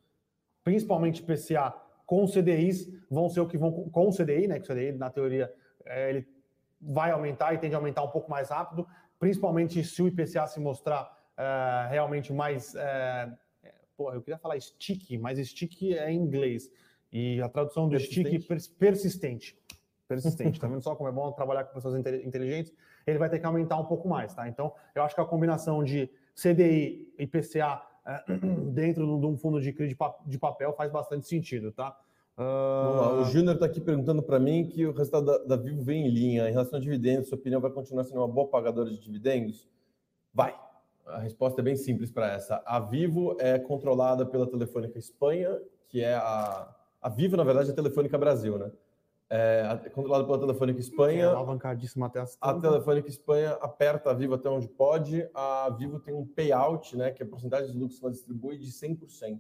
principalmente 0.64 1.22
PCA, 1.22 1.74
com 2.06 2.26
CDIs, 2.28 2.88
vão 3.10 3.30
ser 3.30 3.42
o 3.42 3.48
que 3.48 3.58
vão 3.58 3.90
com 3.90 4.08
o 4.08 4.12
CDI, 4.12 4.48
né? 4.48 4.60
Que 4.60 4.72
o 4.72 4.74
CDI, 4.74 4.92
na 4.94 5.10
teoria, 5.10 5.52
é, 5.86 6.10
ele 6.10 6.28
vai 6.80 7.12
aumentar 7.12 7.54
e 7.54 7.58
tende 7.58 7.74
a 7.74 7.78
aumentar 7.78 8.04
um 8.04 8.10
pouco 8.10 8.30
mais 8.30 8.50
rápido, 8.50 8.88
principalmente 9.20 9.84
se 9.84 10.02
o 10.02 10.08
IPCA 10.08 10.46
se 10.48 10.60
mostrar 10.60 11.12
é, 11.38 11.88
realmente 11.90 12.32
mais. 12.32 12.76
É, 12.76 13.32
pô, 13.98 14.14
eu 14.14 14.22
queria 14.22 14.38
falar 14.38 14.60
stick, 14.60 15.18
mas 15.20 15.40
stick 15.40 15.94
é 15.94 16.12
em 16.12 16.18
inglês. 16.18 16.72
E 17.12 17.42
a 17.42 17.50
tradução 17.50 17.86
do 17.86 17.92
persistente. 17.92 18.42
stick 18.42 18.78
persistente. 18.78 19.58
Persistente. 20.08 20.60
tá 20.60 20.68
vendo 20.68 20.82
só 20.82 20.96
como 20.96 21.10
é 21.10 21.12
bom 21.12 21.32
trabalhar 21.32 21.64
com 21.64 21.74
pessoas 21.74 21.96
inteligentes? 21.96 22.72
Ele 23.06 23.20
vai 23.20 23.30
ter 23.30 23.40
que 23.40 23.46
aumentar 23.46 23.78
um 23.78 23.86
pouco 23.86 24.08
mais, 24.08 24.34
tá? 24.34 24.48
Então, 24.48 24.74
eu 24.94 25.04
acho 25.04 25.14
que 25.14 25.22
a 25.22 25.26
combinação 25.26 25.84
de 25.84 26.10
CDI 26.36 27.14
e 27.18 27.28
PCA 27.28 27.82
é, 28.06 28.24
dentro 28.72 29.20
de 29.20 29.26
um 29.26 29.38
fundo 29.38 29.60
de 29.60 29.74
CRI 29.74 29.96
de 30.26 30.40
papel 30.40 30.74
faz 30.74 30.92
bastante 30.92 31.28
sentido, 31.28 31.72
tá? 31.72 31.98
Uh... 32.38 33.22
O 33.22 33.24
Júnior 33.26 33.56
está 33.56 33.66
aqui 33.66 33.80
perguntando 33.80 34.22
para 34.22 34.38
mim 34.40 34.68
que 34.68 34.86
o 34.86 34.92
resultado 34.92 35.26
da, 35.26 35.38
da, 35.38 35.56
Vivo 35.56 35.82
vem 35.82 36.06
em 36.06 36.10
linha. 36.10 36.50
Em 36.50 36.52
relação 36.52 36.78
a 36.78 36.82
dividendos, 36.82 37.30
sua 37.30 37.38
opinião 37.38 37.62
vai 37.62 37.72
continuar 37.72 38.04
sendo 38.04 38.20
uma 38.20 38.28
boa 38.28 38.48
pagadora 38.48 38.90
de 38.90 39.00
dividendos? 39.00 39.68
Vai. 40.34 40.54
A 41.06 41.20
resposta 41.20 41.62
é 41.62 41.64
bem 41.64 41.76
simples 41.76 42.12
para 42.12 42.32
essa. 42.34 42.62
A 42.66 42.80
Vivo 42.80 43.38
é 43.40 43.58
controlada 43.58 44.26
pela 44.26 44.46
Telefônica 44.46 45.00
Espanha, 45.00 45.58
que 45.88 46.04
é 46.04 46.16
a, 46.16 46.76
A 47.02 47.10
Vivo, 47.10 47.38
na 47.38 47.44
verdade, 47.44 47.70
é 47.70 47.72
a 47.72 47.76
Telefônica 47.76 48.18
Brasil, 48.18 48.58
né? 48.58 48.72
É, 49.28 49.90
controlado 49.92 50.26
pela 50.26 50.40
Telefônica 50.40 50.80
Espanha. 50.80 51.24
É 51.24 51.28
alavancadíssima 51.28 52.06
até 52.06 52.20
as 52.20 52.38
A 52.40 52.54
Telefônica 52.54 53.10
Espanha 53.10 53.52
aperta 53.54 54.12
a 54.12 54.14
Vivo 54.14 54.36
até 54.36 54.50
onde 54.50 54.68
pode. 54.68 55.28
A 55.34 55.70
Vivo 55.70 56.00
tem 56.00 56.14
um 56.14 56.26
payout, 56.26 56.96
né, 56.96 57.12
que 57.12 57.24
é 57.24 57.26
a 57.26 57.30
porcentagem 57.30 57.72
de 57.72 57.78
lucro 57.78 57.98
que 57.98 58.04
ela 58.04 58.12
distribui, 58.12 58.58
de 58.58 58.72
100%. 58.72 59.40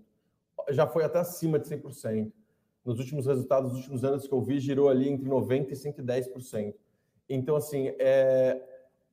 Já 0.70 0.88
foi 0.88 1.04
até 1.04 1.20
acima 1.20 1.60
de 1.60 1.68
100%. 1.70 2.32
Nos 2.84 3.00
últimos 3.00 3.26
resultados, 3.26 3.72
nos 3.72 3.80
últimos 3.80 4.04
anos 4.04 4.28
que 4.28 4.34
eu 4.34 4.42
vi, 4.42 4.60
girou 4.60 4.90
ali 4.90 5.10
entre 5.10 5.30
90% 5.30 5.70
e 5.70 5.76
110%. 5.76 6.74
Então, 7.28 7.56
assim, 7.56 7.94
é, 8.00 8.62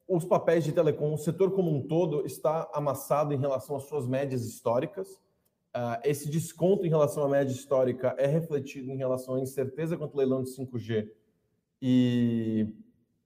os 0.08 0.24
papéis 0.24 0.64
de 0.64 0.72
telecom, 0.72 1.12
o 1.12 1.18
setor 1.18 1.52
como 1.52 1.70
um 1.70 1.82
todo, 1.82 2.26
está 2.26 2.70
amassado 2.72 3.32
em 3.32 3.38
relação 3.38 3.76
às 3.76 3.84
suas 3.84 4.06
médias 4.06 4.44
históricas 4.44 5.18
Uh, 5.74 5.96
esse 6.04 6.28
desconto 6.28 6.84
em 6.84 6.90
relação 6.90 7.24
à 7.24 7.28
média 7.28 7.52
histórica 7.52 8.14
é 8.18 8.26
refletido 8.26 8.90
em 8.90 8.96
relação 8.96 9.36
à 9.36 9.40
incerteza 9.40 9.96
quanto 9.96 10.12
ao 10.12 10.18
leilão 10.18 10.42
de 10.42 10.50
5G 10.50 11.10
e 11.80 12.68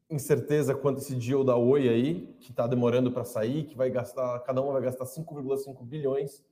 incerteza 0.09 0.75
quanto 0.75 0.99
esse 0.99 1.15
deal 1.17 1.43
da 1.43 1.57
Oi 1.57 1.89
aí, 1.89 2.37
que 2.41 2.51
está 2.51 2.67
demorando 2.67 3.11
para 3.11 3.25
sair, 3.25 3.65
que 3.65 3.77
vai 3.77 3.91
gastar, 3.91 4.39
cada 4.41 4.63
uma 4.63 4.73
vai 4.73 4.83
gastar 4.83 5.05
5,5 5.05 5.85
bilhões. 5.85 6.45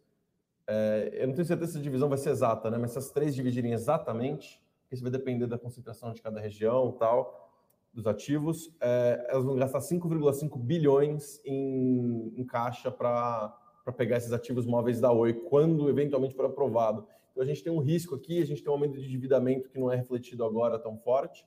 É, 0.66 1.10
eu 1.14 1.28
não 1.28 1.34
tenho 1.34 1.46
certeza 1.46 1.72
se 1.72 1.78
a 1.78 1.82
divisão 1.82 2.08
vai 2.08 2.18
ser 2.18 2.30
exata, 2.30 2.70
né? 2.70 2.76
Mas 2.76 2.90
se 2.90 2.98
as 2.98 3.10
três 3.10 3.34
dividirem 3.34 3.72
exatamente, 3.72 4.60
isso 4.90 5.02
vai 5.02 5.12
depender 5.12 5.46
da 5.46 5.58
concentração 5.58 6.12
de 6.12 6.20
cada 6.20 6.40
região 6.40 6.92
tal, 6.92 7.44
dos 7.92 8.06
ativos, 8.08 8.74
é, 8.80 9.26
elas 9.30 9.44
vão 9.44 9.54
gastar 9.54 9.78
5,5 9.78 10.58
bilhões 10.58 11.40
em, 11.44 12.32
em 12.36 12.44
caixa 12.44 12.90
para 12.90 13.56
para 13.84 13.92
pegar 13.92 14.16
esses 14.16 14.32
ativos 14.32 14.64
móveis 14.64 15.00
da 15.00 15.12
Oi 15.12 15.34
quando 15.34 15.88
eventualmente 15.88 16.34
for 16.34 16.46
aprovado. 16.46 17.06
Então 17.30 17.42
a 17.42 17.46
gente 17.46 17.62
tem 17.62 17.72
um 17.72 17.80
risco 17.80 18.14
aqui, 18.14 18.40
a 18.40 18.46
gente 18.46 18.62
tem 18.62 18.70
um 18.70 18.74
aumento 18.74 18.98
de 18.98 19.04
endividamento 19.04 19.68
que 19.68 19.78
não 19.78 19.92
é 19.92 19.96
refletido 19.96 20.44
agora 20.44 20.78
tão 20.78 20.96
forte. 20.96 21.46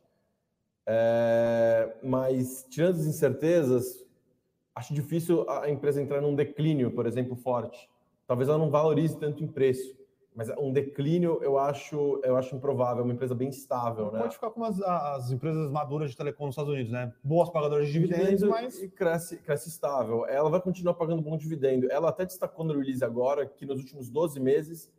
É, 0.85 1.97
mas 2.03 2.65
tirando 2.69 2.95
as 2.95 3.05
incertezas, 3.05 4.05
acho 4.75 4.93
difícil 4.93 5.49
a 5.49 5.69
empresa 5.69 6.01
entrar 6.01 6.21
num 6.21 6.35
declínio, 6.35 6.91
por 6.91 7.07
exemplo, 7.07 7.35
forte. 7.35 7.89
Talvez 8.27 8.47
ela 8.47 8.57
não 8.57 8.69
valorize 8.69 9.17
tanto 9.17 9.43
em 9.43 9.47
preço. 9.47 9.97
Mas 10.37 10.49
um 10.59 10.71
declínio 10.71 11.39
eu 11.41 11.57
acho, 11.57 12.21
eu 12.23 12.37
acho 12.37 12.55
improvável, 12.55 13.01
é 13.01 13.03
uma 13.03 13.13
empresa 13.13 13.33
bem 13.33 13.49
estável. 13.49 14.11
Né? 14.11 14.19
Pode 14.19 14.35
ficar 14.35 14.51
como 14.51 14.67
as, 14.67 14.79
as 14.79 15.31
empresas 15.31 15.67
maduras 15.71 16.11
de 16.11 16.15
telecom 16.15 16.45
nos 16.45 16.53
Estados 16.53 16.71
Unidos, 16.71 16.91
né? 16.91 17.11
Boas 17.23 17.49
pagadoras 17.49 17.87
de 17.87 17.93
dividendos, 17.93 18.43
mas. 18.43 18.79
E 18.79 18.87
cresce, 18.87 19.37
cresce 19.37 19.67
estável. 19.67 20.27
Ela 20.27 20.47
vai 20.47 20.61
continuar 20.61 20.93
pagando 20.93 21.23
bom 21.23 21.35
dividendo. 21.35 21.91
Ela 21.91 22.09
até 22.09 22.23
destacou 22.23 22.63
no 22.63 22.77
release 22.77 23.03
agora 23.03 23.47
que 23.47 23.65
nos 23.65 23.79
últimos 23.79 24.11
12 24.11 24.39
meses, 24.39 24.93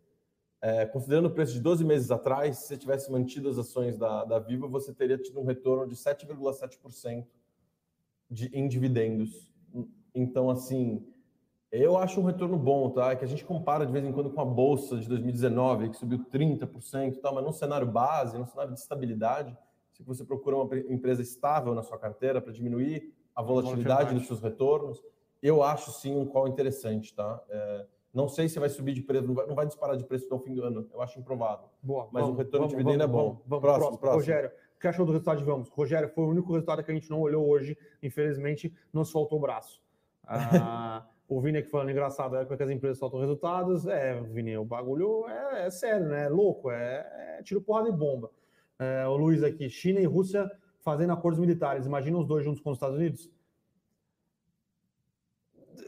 é, 0.60 0.84
considerando 0.86 1.26
o 1.26 1.30
preço 1.30 1.52
de 1.52 1.60
12 1.60 1.84
meses 1.84 2.10
atrás, 2.10 2.56
se 2.58 2.66
você 2.66 2.76
tivesse 2.76 3.08
mantido 3.08 3.48
as 3.48 3.58
ações 3.58 3.96
da, 3.96 4.24
da 4.24 4.40
Viva, 4.40 4.66
você 4.66 4.92
teria 4.92 5.16
tido 5.16 5.38
um 5.38 5.44
retorno 5.44 5.86
de 5.86 5.94
7,7% 5.94 7.24
de, 8.28 8.46
em 8.52 8.66
dividendos. 8.66 9.48
Então, 10.12 10.50
assim 10.50 11.06
eu 11.70 11.98
acho 11.98 12.20
um 12.20 12.24
retorno 12.24 12.56
bom, 12.56 12.90
tá? 12.90 13.12
É 13.12 13.16
que 13.16 13.24
a 13.24 13.28
gente 13.28 13.44
compara 13.44 13.84
de 13.84 13.92
vez 13.92 14.04
em 14.04 14.12
quando 14.12 14.30
com 14.30 14.40
a 14.40 14.44
bolsa 14.44 14.96
de 14.96 15.08
2019, 15.08 15.90
que 15.90 15.96
subiu 15.96 16.24
30% 16.30 17.14
e 17.14 17.20
tal, 17.20 17.34
mas 17.34 17.44
num 17.44 17.52
cenário 17.52 17.86
base, 17.86 18.38
num 18.38 18.46
cenário 18.46 18.72
de 18.72 18.80
estabilidade, 18.80 19.56
se 19.92 20.02
você 20.02 20.24
procura 20.24 20.56
uma 20.56 20.78
empresa 20.78 21.20
estável 21.20 21.74
na 21.74 21.82
sua 21.82 21.98
carteira 21.98 22.40
para 22.40 22.52
diminuir 22.52 23.12
a 23.34 23.42
volatilidade 23.42 24.14
dos 24.14 24.26
seus 24.26 24.40
retornos, 24.40 25.02
eu 25.42 25.62
acho 25.62 25.92
sim 25.92 26.16
um 26.16 26.26
call 26.26 26.48
interessante, 26.48 27.14
tá? 27.14 27.40
É, 27.48 27.86
não 28.14 28.28
sei 28.28 28.48
se 28.48 28.58
vai 28.58 28.68
subir 28.68 28.94
de 28.94 29.02
preço, 29.02 29.26
não 29.26 29.34
vai, 29.34 29.46
não 29.46 29.54
vai, 29.54 29.66
disparar 29.66 29.96
de 29.96 30.04
preço 30.04 30.26
até 30.26 30.34
o 30.34 30.38
fim 30.38 30.54
do 30.54 30.64
ano, 30.64 30.88
eu 30.92 31.02
acho 31.02 31.18
improvável. 31.20 31.68
Boa, 31.82 32.08
mas 32.10 32.26
o 32.26 32.32
retorno 32.32 32.66
vamos, 32.66 32.70
de 32.70 32.76
dividendo 32.76 33.06
vamos, 33.06 33.14
é 33.14 33.22
bom. 33.22 33.28
Vamos, 33.28 33.42
vamos, 33.46 33.62
próximo, 33.62 33.98
próximo, 33.98 33.98
próximo. 33.98 34.20
Rogério, 34.20 34.50
o 34.76 34.80
que 34.80 34.88
achou 34.88 35.04
do 35.04 35.12
resultado 35.12 35.38
de 35.38 35.44
Vamos? 35.44 35.68
Rogério, 35.68 36.08
foi 36.08 36.24
o 36.24 36.28
único 36.28 36.52
resultado 36.52 36.82
que 36.82 36.90
a 36.90 36.94
gente 36.94 37.10
não 37.10 37.20
olhou 37.20 37.46
hoje, 37.48 37.76
infelizmente, 38.02 38.74
não 38.92 39.04
soltou 39.04 39.38
o 39.38 39.40
braço. 39.40 39.82
Ah, 40.24 41.06
O 41.28 41.42
Vini 41.42 41.58
aqui 41.58 41.68
falando 41.68 41.90
engraçado, 41.90 42.36
é 42.36 42.46
que 42.46 42.62
as 42.62 42.70
empresas 42.70 42.96
soltam 42.96 43.20
resultados. 43.20 43.86
É, 43.86 44.18
Vini, 44.22 44.56
o 44.56 44.64
bagulho 44.64 45.28
é, 45.28 45.66
é 45.66 45.70
sério, 45.70 46.06
né? 46.06 46.24
É 46.24 46.28
louco, 46.28 46.70
é, 46.70 47.36
é 47.38 47.42
tiro 47.42 47.60
porrada 47.60 47.90
e 47.90 47.92
bomba. 47.92 48.30
É, 48.78 49.06
o 49.06 49.14
Luiz 49.14 49.42
aqui, 49.42 49.68
China 49.68 50.00
e 50.00 50.06
Rússia 50.06 50.50
fazendo 50.80 51.12
acordos 51.12 51.38
militares. 51.38 51.84
Imagina 51.84 52.16
os 52.16 52.26
dois 52.26 52.44
juntos 52.44 52.62
com 52.62 52.70
os 52.70 52.76
Estados 52.76 52.96
Unidos? 52.96 53.30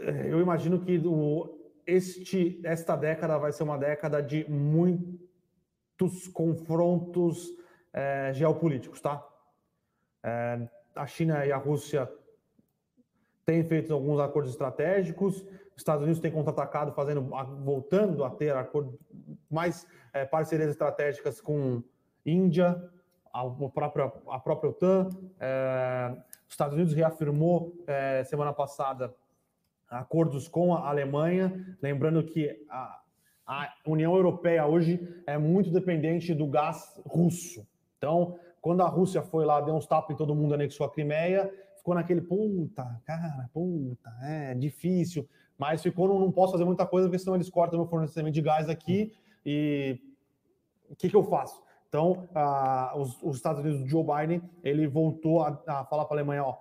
É, 0.01 0.31
eu 0.31 0.43
imagino 0.43 0.79
que 0.81 0.99
o, 0.99 1.59
este, 1.87 2.61
esta 2.63 2.95
década 2.95 3.39
vai 3.39 3.51
ser 3.51 3.63
uma 3.63 3.79
década 3.79 4.23
de 4.23 4.49
muitos 4.51 6.29
confrontos 6.35 7.49
é, 7.95 8.31
geopolíticos, 8.35 9.01
tá? 9.01 9.27
É, 10.23 10.69
a 10.95 11.07
China 11.07 11.47
e 11.47 11.53
a 11.53 11.57
Rússia 11.57 12.11
tem 13.45 13.65
feito 13.65 13.93
alguns 13.93 14.21
acordos 14.21 14.53
estratégicos. 14.53 15.41
Os 15.41 15.77
Estados 15.77 16.03
Unidos 16.03 16.21
tem 16.21 16.31
contra-atacado, 16.31 16.93
fazendo, 16.93 17.23
voltando 17.63 18.25
a 18.25 18.31
ter 18.31 18.55
acordo, 18.55 18.99
mais 19.51 19.87
é, 20.13 20.25
parcerias 20.25 20.71
estratégicas 20.71 21.41
com 21.41 21.83
Índia, 22.25 22.83
a, 23.33 23.45
própria, 23.69 24.13
a 24.29 24.39
própria 24.39 24.71
OTAN. 24.71 25.09
É, 25.39 26.15
os 26.47 26.55
Estados 26.55 26.75
Unidos 26.75 26.93
reafirmou 26.93 27.75
é, 27.87 28.25
semana 28.25 28.53
passada 28.53 29.15
acordos 29.89 30.47
com 30.47 30.75
a 30.75 30.89
Alemanha, 30.89 31.77
lembrando 31.83 32.23
que 32.23 32.65
a, 32.69 33.01
a 33.47 33.75
União 33.87 34.15
Europeia 34.15 34.67
hoje 34.67 35.23
é 35.27 35.37
muito 35.37 35.71
dependente 35.71 36.33
do 36.33 36.47
gás 36.47 37.01
russo. 37.05 37.67
Então, 37.99 38.39
quando 38.61 38.83
a 38.83 38.89
Rússia 38.89 39.23
foi 39.23 39.45
lá, 39.45 39.61
deu 39.61 39.75
uns 39.75 39.87
tapas 39.87 40.15
em 40.15 40.17
todo 40.17 40.35
mundo, 40.35 40.55
anexou 40.55 40.87
a 40.87 40.91
Crimeia, 40.91 41.53
ficou 41.81 41.95
naquele, 41.95 42.21
puta, 42.21 42.85
cara, 43.05 43.51
puta, 43.53 44.11
é 44.23 44.55
difícil, 44.55 45.29
mas 45.59 45.83
ficou, 45.83 46.09
não, 46.09 46.21
não 46.21 46.33
posso 46.33 46.53
fazer 46.53 46.65
muita 46.65 46.87
coisa, 46.87 47.09
porque 47.09 47.19
senão 47.19 47.35
eles 47.35 47.51
cortam 47.51 47.79
meu 47.79 47.89
fornecimento 47.89 48.35
de 48.35 48.43
gás 48.43 48.69
aqui 48.69 49.13
e 49.45 49.99
o 50.89 50.97
que, 50.97 51.09
que 51.09 51.17
eu 51.17 51.25
faço? 51.25 51.61
Então, 51.89 52.29
ah, 52.35 52.93
os, 52.97 53.21
os, 53.23 53.37
Estados 53.37 53.63
Unidos, 53.63 53.91
Joe 53.91 54.05
Biden, 54.05 54.43
ele 54.63 54.87
voltou 54.87 55.43
a, 55.43 55.61
a 55.67 55.85
falar 55.85 56.05
para 56.05 56.17
a 56.17 56.21
Alemanha, 56.21 56.45
ó, 56.45 56.59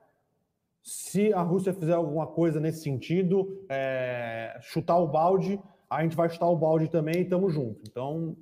se 0.84 1.32
a 1.34 1.42
Rússia 1.42 1.74
fizer 1.74 1.94
alguma 1.94 2.26
coisa 2.26 2.60
nesse 2.60 2.82
sentido, 2.82 3.64
é, 3.70 4.58
chutar 4.62 4.98
o 4.98 5.08
balde, 5.08 5.60
a 5.90 6.02
gente 6.02 6.16
vai 6.16 6.30
chutar 6.30 6.48
o 6.48 6.56
balde 6.56 6.90
também 6.90 7.18
e 7.18 7.22
estamos 7.22 7.54
juntos. 7.54 7.84
Então, 7.88 8.36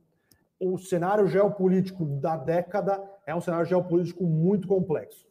o 0.59 0.78
cenário 0.78 1.28
geopolítico 1.28 2.05
da 2.05 2.38
década 2.38 3.03
é 3.25 3.36
um 3.36 3.41
cenário 3.41 3.65
geopolítico 3.65 4.23
muito 4.23 4.67
complexo. 4.67 5.26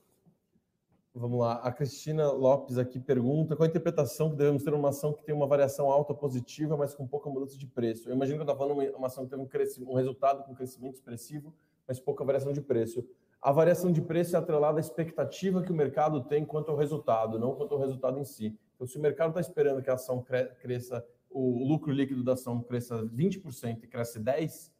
Vamos 1.18 1.40
lá, 1.40 1.54
a 1.54 1.72
Cristina 1.72 2.30
Lopes 2.30 2.76
aqui 2.76 3.00
pergunta 3.00 3.56
qual 3.56 3.64
a 3.64 3.70
interpretação 3.70 4.28
que 4.28 4.36
devemos 4.36 4.62
ter 4.62 4.74
uma 4.74 4.90
ação 4.90 5.14
que 5.14 5.24
tem 5.24 5.34
uma 5.34 5.46
variação 5.46 5.90
alta 5.90 6.12
positiva, 6.12 6.76
mas 6.76 6.94
com 6.94 7.06
pouca 7.06 7.30
mudança 7.30 7.56
de 7.56 7.66
preço. 7.66 8.10
Eu 8.10 8.14
imagino 8.14 8.36
que 8.36 8.42
eu 8.42 8.52
estou 8.52 8.68
falando 8.68 8.94
uma 8.94 9.06
ação 9.06 9.24
que 9.24 9.30
teve 9.30 9.40
um, 9.40 9.46
crescimento, 9.46 9.90
um 9.90 9.94
resultado 9.94 10.44
com 10.44 10.54
crescimento 10.54 10.96
expressivo, 10.96 11.54
mas 11.88 11.98
pouca 11.98 12.22
variação 12.22 12.52
de 12.52 12.60
preço. 12.60 13.02
A 13.40 13.50
variação 13.50 13.90
de 13.90 14.02
preço 14.02 14.36
é 14.36 14.38
atrelada 14.38 14.78
à 14.78 14.80
expectativa 14.80 15.62
que 15.62 15.72
o 15.72 15.74
mercado 15.74 16.22
tem 16.22 16.44
quanto 16.44 16.70
ao 16.70 16.76
resultado, 16.76 17.38
não 17.38 17.54
quanto 17.54 17.72
ao 17.72 17.80
resultado 17.80 18.18
em 18.18 18.24
si. 18.24 18.54
Então, 18.74 18.86
se 18.86 18.98
o 18.98 19.00
mercado 19.00 19.30
está 19.30 19.40
esperando 19.40 19.82
que 19.82 19.88
a 19.88 19.94
ação 19.94 20.22
cresça, 20.60 21.02
o 21.30 21.66
lucro 21.66 21.92
líquido 21.92 22.22
da 22.22 22.34
ação 22.34 22.60
cresça 22.60 23.02
20% 23.06 23.84
e 23.84 23.86
cresce 23.86 24.20
10%, 24.20 24.70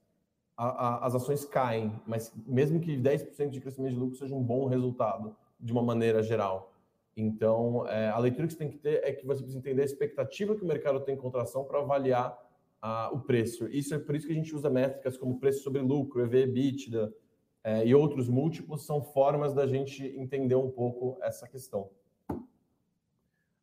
a, 0.54 0.66
a, 0.66 1.06
as 1.06 1.14
ações 1.14 1.46
caem, 1.46 1.98
mas 2.06 2.30
mesmo 2.46 2.78
que 2.78 2.94
10% 2.94 3.48
de 3.48 3.58
crescimento 3.58 3.94
de 3.94 3.98
lucro 3.98 4.18
seja 4.18 4.34
um 4.34 4.42
bom 4.42 4.66
resultado 4.66 5.34
de 5.58 5.72
uma 5.72 5.82
maneira 5.82 6.22
geral. 6.22 6.72
Então, 7.16 7.86
é, 7.88 8.08
a 8.08 8.18
leitura 8.18 8.46
que 8.46 8.52
você 8.52 8.58
tem 8.58 8.70
que 8.70 8.78
ter 8.78 9.02
é 9.02 9.12
que 9.12 9.26
você 9.26 9.40
precisa 9.40 9.58
entender 9.58 9.82
a 9.82 9.84
expectativa 9.84 10.54
que 10.54 10.62
o 10.62 10.66
mercado 10.66 11.00
tem 11.00 11.14
em 11.14 11.18
contração 11.18 11.64
para 11.64 11.80
avaliar 11.80 12.46
o 13.12 13.18
preço. 13.18 13.66
Isso 13.68 13.94
é 13.94 13.98
por 13.98 14.14
isso 14.14 14.26
que 14.26 14.32
a 14.32 14.36
gente 14.36 14.54
usa 14.54 14.70
métricas 14.70 15.16
como 15.16 15.40
preço 15.40 15.62
sobre 15.62 15.80
lucro, 15.80 16.22
EV, 16.22 16.42
EBITDA 16.42 17.12
é, 17.64 17.84
e 17.84 17.94
outros 17.94 18.28
múltiplos, 18.28 18.86
são 18.86 19.02
formas 19.02 19.52
da 19.52 19.66
gente 19.66 20.04
entender 20.16 20.54
um 20.54 20.70
pouco 20.70 21.18
essa 21.20 21.48
questão. 21.48 21.90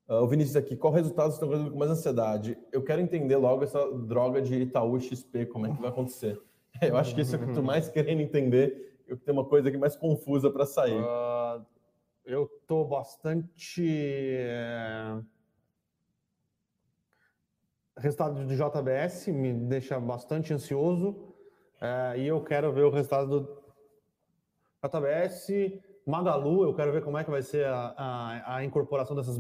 Uh, 0.10 0.16
o 0.16 0.28
Vinícius 0.28 0.58
aqui, 0.58 0.76
qual 0.76 0.92
resultado 0.92 1.32
estão 1.32 1.48
causando 1.48 1.72
com 1.72 1.78
mais 1.78 1.90
ansiedade? 1.90 2.58
Eu 2.70 2.84
quero 2.84 3.02
entender 3.02 3.38
logo 3.38 3.64
essa 3.64 3.90
droga 3.94 4.42
de 4.42 4.56
Itaú 4.56 5.00
XP, 5.00 5.46
como 5.46 5.68
é 5.68 5.74
que 5.74 5.80
vai 5.80 5.90
acontecer. 5.90 6.38
Eu 6.82 6.98
acho 6.98 7.16
que 7.16 7.22
isso 7.22 7.34
é 7.34 7.38
o 7.38 7.40
que 7.40 7.46
eu 7.46 7.50
estou 7.50 7.64
mais 7.64 7.88
querendo 7.88 8.20
entender, 8.20 9.00
eu 9.08 9.16
tenho 9.16 9.38
uma 9.38 9.46
coisa 9.46 9.70
aqui 9.70 9.78
mais 9.78 9.96
confusa 9.96 10.50
para 10.50 10.66
sair. 10.66 11.00
Uh, 11.00 11.64
eu 12.26 12.50
estou 12.62 12.88
bastante. 12.88 13.84
É... 13.88 15.20
Resultado 17.98 18.44
do 18.46 18.56
JBS 18.56 19.28
me 19.32 19.54
deixa 19.54 20.00
bastante 20.00 20.52
ansioso 20.52 21.36
é, 21.80 22.18
e 22.20 22.28
eu 22.28 22.44
quero 22.44 22.72
ver 22.74 22.84
o 22.84 22.90
resultado 22.90 23.28
do 23.42 23.64
JBS, 24.84 25.80
Magalu. 26.06 26.64
Eu 26.64 26.74
quero 26.74 26.92
ver 26.92 27.04
como 27.04 27.18
é 27.20 27.24
que 27.24 27.30
vai 27.30 27.44
ser 27.44 27.66
a, 27.68 27.94
a, 27.96 28.56
a 28.56 28.64
incorporação 28.66 29.16
dessas, 29.16 29.38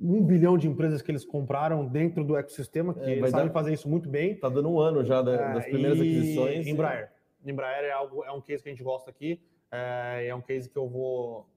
um 0.00 0.24
bilhão 0.24 0.56
de 0.56 0.68
empresas 0.68 1.02
que 1.02 1.10
eles 1.10 1.24
compraram 1.24 1.84
dentro 1.84 2.22
do 2.24 2.36
ecossistema, 2.36 2.94
que 2.94 3.00
É, 3.00 3.10
eles 3.16 3.30
sabem 3.30 3.46
dar- 3.46 3.52
fazer 3.52 3.72
isso 3.72 3.88
muito 3.88 4.08
bem. 4.08 4.36
Tá 4.38 4.48
dando 4.48 4.70
um 4.70 4.78
ano 4.78 5.02
já 5.04 5.20
da- 5.20 5.54
das 5.54 5.66
É, 5.66 5.68
primeiras 5.70 5.98
e 5.98 6.02
aquisições. 6.02 6.66
Embraer. 6.66 7.10
Embraer 7.44 7.84
é, 7.86 7.90
algo, 7.92 8.22
é 8.24 8.30
um 8.30 8.40
case 8.40 8.62
que 8.62 8.68
a 8.68 8.72
gente 8.72 8.84
gosta 8.84 9.10
aqui, 9.10 9.42
é, 9.70 10.26
é 10.28 10.34
um 10.34 10.40
case 10.40 10.68
que 10.68 10.76
eu 10.76 10.88
vou 10.88 11.48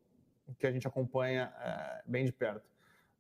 que 0.60 0.68
a 0.68 0.72
gente 0.72 0.88
acompanha 0.88 1.54
é, 1.62 2.02
bem 2.06 2.26
de 2.26 2.32
perto. 2.32 2.62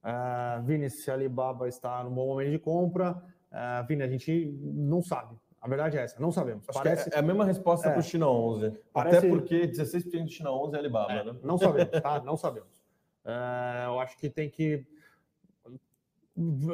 É, 0.03 0.61
Vini, 0.61 0.89
se 0.89 1.09
a 1.09 1.13
Alibaba 1.13 1.67
está 1.67 2.03
no 2.03 2.09
bom 2.11 2.27
momento 2.27 2.51
de 2.51 2.59
compra, 2.59 3.23
é, 3.51 3.83
Vini, 3.83 4.03
a 4.03 4.07
gente 4.07 4.51
não 4.61 5.01
sabe. 5.01 5.35
A 5.61 5.67
verdade 5.67 5.97
é 5.97 6.01
essa, 6.01 6.19
não 6.19 6.31
sabemos. 6.31 6.67
Acho 6.67 6.77
Parece, 6.77 7.09
que 7.09 7.15
é, 7.15 7.17
é 7.17 7.19
a 7.19 7.23
mesma 7.23 7.45
resposta 7.45 7.87
É. 7.87 7.91
para 7.91 7.99
o 8.01 8.03
China 8.03 8.27
11. 8.27 8.71
Parece- 8.91 9.17
Até 9.19 9.29
porque 9.29 9.65
16% 9.65 10.25
do 10.25 10.29
China 10.29 10.51
11 10.51 10.75
é 10.75 10.79
Alibaba, 10.79 11.11
É, 11.13 11.23
né? 11.23 11.39
Não 11.41 11.57
sabemos, 11.57 12.01
tá? 12.01 12.21
Não 12.25 12.35
sabemos. 12.35 12.83
É, 13.23 13.85
eu 13.85 13.99
acho 14.01 14.17
que 14.17 14.29
tem 14.29 14.49
que. 14.49 14.85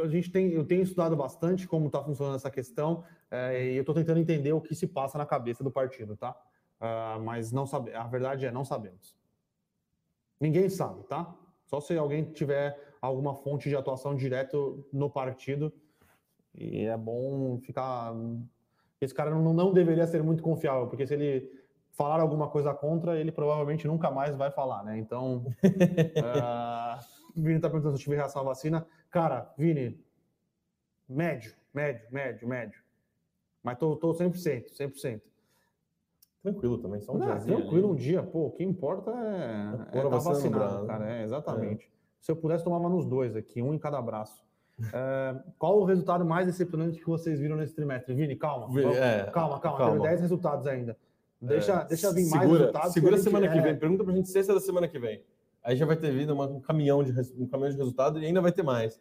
A 0.04 0.08
gente 0.08 0.32
tem, 0.32 0.52
eu 0.54 0.66
tenho 0.66 0.82
estudado 0.82 1.16
bastante 1.18 1.68
como 1.68 1.88
está 1.88 2.02
funcionando 2.02 2.38
essa 2.38 2.50
questão 2.50 3.04
é, 3.30 3.62
e 3.74 3.76
eu 3.76 3.82
estou 3.82 3.94
tentando 3.94 4.20
entender 4.20 4.54
o 4.54 4.62
que 4.62 4.74
se 4.74 4.88
passa 4.88 5.18
na 5.18 5.26
cabeça 5.26 5.64
do 5.64 5.70
partido, 5.70 6.16
tá? 6.16 6.36
Ah, 6.80 7.20
mas 7.22 7.52
não 7.52 7.66
sabe, 7.66 7.94
a 7.94 8.04
verdade 8.04 8.46
é 8.46 8.52
não 8.52 8.64
sabemos. 8.64 9.16
Ninguém 10.40 10.70
sabe, 10.70 11.04
tá? 11.04 11.36
Só 11.66 11.80
se 11.80 11.98
alguém 11.98 12.24
tiver 12.24 12.78
alguma 13.02 13.36
fonte 13.36 13.70
de 13.70 13.76
atuação 13.76 14.16
direto 14.16 14.88
no 14.92 15.10
partido 15.10 15.72
e 16.56 16.86
é 16.86 16.98
bom 16.98 17.60
ficar. 17.60 18.14
Esse 19.00 19.14
cara 19.14 19.30
não, 19.32 19.54
não 19.54 19.74
deveria 19.74 20.08
ser 20.08 20.24
muito 20.24 20.42
confiável, 20.42 20.88
porque 20.88 21.06
se 21.06 21.14
ele 21.14 21.52
falar 21.92 22.22
alguma 22.22 22.50
coisa 22.50 22.74
contra, 22.74 23.20
ele 23.20 23.32
provavelmente 23.32 23.88
nunca 23.88 24.10
mais 24.10 24.36
vai 24.36 24.52
falar, 24.52 24.84
né? 24.84 24.98
Então, 24.98 25.46
o 27.36 27.42
Vini 27.42 27.60
tá 27.60 27.70
perguntando 27.70 27.98
se 27.98 28.02
eu 28.02 28.06
tive 28.06 28.16
reação 28.16 28.42
à 28.42 28.46
vacina. 28.46 28.88
Cara, 29.10 29.54
Vini, 29.58 30.02
médio, 31.08 31.54
médio, 31.74 32.08
médio, 32.12 32.48
médio. 32.48 32.82
Mas 33.62 33.78
tô, 33.78 33.96
tô 33.96 34.14
100%, 34.14 34.72
100%. 34.72 35.22
Tranquilo 36.42 36.78
também, 36.78 37.02
só 37.02 37.14
um 37.14 37.20
diazinho 37.20 37.58
tranquilo 37.58 37.90
um 37.90 37.92
ali. 37.92 38.00
dia, 38.00 38.24
pô, 38.24 38.46
o 38.46 38.52
que 38.52 38.64
importa 38.64 39.12
é, 39.12 39.98
é 39.98 40.00
a 40.00 40.04
tá 40.04 40.10
vacina 40.10 40.58
no 40.58 40.60
vacinado, 40.60 40.88
cara, 40.88 41.12
é, 41.12 41.24
exatamente. 41.24 41.92
Se 42.20 42.32
eu 42.32 42.36
pudesse, 42.36 42.64
tomava 42.64 42.88
nos 42.88 43.06
dois 43.06 43.36
aqui, 43.36 43.62
um 43.62 43.74
em 43.74 43.80
cada 43.80 44.02
braço. 44.02 44.48
É, 44.94 45.36
qual 45.58 45.78
o 45.78 45.84
resultado 45.84 46.24
mais 46.24 46.48
decepcionante 46.48 46.98
que 47.00 47.06
vocês 47.06 47.38
viram 47.38 47.58
nesse 47.58 47.76
trimestre? 47.76 48.14
Vini, 48.16 48.38
calma. 48.38 48.68
É, 48.96 49.24
calma, 49.30 49.60
calma, 49.60 49.78
calma. 49.78 49.92
Teve 49.98 50.08
10 50.08 50.22
resultados 50.22 50.66
ainda. 50.68 50.96
Deixa, 51.42 51.74
É, 51.82 51.86
deixa 51.86 52.14
vir 52.14 52.30
mais 52.30 52.42
segura, 52.44 52.60
resultados. 52.60 52.94
Segura 52.94 53.16
a 53.16 53.20
semana 53.20 53.50
que 53.50 53.58
é, 53.58 53.62
vem. 53.62 53.76
Pergunta 53.78 54.06
pra 54.06 54.14
gente 54.14 54.30
sexta 54.30 54.54
da 54.54 54.62
semana 54.62 54.88
que 54.88 54.98
vem. 54.98 55.22
Aí 55.62 55.76
já 55.76 55.86
vai 55.86 55.98
ter 55.98 56.12
vindo 56.14 56.34
uma- 56.34 56.48
um 56.48 56.62
caminhão 56.62 57.04
de, 57.04 57.12
um 57.38 57.46
caminhão 57.46 57.72
de 57.72 57.76
resultado 57.78 58.20
e 58.22 58.26
ainda 58.26 58.40
vai 58.40 58.54
ter 58.54 58.64
mais. 58.64 58.98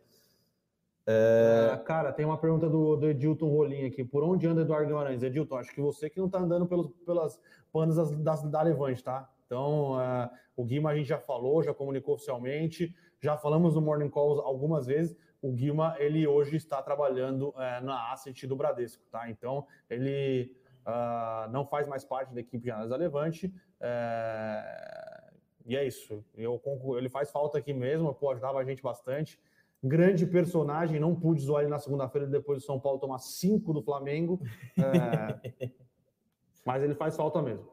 Ah, 1.11 1.79
cara, 1.87 2.13
tem 2.13 2.27
uma 2.27 2.37
pergunta 2.37 2.69
do, 2.69 2.95
do 2.97 3.09
Edilton 3.09 3.49
Rolim 3.49 3.87
aqui. 3.87 4.05
Por 4.05 4.23
onde 4.23 4.47
anda 4.47 4.61
Eduardo 4.61 4.89
Guimarães? 4.89 5.23
Edilton, 5.23 5.57
acho 5.57 5.73
que 5.75 5.81
você 5.81 6.11
que 6.11 6.21
não 6.21 6.29
tá 6.29 6.39
andando 6.39 6.67
pelos, 6.67 6.89
pelas 7.07 7.41
panas 7.73 7.97
das, 7.97 8.11
das- 8.13 8.43
da 8.51 8.61
Levante, 8.63 9.03
tá? 9.03 9.31
Então, 9.47 9.95
ah, 9.99 10.31
o 10.55 10.63
Guima 10.65 10.91
a 10.91 10.97
gente 10.97 11.07
já 11.09 11.19
falou, 11.19 11.63
já 11.63 11.73
comunicou 11.73 12.15
oficialmente, 12.15 12.95
já 13.21 13.39
falamos 13.39 13.75
no 13.75 13.81
Morning 13.81 14.11
Calls 14.11 14.39
algumas 14.45 14.87
vezes. 14.87 15.17
O 15.41 15.51
Guima, 15.53 15.95
ele 15.99 16.27
hoje 16.27 16.57
está 16.57 16.83
trabalhando 16.83 17.55
eh, 17.57 17.81
na 17.81 18.13
asset 18.13 18.47
do 18.47 18.57
Bradesco, 18.57 19.03
tá? 19.11 19.31
Então, 19.31 19.67
ele 19.89 20.55
ah, 20.85 21.49
não 21.51 21.65
faz 21.65 21.89
mais 21.89 22.05
parte 22.05 22.35
da 22.35 22.41
equipe 22.41 22.65
de 22.65 22.71
análise 22.71 22.91
da 22.91 22.97
Levante. 22.97 23.51
eh, 23.81 25.31
e 25.65 25.77
é 25.77 25.87
isso. 25.87 26.25
Eu, 26.35 26.61
ele 26.99 27.09
faz 27.09 27.31
falta 27.31 27.57
aqui 27.59 27.73
mesmo, 27.73 28.13
pô, 28.15 28.31
ajudava 28.31 28.59
a 28.59 28.65
gente 28.65 28.83
bastante 28.83 29.39
grande 29.83 30.27
personagem, 30.27 30.99
não 30.99 31.15
pude 31.15 31.43
zoar 31.43 31.63
ele 31.63 31.71
na 31.71 31.79
segunda-feira 31.79 32.27
depois 32.27 32.59
do 32.59 32.65
São 32.65 32.81
Paulo 32.81 32.99
tomar 32.99 33.19
cinco 33.19 33.73
do 33.73 33.83
Flamengo. 33.83 34.41
É, 34.77 35.71
mas 36.65 36.83
ele 36.83 36.95
faz 36.95 37.17
falta 37.17 37.41
mesmo. 37.41 37.67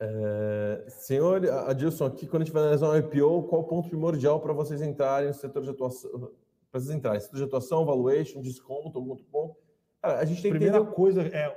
É, 0.00 0.84
senhor 0.88 1.48
Adilson, 1.68 2.06
aqui 2.06 2.26
quando 2.26 2.42
a 2.42 2.44
gente 2.44 2.52
vai 2.52 2.62
analisar 2.62 2.90
um 2.90 2.96
IPO, 2.96 3.44
qual 3.44 3.62
o 3.62 3.64
ponto 3.64 3.88
primordial 3.88 4.40
para 4.40 4.52
vocês 4.52 4.82
entrarem 4.82 5.28
no 5.28 5.34
setor 5.34 5.62
de 5.62 5.70
atuação? 5.70 6.10
Para 6.70 6.80
vocês 6.80 6.94
entrarem, 6.94 7.20
setor 7.20 7.36
de 7.36 7.44
atuação, 7.44 7.86
valuation, 7.86 8.40
desconto, 8.40 8.98
algum 8.98 9.10
outro 9.10 9.24
ponto? 9.26 9.56
Cara, 10.02 10.18
a 10.18 10.24
gente 10.24 10.42
tem 10.42 10.50
que 10.50 10.58
Primeira 10.58 10.78
entender 10.78 10.94
coisa 10.94 11.22
é, 11.22 11.56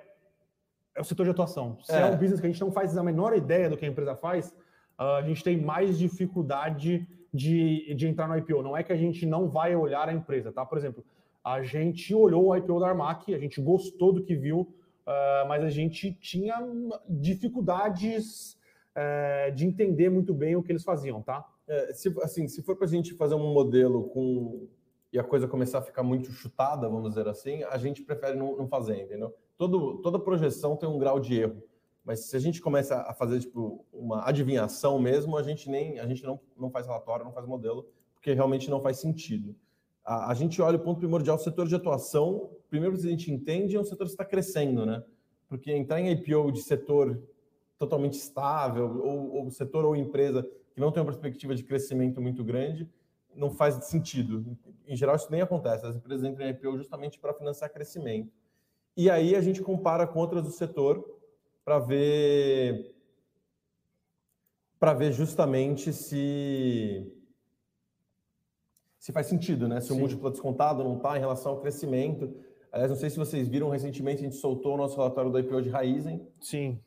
é 0.95 1.01
o 1.01 1.03
setor 1.03 1.25
de 1.25 1.31
atuação. 1.31 1.77
Se 1.81 1.91
é. 1.91 2.01
É. 2.01 2.05
um 2.05 2.17
business 2.17 2.39
que 2.39 2.47
a 2.47 2.49
gente 2.49 2.61
não 2.61 2.71
faz 2.71 2.95
a 2.95 3.03
menor 3.03 3.35
ideia 3.35 3.69
do 3.69 3.75
que 3.75 3.85
a 3.85 3.87
empresa 3.87 4.15
faz, 4.15 4.55
a 4.97 5.21
gente 5.23 5.43
tem 5.43 5.59
mais 5.59 5.97
dificuldade 5.97 7.07
de, 7.33 7.93
de 7.95 8.07
entrar 8.07 8.27
no 8.27 8.37
IPO. 8.37 8.63
Não 8.63 8.75
é 8.75 8.83
que 8.83 8.93
a 8.93 8.97
gente 8.97 9.25
não 9.25 9.49
vai 9.49 9.75
olhar 9.75 10.09
a 10.09 10.13
empresa, 10.13 10.51
tá? 10.51 10.65
Por 10.65 10.77
exemplo, 10.77 11.03
a 11.43 11.61
gente 11.63 12.13
olhou 12.13 12.47
o 12.47 12.55
IPO 12.55 12.79
da 12.79 12.89
Armac, 12.89 13.33
a 13.33 13.39
gente 13.39 13.61
gostou 13.61 14.11
do 14.11 14.23
que 14.23 14.35
viu, 14.35 14.73
ah, 15.05 15.45
mas 15.47 15.63
a 15.63 15.69
gente 15.69 16.13
tinha 16.13 16.55
dificuldades 17.07 18.57
eh, 18.93 19.51
de 19.51 19.65
entender 19.65 20.09
muito 20.09 20.33
bem 20.33 20.55
o 20.55 20.63
que 20.63 20.71
eles 20.71 20.83
faziam, 20.83 21.21
tá? 21.21 21.45
É, 21.67 21.93
se, 21.93 22.13
assim, 22.21 22.47
se 22.47 22.63
for 22.63 22.75
para 22.75 22.85
a 22.85 22.89
gente 22.89 23.13
fazer 23.13 23.35
um 23.35 23.53
modelo 23.53 24.09
com 24.09 24.67
e 25.13 25.19
a 25.19 25.23
coisa 25.23 25.47
começar 25.47 25.77
a 25.77 25.81
ficar 25.81 26.03
muito 26.03 26.31
chutada, 26.31 26.89
vamos 26.89 27.09
dizer 27.09 27.27
assim, 27.27 27.63
a 27.63 27.77
gente 27.77 28.01
prefere 28.01 28.35
não, 28.35 28.57
não 28.57 28.67
fazer, 28.67 29.03
entendeu? 29.03 29.33
Todo, 29.57 29.99
toda 30.01 30.19
projeção 30.19 30.75
tem 30.75 30.89
um 30.89 30.97
grau 30.97 31.19
de 31.19 31.39
erro, 31.39 31.63
mas 32.07 32.21
se 32.21 32.37
a 32.37 32.39
gente 32.39 32.61
começa 32.61 33.01
a 33.01 33.13
fazer 33.13 33.41
tipo 33.41 33.85
uma 33.91 34.25
adivinhação 34.25 34.97
mesmo, 34.97 35.35
a 35.35 35.43
gente 35.43 35.69
nem 35.69 35.99
a 35.99 36.07
gente 36.07 36.23
não, 36.23 36.39
não 36.57 36.71
faz 36.71 36.87
relatório, 36.87 37.25
não 37.25 37.33
faz 37.33 37.45
modelo, 37.45 37.85
porque 38.13 38.31
realmente 38.31 38.69
não 38.69 38.81
faz 38.81 38.97
sentido. 38.97 39.53
A, 40.05 40.31
a 40.31 40.33
gente 40.33 40.61
olha 40.61 40.77
o 40.77 40.79
ponto 40.79 40.99
primordial, 40.99 41.35
o 41.35 41.39
setor 41.39 41.67
de 41.67 41.75
atuação, 41.75 42.49
primeiro 42.69 42.97
que 42.97 43.05
a 43.05 43.09
gente 43.09 43.29
entende 43.29 43.75
é 43.75 43.79
um 43.79 43.83
setor 43.83 44.05
que 44.05 44.11
está 44.11 44.23
crescendo, 44.23 44.85
né? 44.85 45.03
Porque 45.49 45.69
entrar 45.69 45.99
em 45.99 46.09
IPO 46.11 46.49
de 46.53 46.61
setor 46.61 47.21
totalmente 47.77 48.13
estável, 48.13 49.01
ou, 49.03 49.43
ou 49.43 49.51
setor 49.51 49.83
ou 49.83 49.93
empresa 49.93 50.49
que 50.73 50.79
não 50.79 50.93
tem 50.93 51.03
uma 51.03 51.11
perspectiva 51.11 51.53
de 51.53 51.63
crescimento 51.63 52.21
muito 52.21 52.41
grande, 52.41 52.89
não 53.35 53.51
faz 53.51 53.83
sentido. 53.83 54.57
Em 54.87 54.95
geral, 54.95 55.17
isso 55.17 55.29
nem 55.29 55.41
acontece. 55.41 55.85
As 55.85 55.97
empresas 55.97 56.25
entram 56.25 56.47
em 56.47 56.51
IPO 56.51 56.77
justamente 56.77 57.19
para 57.19 57.33
financiar 57.33 57.69
crescimento. 57.69 58.31
E 58.95 59.09
aí 59.09 59.35
a 59.35 59.41
gente 59.41 59.61
compara 59.61 60.07
com 60.07 60.19
outras 60.19 60.41
do 60.41 60.51
setor 60.51 61.16
para 61.67 61.79
ver 61.79 62.95
para 64.79 64.93
ver 64.93 65.11
justamente 65.11 65.91
se 65.91 67.13
se 68.97 69.11
faz 69.11 69.27
sentido, 69.27 69.67
né? 69.67 69.81
Se 69.81 69.91
o 69.91 69.95
Sim. 69.95 69.99
múltiplo 69.99 70.29
é 70.29 70.31
descontado 70.31 70.81
não 70.81 70.95
está 70.95 71.17
em 71.17 71.19
relação 71.19 71.51
ao 71.51 71.59
crescimento. 71.59 72.33
Aliás, 72.71 72.89
não 72.89 72.97
sei 72.97 73.09
se 73.09 73.17
vocês 73.17 73.49
viram 73.49 73.69
recentemente 73.69 74.21
a 74.21 74.23
gente 74.23 74.37
soltou 74.37 74.75
o 74.75 74.77
nosso 74.77 74.95
relatório 74.95 75.29
do 75.29 75.37
IPO 75.37 75.61
de 75.61 75.69
Raizen. 75.69 76.25
Sim. 76.39 76.79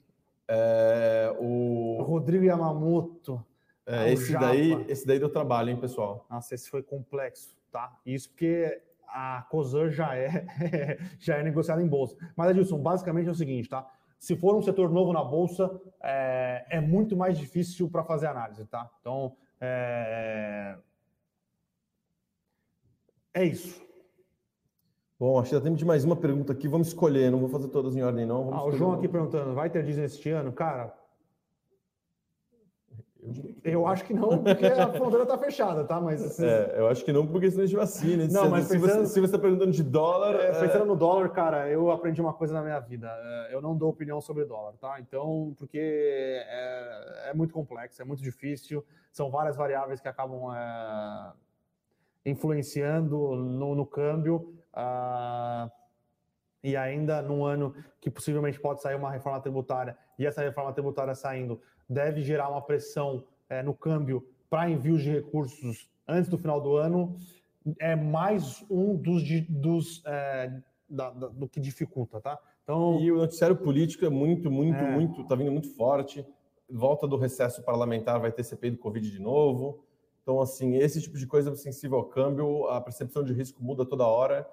É, 0.48 1.36
o, 1.38 2.02
Rodrigo 2.02 2.44
Yamamoto. 2.44 3.44
é, 3.84 4.04
o 4.04 4.06
esse 4.08 4.32
Japa. 4.32 4.46
daí, 4.46 4.86
esse 4.88 5.06
daí 5.06 5.18
deu 5.18 5.28
trabalho, 5.28 5.68
hein, 5.68 5.76
pessoal? 5.76 6.26
Nossa, 6.30 6.54
esse 6.54 6.70
foi 6.70 6.82
complexo, 6.82 7.54
tá? 7.70 7.98
Isso 8.06 8.30
porque 8.30 8.80
a 9.06 9.46
COSAN 9.50 9.90
já 9.90 10.16
é, 10.16 10.46
já 11.20 11.36
é 11.36 11.42
negociada 11.42 11.82
em 11.82 11.86
bolsa. 11.86 12.16
Mas, 12.34 12.48
Adilson, 12.48 12.78
basicamente 12.78 13.28
é 13.28 13.30
o 13.30 13.34
seguinte, 13.34 13.68
tá? 13.68 13.86
Se 14.20 14.36
for 14.36 14.54
um 14.54 14.60
setor 14.60 14.90
novo 14.90 15.14
na 15.14 15.24
bolsa, 15.24 15.80
é, 16.02 16.66
é 16.68 16.78
muito 16.78 17.16
mais 17.16 17.38
difícil 17.38 17.88
para 17.88 18.04
fazer 18.04 18.26
análise, 18.26 18.66
tá? 18.66 18.90
Então, 19.00 19.34
é, 19.58 20.76
é 23.32 23.44
isso. 23.44 23.82
Bom, 25.18 25.40
acho 25.40 25.48
que 25.48 25.56
dá 25.56 25.62
tempo 25.62 25.76
de 25.78 25.86
mais 25.86 26.04
uma 26.04 26.16
pergunta 26.16 26.52
aqui. 26.52 26.68
Vamos 26.68 26.88
escolher, 26.88 27.30
não 27.30 27.38
vou 27.38 27.48
fazer 27.48 27.68
todas 27.68 27.96
em 27.96 28.02
ordem, 28.02 28.26
não. 28.26 28.44
Vamos 28.44 28.60
Ah, 28.60 28.64
o 28.66 28.72
João 28.72 28.90
uma. 28.90 28.98
aqui 28.98 29.08
perguntando, 29.08 29.54
vai 29.54 29.70
ter 29.70 29.82
Disney 29.82 30.04
este 30.04 30.28
ano? 30.28 30.52
Cara, 30.52 30.94
Eu 33.64 33.86
acho 33.86 34.04
que 34.04 34.14
não, 34.14 34.42
porque 34.42 34.66
a 34.66 34.88
fronteira 34.94 35.26
tá 35.26 35.36
fechada, 35.38 35.84
tá? 35.84 36.00
Mas 36.00 36.22
assim, 36.24 36.44
É, 36.46 36.74
eu 36.78 36.88
acho 36.88 37.04
que 37.04 37.12
não, 37.12 37.26
porque 37.26 37.50
senão 37.50 37.64
a 37.64 37.66
gente 37.66 37.76
vacina. 37.76 38.26
Não, 38.28 38.44
se, 38.44 38.48
mas 38.50 38.64
se, 38.66 38.78
pensando- 38.78 39.00
você, 39.00 39.06
se 39.06 39.20
você 39.20 39.26
está 39.26 39.38
perguntando 39.38 39.70
de 39.72 39.82
dólar. 39.82 40.34
É, 40.36 40.48
é, 40.48 40.60
pensando 40.60 40.84
no 40.86 40.96
dólar, 40.96 41.28
cara, 41.30 41.68
eu 41.68 41.90
aprendi 41.90 42.20
uma 42.20 42.32
coisa 42.32 42.54
na 42.54 42.62
minha 42.62 42.78
vida. 42.80 43.08
É, 43.08 43.54
Eu 43.54 43.60
não 43.60 43.76
dou 43.76 43.90
opinião 43.90 44.20
sobre 44.20 44.44
dólar, 44.44 44.74
tá? 44.80 44.98
Então, 45.00 45.54
porque 45.58 45.78
é, 45.78 47.30
é 47.30 47.34
muito 47.34 47.52
complexo, 47.54 48.00
é 48.00 48.04
muito 48.04 48.22
difícil, 48.22 48.84
são 49.12 49.30
várias 49.30 49.56
variáveis 49.56 50.00
que 50.00 50.08
acabam 50.08 50.54
é, 50.54 51.32
influenciando 52.24 53.34
no, 53.36 53.74
no 53.74 53.86
câmbio. 53.86 54.54
ah, 54.72 55.70
e 56.62 56.76
ainda 56.76 57.22
num 57.22 57.42
ano 57.42 57.74
que 58.02 58.10
possivelmente 58.10 58.60
pode 58.60 58.82
sair 58.82 58.94
uma 58.94 59.10
reforma 59.10 59.40
tributária, 59.40 59.96
e 60.18 60.26
essa 60.26 60.42
reforma 60.42 60.70
tributária 60.74 61.14
saindo 61.14 61.58
deve 61.88 62.20
gerar 62.22 62.50
uma 62.50 62.60
pressão 62.60 63.24
é, 63.50 63.62
no 63.62 63.74
câmbio 63.74 64.26
para 64.48 64.70
envios 64.70 65.02
de 65.02 65.10
recursos 65.10 65.90
antes 66.08 66.30
do 66.30 66.38
final 66.38 66.60
do 66.60 66.76
ano, 66.76 67.16
é 67.78 67.94
mais 67.94 68.64
um 68.70 68.96
dos, 68.96 69.22
dos 69.48 70.02
é, 70.06 70.62
da- 70.88 71.10
da- 71.10 71.28
do 71.28 71.48
que 71.48 71.60
dificulta, 71.60 72.20
tá? 72.20 72.38
Então, 72.62 72.98
E 73.00 73.10
o 73.12 73.16
noticiário 73.18 73.56
político 73.56 74.04
é 74.04 74.08
muito, 74.08 74.50
muito, 74.50 74.82
É. 74.82 74.90
muito, 74.90 75.24
tá 75.26 75.34
vindo 75.34 75.50
muito 75.52 75.68
forte. 75.76 76.24
Volta 76.68 77.06
do 77.06 77.16
recesso 77.16 77.62
parlamentar, 77.64 78.20
vai 78.20 78.30
ter 78.32 78.44
CPI 78.44 78.70
do 78.72 78.78
Covid 78.78 79.10
de 79.10 79.20
novo. 79.20 79.84
Então, 80.22 80.40
assim, 80.40 80.76
esse 80.76 81.00
tipo 81.02 81.18
de 81.18 81.26
coisa 81.26 81.50
é 81.50 81.54
sensível 81.56 81.98
ao 81.98 82.04
câmbio, 82.04 82.66
a 82.68 82.80
percepção 82.80 83.24
de 83.24 83.32
risco 83.32 83.62
muda 83.62 83.84
toda 83.84 84.06
hora. 84.06 84.48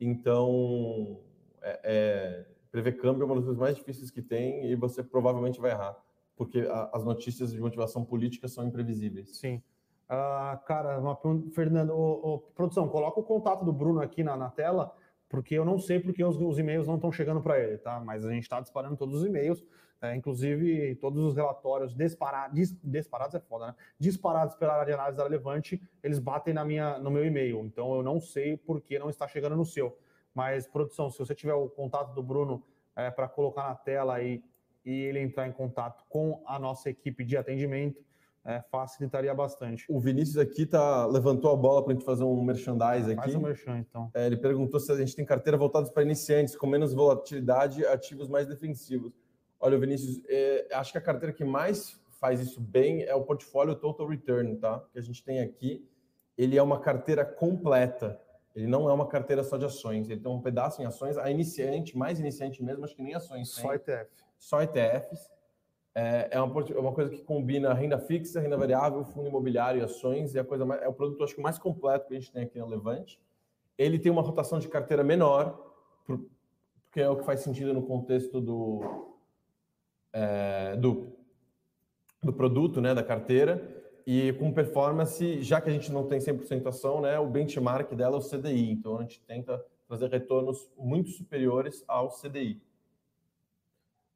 Então, 0.00 1.18
é, 1.62 1.80
é, 1.84 2.46
prever 2.70 2.92
câmbio 2.92 3.22
é 3.22 3.26
uma 3.26 3.34
das 3.36 3.44
coisas 3.44 3.60
mais 3.60 3.76
difíceis 3.76 4.10
que 4.10 4.22
tem 4.22 4.66
e 4.70 4.76
você 4.76 5.02
provavelmente 5.02 5.60
vai 5.60 5.72
errar, 5.72 5.96
porque 6.36 6.60
a, 6.60 6.90
as 6.92 7.04
notícias 7.04 7.52
de 7.52 7.60
motivação 7.60 8.04
política 8.04 8.46
são 8.46 8.66
imprevisíveis. 8.66 9.36
Sim. 9.36 9.62
Uh, 10.08 10.62
cara, 10.64 11.00
uma, 11.00 11.18
Fernando, 11.52 11.90
ô, 11.90 12.34
ô, 12.34 12.38
produção, 12.38 12.88
coloca 12.88 13.18
o 13.18 13.24
contato 13.24 13.64
do 13.64 13.72
Bruno 13.72 14.00
aqui 14.00 14.22
na, 14.22 14.36
na 14.36 14.50
tela, 14.50 14.94
porque 15.28 15.54
eu 15.54 15.64
não 15.64 15.78
sei 15.78 15.98
porque 15.98 16.22
os, 16.22 16.36
os 16.40 16.58
e-mails 16.58 16.86
não 16.86 16.94
estão 16.94 17.10
chegando 17.10 17.40
para 17.40 17.58
ele, 17.58 17.78
tá? 17.78 17.98
Mas 17.98 18.24
a 18.24 18.30
gente 18.30 18.44
está 18.44 18.60
disparando 18.60 18.96
todos 18.96 19.22
os 19.22 19.26
e-mails, 19.26 19.64
é, 20.00 20.14
inclusive 20.14 20.94
todos 20.96 21.24
os 21.24 21.34
relatórios 21.34 21.92
disparados, 21.92 22.54
dis, 22.54 22.78
disparados 22.84 23.34
é 23.34 23.40
foda, 23.40 23.68
né? 23.68 23.74
Disparados 23.98 24.54
pela 24.54 24.74
área 24.74 24.86
de 24.86 24.92
análise 24.92 25.16
da 25.16 25.24
Relevante, 25.24 25.82
eles 26.02 26.20
batem 26.20 26.54
na 26.54 26.64
minha, 26.64 26.98
no 26.98 27.10
meu 27.10 27.24
e-mail. 27.24 27.64
Então 27.64 27.96
eu 27.96 28.02
não 28.02 28.20
sei 28.20 28.56
por 28.56 28.80
que 28.80 28.98
não 28.98 29.10
está 29.10 29.26
chegando 29.26 29.56
no 29.56 29.64
seu. 29.64 29.98
Mas, 30.32 30.68
produção, 30.68 31.10
se 31.10 31.18
você 31.18 31.34
tiver 31.34 31.54
o 31.54 31.68
contato 31.68 32.14
do 32.14 32.22
Bruno 32.22 32.62
é, 32.94 33.10
para 33.10 33.26
colocar 33.26 33.68
na 33.68 33.74
tela 33.74 34.14
aí 34.14 34.44
e 34.86 35.02
ele 35.02 35.18
entrar 35.18 35.48
em 35.48 35.52
contato 35.52 36.04
com 36.08 36.40
a 36.46 36.58
nossa 36.58 36.88
equipe 36.88 37.24
de 37.24 37.36
atendimento, 37.36 38.00
é, 38.44 38.62
facilitaria 38.70 39.34
bastante. 39.34 39.84
O 39.88 39.98
Vinícius 39.98 40.38
aqui 40.38 40.64
tá, 40.64 41.04
levantou 41.04 41.50
a 41.50 41.56
bola 41.56 41.82
para 41.82 41.92
a 41.92 41.96
gente 41.96 42.04
fazer 42.04 42.22
um 42.22 42.40
merchandise 42.44 43.10
aqui. 43.10 43.16
Faz 43.16 43.34
um 43.34 43.40
merchan, 43.40 43.78
então. 43.78 44.08
É, 44.14 44.26
ele 44.26 44.36
perguntou 44.36 44.78
se 44.78 44.92
a 44.92 44.96
gente 44.96 45.16
tem 45.16 45.24
carteira 45.24 45.58
voltadas 45.58 45.90
para 45.90 46.04
iniciantes, 46.04 46.54
com 46.54 46.68
menos 46.68 46.94
volatilidade, 46.94 47.84
ativos 47.84 48.28
mais 48.28 48.46
defensivos. 48.46 49.12
Olha, 49.58 49.76
Vinícius, 49.76 50.22
é, 50.28 50.68
acho 50.74 50.92
que 50.92 50.98
a 50.98 51.00
carteira 51.00 51.34
que 51.34 51.44
mais 51.44 52.00
faz 52.20 52.40
isso 52.40 52.60
bem 52.60 53.02
é 53.02 53.14
o 53.16 53.24
portfólio 53.24 53.74
Total 53.74 54.06
Return, 54.06 54.56
tá? 54.56 54.80
Que 54.92 54.98
a 55.00 55.02
gente 55.02 55.24
tem 55.24 55.40
aqui. 55.40 55.84
Ele 56.38 56.56
é 56.56 56.62
uma 56.62 56.78
carteira 56.78 57.24
completa. 57.24 58.20
Ele 58.54 58.68
não 58.68 58.88
é 58.88 58.92
uma 58.92 59.08
carteira 59.08 59.42
só 59.42 59.56
de 59.56 59.64
ações. 59.64 60.08
Ele 60.08 60.20
tem 60.20 60.30
um 60.30 60.40
pedaço 60.40 60.80
em 60.80 60.86
ações. 60.86 61.18
A 61.18 61.30
iniciante, 61.30 61.96
mais 61.96 62.20
iniciante 62.20 62.62
mesmo, 62.62 62.84
acho 62.84 62.94
que 62.94 63.02
nem 63.02 63.14
ações. 63.14 63.48
Só 63.48 63.68
tem. 63.68 63.76
ETF. 63.76 64.25
Só 64.38 64.62
ETFs. 64.62 65.30
É, 65.94 66.28
é, 66.32 66.42
uma, 66.42 66.60
é 66.60 66.78
uma 66.78 66.92
coisa 66.92 67.10
que 67.10 67.22
combina 67.22 67.72
renda 67.72 67.98
fixa, 67.98 68.38
renda 68.38 68.56
variável, 68.56 69.02
fundo 69.02 69.28
imobiliário 69.28 69.80
e 69.80 69.84
ações. 69.84 70.34
E 70.34 70.38
a 70.38 70.44
coisa 70.44 70.64
mais, 70.64 70.82
é 70.82 70.88
o 70.88 70.92
produto, 70.92 71.24
acho 71.24 71.34
que 71.34 71.40
mais 71.40 71.58
completo 71.58 72.06
que 72.06 72.14
a 72.14 72.20
gente 72.20 72.30
tem 72.30 72.42
aqui 72.42 72.58
na 72.58 72.66
Levante. 72.66 73.18
Ele 73.78 73.98
tem 73.98 74.12
uma 74.12 74.22
rotação 74.22 74.58
de 74.58 74.68
carteira 74.68 75.02
menor, 75.02 75.74
porque 76.04 77.00
é 77.00 77.08
o 77.08 77.16
que 77.16 77.24
faz 77.24 77.40
sentido 77.40 77.72
no 77.72 77.82
contexto 77.82 78.40
do, 78.40 79.16
é, 80.12 80.76
do, 80.76 81.12
do 82.22 82.32
produto, 82.32 82.80
né, 82.80 82.94
da 82.94 83.02
carteira. 83.02 83.74
E 84.06 84.34
com 84.34 84.52
performance, 84.52 85.42
já 85.42 85.60
que 85.60 85.68
a 85.68 85.72
gente 85.72 85.90
não 85.90 86.06
tem 86.06 86.18
100% 86.18 86.66
ação, 86.66 87.00
né, 87.00 87.18
o 87.18 87.26
benchmark 87.26 87.92
dela 87.94 88.16
é 88.16 88.18
o 88.18 88.22
CDI. 88.22 88.70
Então 88.70 88.98
a 88.98 89.02
gente 89.02 89.20
tenta 89.22 89.64
fazer 89.88 90.10
retornos 90.10 90.70
muito 90.76 91.10
superiores 91.10 91.82
ao 91.88 92.10
CDI. 92.10 92.60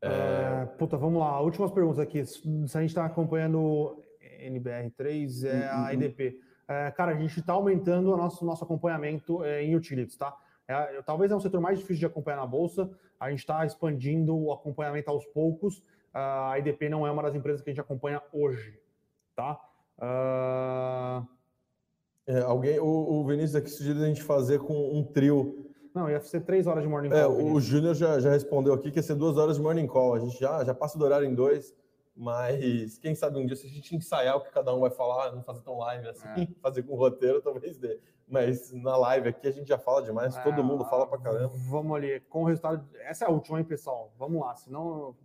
É... 0.02 0.66
puta, 0.78 0.96
vamos 0.96 1.20
lá. 1.20 1.40
Últimas 1.40 1.70
perguntas 1.70 1.98
aqui. 1.98 2.24
Se 2.24 2.42
a 2.74 2.80
gente 2.80 2.90
está 2.90 3.04
acompanhando 3.04 4.02
NBR3, 4.40 5.44
é 5.46 5.68
a 5.68 5.82
uhum. 5.82 5.92
IDP. 5.92 6.40
É, 6.66 6.90
cara, 6.92 7.12
a 7.12 7.14
gente 7.14 7.40
está 7.40 7.52
aumentando 7.52 8.12
o 8.12 8.16
nosso, 8.16 8.44
nosso 8.44 8.62
acompanhamento 8.62 9.44
é, 9.44 9.62
em 9.64 9.74
utilities, 9.74 10.16
tá? 10.16 10.36
É, 10.68 11.02
talvez 11.02 11.32
é 11.32 11.36
um 11.36 11.40
setor 11.40 11.60
mais 11.60 11.78
difícil 11.78 12.00
de 12.00 12.06
acompanhar 12.06 12.36
na 12.36 12.46
bolsa. 12.46 12.88
A 13.18 13.28
gente 13.30 13.40
está 13.40 13.66
expandindo 13.66 14.36
o 14.36 14.52
acompanhamento 14.52 15.10
aos 15.10 15.26
poucos. 15.26 15.82
A 16.14 16.58
IDP 16.58 16.88
não 16.88 17.06
é 17.06 17.10
uma 17.10 17.22
das 17.22 17.34
empresas 17.34 17.60
que 17.60 17.70
a 17.70 17.72
gente 17.72 17.80
acompanha 17.80 18.22
hoje, 18.32 18.78
tá? 19.34 19.60
Uh... 19.98 21.26
É, 22.26 22.40
alguém, 22.42 22.78
o, 22.78 22.86
o 22.86 23.26
Vinícius 23.26 23.56
aqui 23.56 23.70
sugeriu 23.70 24.04
a 24.04 24.06
gente 24.06 24.22
fazer 24.22 24.60
com 24.60 24.96
um 24.96 25.02
trio 25.02 25.69
não, 25.94 26.08
ia 26.08 26.20
ser 26.20 26.40
três 26.40 26.66
horas 26.66 26.82
de 26.82 26.88
morning 26.88 27.08
é, 27.08 27.22
call. 27.22 27.40
É, 27.40 27.42
o 27.42 27.60
Júnior 27.60 27.94
já, 27.94 28.20
já 28.20 28.30
respondeu 28.30 28.72
aqui 28.74 28.90
que 28.90 28.98
ia 28.98 29.02
ser 29.02 29.14
duas 29.14 29.36
horas 29.36 29.56
de 29.56 29.62
morning 29.62 29.86
call. 29.86 30.14
A 30.14 30.20
gente 30.20 30.38
já, 30.38 30.64
já 30.64 30.74
passa 30.74 30.98
do 30.98 31.04
horário 31.04 31.26
em 31.26 31.34
dois, 31.34 31.74
mas 32.16 32.98
quem 32.98 33.14
sabe 33.14 33.38
um 33.38 33.46
dia, 33.46 33.56
se 33.56 33.66
a 33.66 33.70
gente 33.70 33.96
ensaiar 33.96 34.36
o 34.36 34.40
que 34.40 34.50
cada 34.50 34.74
um 34.74 34.80
vai 34.80 34.90
falar, 34.90 35.32
não 35.32 35.42
fazer 35.42 35.62
tão 35.62 35.78
live 35.78 36.08
assim, 36.08 36.28
é. 36.28 36.48
fazer 36.62 36.82
com 36.82 36.94
roteiro, 36.94 37.40
talvez 37.40 37.76
dê. 37.76 37.98
Mas 38.28 38.72
na 38.72 38.96
live 38.96 39.28
aqui 39.30 39.48
a 39.48 39.50
gente 39.50 39.66
já 39.66 39.78
fala 39.78 40.02
demais, 40.02 40.36
é, 40.36 40.42
todo 40.42 40.62
mundo 40.62 40.84
fala 40.84 41.06
pra 41.06 41.18
caramba. 41.18 41.52
Vamos 41.68 41.96
ali, 41.96 42.20
com 42.28 42.42
o 42.42 42.46
resultado. 42.46 42.86
Essa 43.00 43.24
é 43.24 43.28
a 43.28 43.30
última, 43.30 43.58
hein, 43.58 43.64
pessoal? 43.64 44.12
Vamos 44.16 44.40
lá, 44.40 44.54
senão 44.54 45.16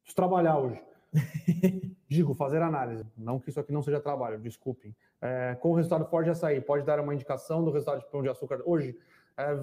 preciso 0.00 0.16
trabalhar 0.16 0.58
hoje. 0.58 0.82
Digo, 2.08 2.34
fazer 2.34 2.60
análise. 2.60 3.06
Não 3.16 3.38
que 3.38 3.50
isso 3.50 3.60
aqui 3.60 3.72
não 3.72 3.82
seja 3.82 4.00
trabalho, 4.00 4.38
desculpem. 4.38 4.94
É, 5.20 5.56
com 5.60 5.70
o 5.70 5.74
resultado 5.74 6.04
forte 6.06 6.34
sair, 6.34 6.60
pode 6.60 6.84
dar 6.84 6.98
uma 6.98 7.14
indicação 7.14 7.62
do 7.64 7.70
resultado 7.70 8.00
de 8.00 8.10
pão 8.10 8.22
de 8.22 8.28
açúcar 8.28 8.60
hoje? 8.64 8.96
É, 9.36 9.56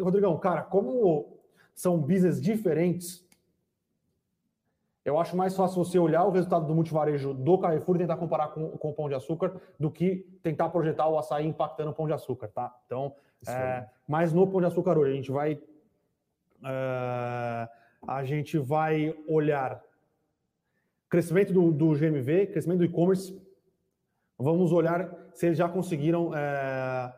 Rodrigão, 0.00 0.38
cara, 0.38 0.62
como 0.62 1.38
são 1.74 1.98
business 1.98 2.40
diferentes, 2.40 3.24
eu 5.04 5.18
acho 5.18 5.36
mais 5.36 5.54
fácil 5.54 5.84
você 5.84 5.98
olhar 5.98 6.24
o 6.24 6.30
resultado 6.30 6.66
do 6.66 6.74
multivarejo 6.74 7.34
do 7.34 7.58
Carrefour 7.58 7.96
e 7.96 7.98
tentar 7.98 8.16
comparar 8.16 8.48
com, 8.48 8.70
com 8.70 8.90
o 8.90 8.92
Pão 8.94 9.08
de 9.08 9.14
Açúcar 9.14 9.60
do 9.78 9.90
que 9.90 10.26
tentar 10.42 10.70
projetar 10.70 11.08
o 11.08 11.18
açaí 11.18 11.46
impactando 11.46 11.90
o 11.90 11.94
Pão 11.94 12.06
de 12.06 12.14
Açúcar, 12.14 12.48
tá? 12.48 12.74
Então, 12.86 13.14
é, 13.46 13.86
mas 14.08 14.32
no 14.32 14.46
Pão 14.46 14.60
de 14.60 14.66
Açúcar 14.66 14.96
hoje, 14.96 15.12
a 15.12 15.16
gente 15.16 15.30
vai 15.30 15.60
é, 16.64 17.68
a 18.06 18.24
gente 18.24 18.56
vai 18.58 19.14
olhar 19.28 19.82
crescimento 21.10 21.52
do, 21.52 21.70
do 21.70 21.92
GMV, 21.92 22.46
crescimento 22.46 22.78
do 22.78 22.84
e-commerce, 22.84 23.38
vamos 24.38 24.72
olhar 24.72 25.14
se 25.34 25.46
eles 25.46 25.58
já 25.58 25.68
conseguiram 25.68 26.34
é, 26.34 27.12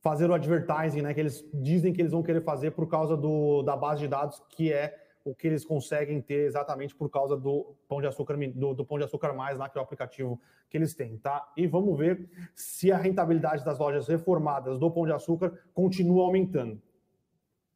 fazer 0.00 0.30
o 0.30 0.34
advertising, 0.34 1.02
né? 1.02 1.14
Que 1.14 1.20
eles 1.20 1.44
dizem 1.54 1.92
que 1.92 2.00
eles 2.00 2.12
vão 2.12 2.22
querer 2.22 2.42
fazer 2.42 2.72
por 2.72 2.86
causa 2.88 3.16
do, 3.16 3.62
da 3.62 3.76
base 3.76 4.00
de 4.00 4.08
dados, 4.08 4.42
que 4.48 4.72
é 4.72 4.98
o 5.24 5.34
que 5.34 5.46
eles 5.46 5.64
conseguem 5.64 6.20
ter 6.20 6.46
exatamente 6.46 6.94
por 6.94 7.10
causa 7.10 7.36
do 7.36 7.74
pão 7.86 8.00
de 8.00 8.06
açúcar 8.06 8.36
do, 8.36 8.74
do 8.74 8.84
pão 8.84 8.98
de 8.98 9.04
açúcar 9.04 9.34
mais 9.34 9.58
lá 9.58 9.68
que 9.68 9.76
é 9.76 9.80
o 9.80 9.84
aplicativo 9.84 10.40
que 10.68 10.78
eles 10.78 10.94
têm, 10.94 11.18
tá? 11.18 11.52
E 11.56 11.66
vamos 11.66 11.98
ver 11.98 12.28
se 12.54 12.90
a 12.90 12.96
rentabilidade 12.96 13.64
das 13.64 13.78
lojas 13.78 14.08
reformadas 14.08 14.78
do 14.78 14.90
pão 14.90 15.04
de 15.04 15.12
açúcar 15.12 15.52
continua 15.74 16.24
aumentando. 16.24 16.80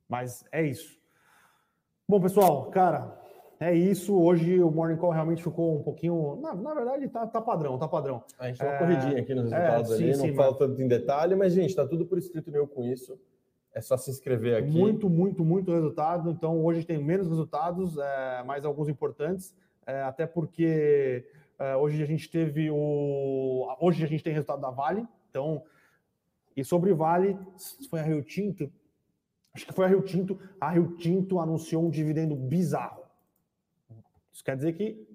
Mas 0.08 0.44
é 0.50 0.62
isso. 0.62 0.98
Bom, 2.08 2.20
pessoal, 2.20 2.70
cara, 2.70 3.23
é 3.64 3.74
isso. 3.74 4.14
Hoje 4.14 4.60
o 4.60 4.70
Morning 4.70 4.96
Call 4.96 5.10
realmente 5.10 5.42
ficou 5.42 5.78
um 5.78 5.82
pouquinho. 5.82 6.38
Na, 6.42 6.54
na 6.54 6.74
verdade, 6.74 7.08
tá, 7.08 7.26
tá 7.26 7.40
padrão, 7.40 7.78
tá 7.78 7.88
padrão. 7.88 8.22
A 8.38 8.48
gente 8.48 8.58
dá 8.58 8.66
uma 8.66 8.74
é... 8.74 8.78
corridinha 8.78 9.20
aqui 9.20 9.34
nos 9.34 9.50
é, 9.50 9.56
resultados 9.56 9.90
é, 9.90 9.94
ali, 9.94 10.14
sim, 10.14 10.28
não 10.28 10.34
fala 10.34 10.58
tanto 10.58 10.82
em 10.82 10.88
detalhe, 10.88 11.34
mas, 11.34 11.54
gente, 11.54 11.74
tá 11.74 11.86
tudo 11.86 12.04
por 12.04 12.18
escrito 12.18 12.50
meu 12.50 12.66
com 12.66 12.84
isso. 12.84 13.18
É 13.72 13.80
só 13.80 13.96
se 13.96 14.10
inscrever 14.10 14.56
aqui. 14.56 14.70
Muito, 14.70 15.08
muito, 15.08 15.44
muito 15.44 15.72
resultado. 15.72 16.30
Então, 16.30 16.62
hoje 16.62 16.84
tem 16.84 17.02
menos 17.02 17.26
resultados, 17.26 17.96
é, 17.96 18.44
mais 18.44 18.64
alguns 18.64 18.88
importantes, 18.88 19.54
é, 19.86 20.02
até 20.02 20.26
porque 20.26 21.24
é, 21.58 21.74
hoje 21.76 22.02
a 22.02 22.06
gente 22.06 22.30
teve 22.30 22.70
o. 22.70 23.66
Hoje 23.80 24.04
a 24.04 24.06
gente 24.06 24.22
tem 24.22 24.32
resultado 24.32 24.60
da 24.60 24.70
Vale. 24.70 25.06
Então, 25.30 25.62
e 26.56 26.62
sobre 26.64 26.92
Vale, 26.92 27.36
foi 27.88 28.00
a 28.00 28.02
Rio 28.02 28.22
Tinto. 28.22 28.70
Acho 29.54 29.66
que 29.66 29.72
foi 29.72 29.86
a 29.86 29.88
Rio 29.88 30.02
Tinto. 30.02 30.38
A 30.60 30.70
Rio 30.70 30.96
Tinto 30.96 31.40
anunciou 31.40 31.84
um 31.84 31.90
dividendo 31.90 32.36
bizarro 32.36 33.03
isso 34.34 34.42
quer 34.42 34.56
dizer 34.56 34.72
que 34.72 35.08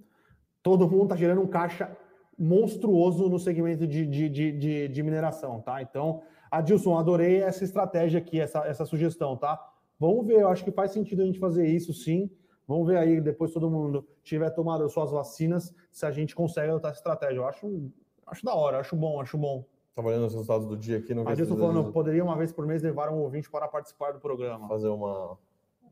todo 0.64 0.90
mundo 0.90 1.04
está 1.04 1.16
gerando 1.18 1.42
um 1.42 1.48
caixa 1.48 1.96
monstruoso 2.38 3.28
no 3.28 3.38
segmento 3.38 3.86
de, 3.86 4.06
de, 4.06 4.30
de, 4.30 4.88
de, 4.88 5.04
mineração, 5.04 5.60
tá? 5.60 5.82
Então, 5.82 6.22
Adilson, 6.50 6.98
adorei 6.98 7.42
essa 7.42 7.66
estratégia 7.66 8.20
aqui, 8.20 8.40
essa, 8.40 8.60
essa 8.66 8.86
sugestão, 8.86 9.36
tá? 9.36 9.60
Vamos 10.00 10.26
ver, 10.26 10.40
eu 10.40 10.48
acho 10.48 10.64
que 10.64 10.72
faz 10.72 10.92
sentido 10.92 11.22
a 11.22 11.26
gente 11.26 11.38
fazer 11.38 11.68
isso 11.68 11.94
sim. 11.94 12.32
Vamos 12.66 12.88
ver 12.88 12.98
aí, 12.98 13.20
depois 13.20 13.52
todo 13.52 13.70
mundo 13.70 14.08
tiver 14.24 14.50
tomado 14.52 14.88
suas 14.88 15.12
vacinas, 15.12 15.76
se 15.92 16.06
a 16.06 16.12
gente 16.12 16.34
consegue 16.34 16.70
adotar 16.70 16.92
essa 16.92 17.00
estratégia. 17.00 17.40
Eu 17.40 17.48
acho, 17.48 17.92
acho 18.26 18.46
da 18.46 18.56
hora, 18.56 18.80
acho 18.80 18.96
bom, 18.96 19.20
acho 19.20 19.38
bom. 19.38 19.66
Estava 19.90 20.08
olhando 20.08 20.28
os 20.28 20.34
resultados 20.34 20.66
do 20.66 20.78
dia 20.78 21.00
aqui. 21.00 21.14
Não 21.14 21.28
Adilson 21.28 21.58
falando, 21.58 21.92
poderia 21.92 22.24
uma 22.24 22.38
vez 22.38 22.54
por 22.54 22.66
mês 22.66 22.82
levar 22.82 23.10
um 23.10 23.18
ouvinte 23.18 23.50
para 23.50 23.68
participar 23.68 24.14
do 24.14 24.20
programa. 24.20 24.66
Fazer 24.70 24.88
uma... 24.88 25.34
Um 25.34 25.38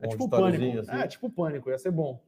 é 0.00 0.08
tipo 0.08 0.30
pânico. 0.30 0.78
Assim. 0.78 0.92
É, 0.92 1.06
tipo 1.06 1.28
pânico, 1.28 1.68
ia 1.68 1.78
ser 1.78 1.90
bom. 1.90 2.18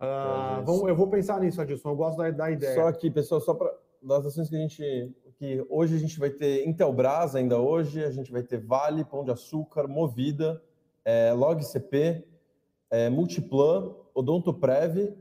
Uh, 0.00 0.62
vamos, 0.64 0.88
eu 0.88 0.94
vou 0.94 1.08
pensar 1.08 1.40
nisso, 1.40 1.60
Adilson. 1.60 1.90
Eu 1.90 1.96
gosto 1.96 2.18
da, 2.18 2.30
da 2.30 2.50
ideia. 2.50 2.74
Só 2.74 2.88
aqui, 2.88 3.10
pessoal, 3.10 3.40
só 3.40 3.54
para 3.54 3.72
das 4.02 4.26
ações 4.26 4.48
que 4.48 4.56
a 4.56 4.58
gente. 4.58 5.14
que 5.38 5.66
hoje 5.68 5.96
a 5.96 5.98
gente 5.98 6.18
vai 6.18 6.30
ter 6.30 6.66
Intelbras 6.66 7.34
ainda 7.34 7.58
hoje, 7.58 8.04
a 8.04 8.10
gente 8.10 8.30
vai 8.30 8.42
ter 8.42 8.58
Vale, 8.58 9.04
Pão 9.04 9.24
de 9.24 9.30
Açúcar, 9.30 9.88
Movida, 9.88 10.62
é, 11.04 11.32
LogCP, 11.32 12.24
é, 12.90 13.10
Multiplan, 13.10 13.94
Odontoprev, 14.14 15.16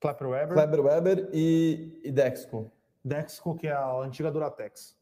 Kleber 0.00 0.28
Weber, 0.28 0.54
Kleber 0.54 0.80
Weber 0.80 1.30
e, 1.32 2.00
e 2.04 2.10
Dexco. 2.10 2.70
Dexco, 3.04 3.54
que 3.54 3.68
é 3.68 3.72
a 3.72 3.96
antiga 4.00 4.30
Duratex. 4.30 4.96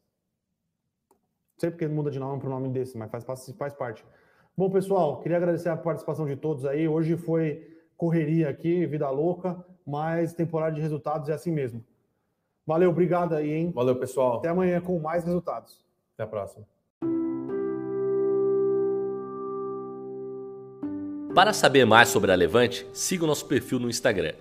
Não 1.11 1.61
sei 1.61 1.70
porque 1.70 1.87
muda 1.87 2.11
de 2.11 2.18
nome 2.18 2.41
para 2.41 2.49
o 2.49 2.51
nome 2.51 2.68
desse, 2.68 2.97
mas 2.99 3.11
faz, 3.11 3.53
faz 3.57 3.72
parte. 3.72 4.05
Bom, 4.57 4.68
pessoal, 4.68 5.20
queria 5.20 5.37
agradecer 5.39 5.68
a 5.68 5.76
participação 5.76 6.26
de 6.26 6.37
todos 6.37 6.66
aí. 6.66 6.87
Hoje 6.87 7.16
foi 7.16 7.72
correria 8.03 8.48
aqui, 8.48 8.84
vida 8.84 9.09
louca, 9.11 9.64
mas 9.86 10.32
temporada 10.34 10.74
de 10.74 10.80
resultados 10.80 11.28
é 11.28 11.34
assim 11.34 11.53
mesmo. 11.53 11.84
Valeu, 12.66 12.90
obrigado 12.90 13.36
aí, 13.36 13.53
hein? 13.53 13.70
Valeu, 13.72 13.94
pessoal. 13.94 14.38
Até 14.38 14.48
amanhã 14.48 14.80
com 14.80 14.98
mais 14.98 15.22
resultados. 15.24 15.78
Até 16.14 16.24
a 16.24 16.26
próxima. 16.26 16.66
Para 21.32 21.53
saber 21.53 21.84
mais 21.84 22.09
sobre 22.09 22.32
a 22.32 22.34
Levante, 22.34 22.84
siga 22.92 23.22
o 23.22 23.26
nosso 23.28 23.46
perfil 23.46 23.78
no 23.78 23.88
Instagram, 23.88 24.34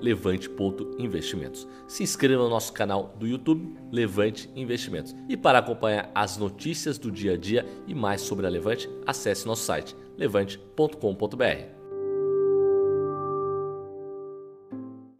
levante.investimentos. 0.00 1.66
Se 1.88 2.04
inscreva 2.04 2.44
no 2.44 2.48
nosso 2.48 2.72
canal 2.72 3.16
do 3.18 3.26
YouTube, 3.26 3.76
Levante 3.90 4.48
Investimentos. 4.54 5.12
E 5.28 5.36
para 5.36 5.58
acompanhar 5.58 6.08
as 6.14 6.36
notícias 6.36 6.98
do 6.98 7.10
dia 7.10 7.32
a 7.32 7.36
dia 7.36 7.66
e 7.84 7.92
mais 7.92 8.20
sobre 8.20 8.46
a 8.46 8.48
Levante, 8.48 8.88
acesse 9.04 9.44
nosso 9.44 9.64
site 9.64 9.96
levante.com.br. 10.16 11.75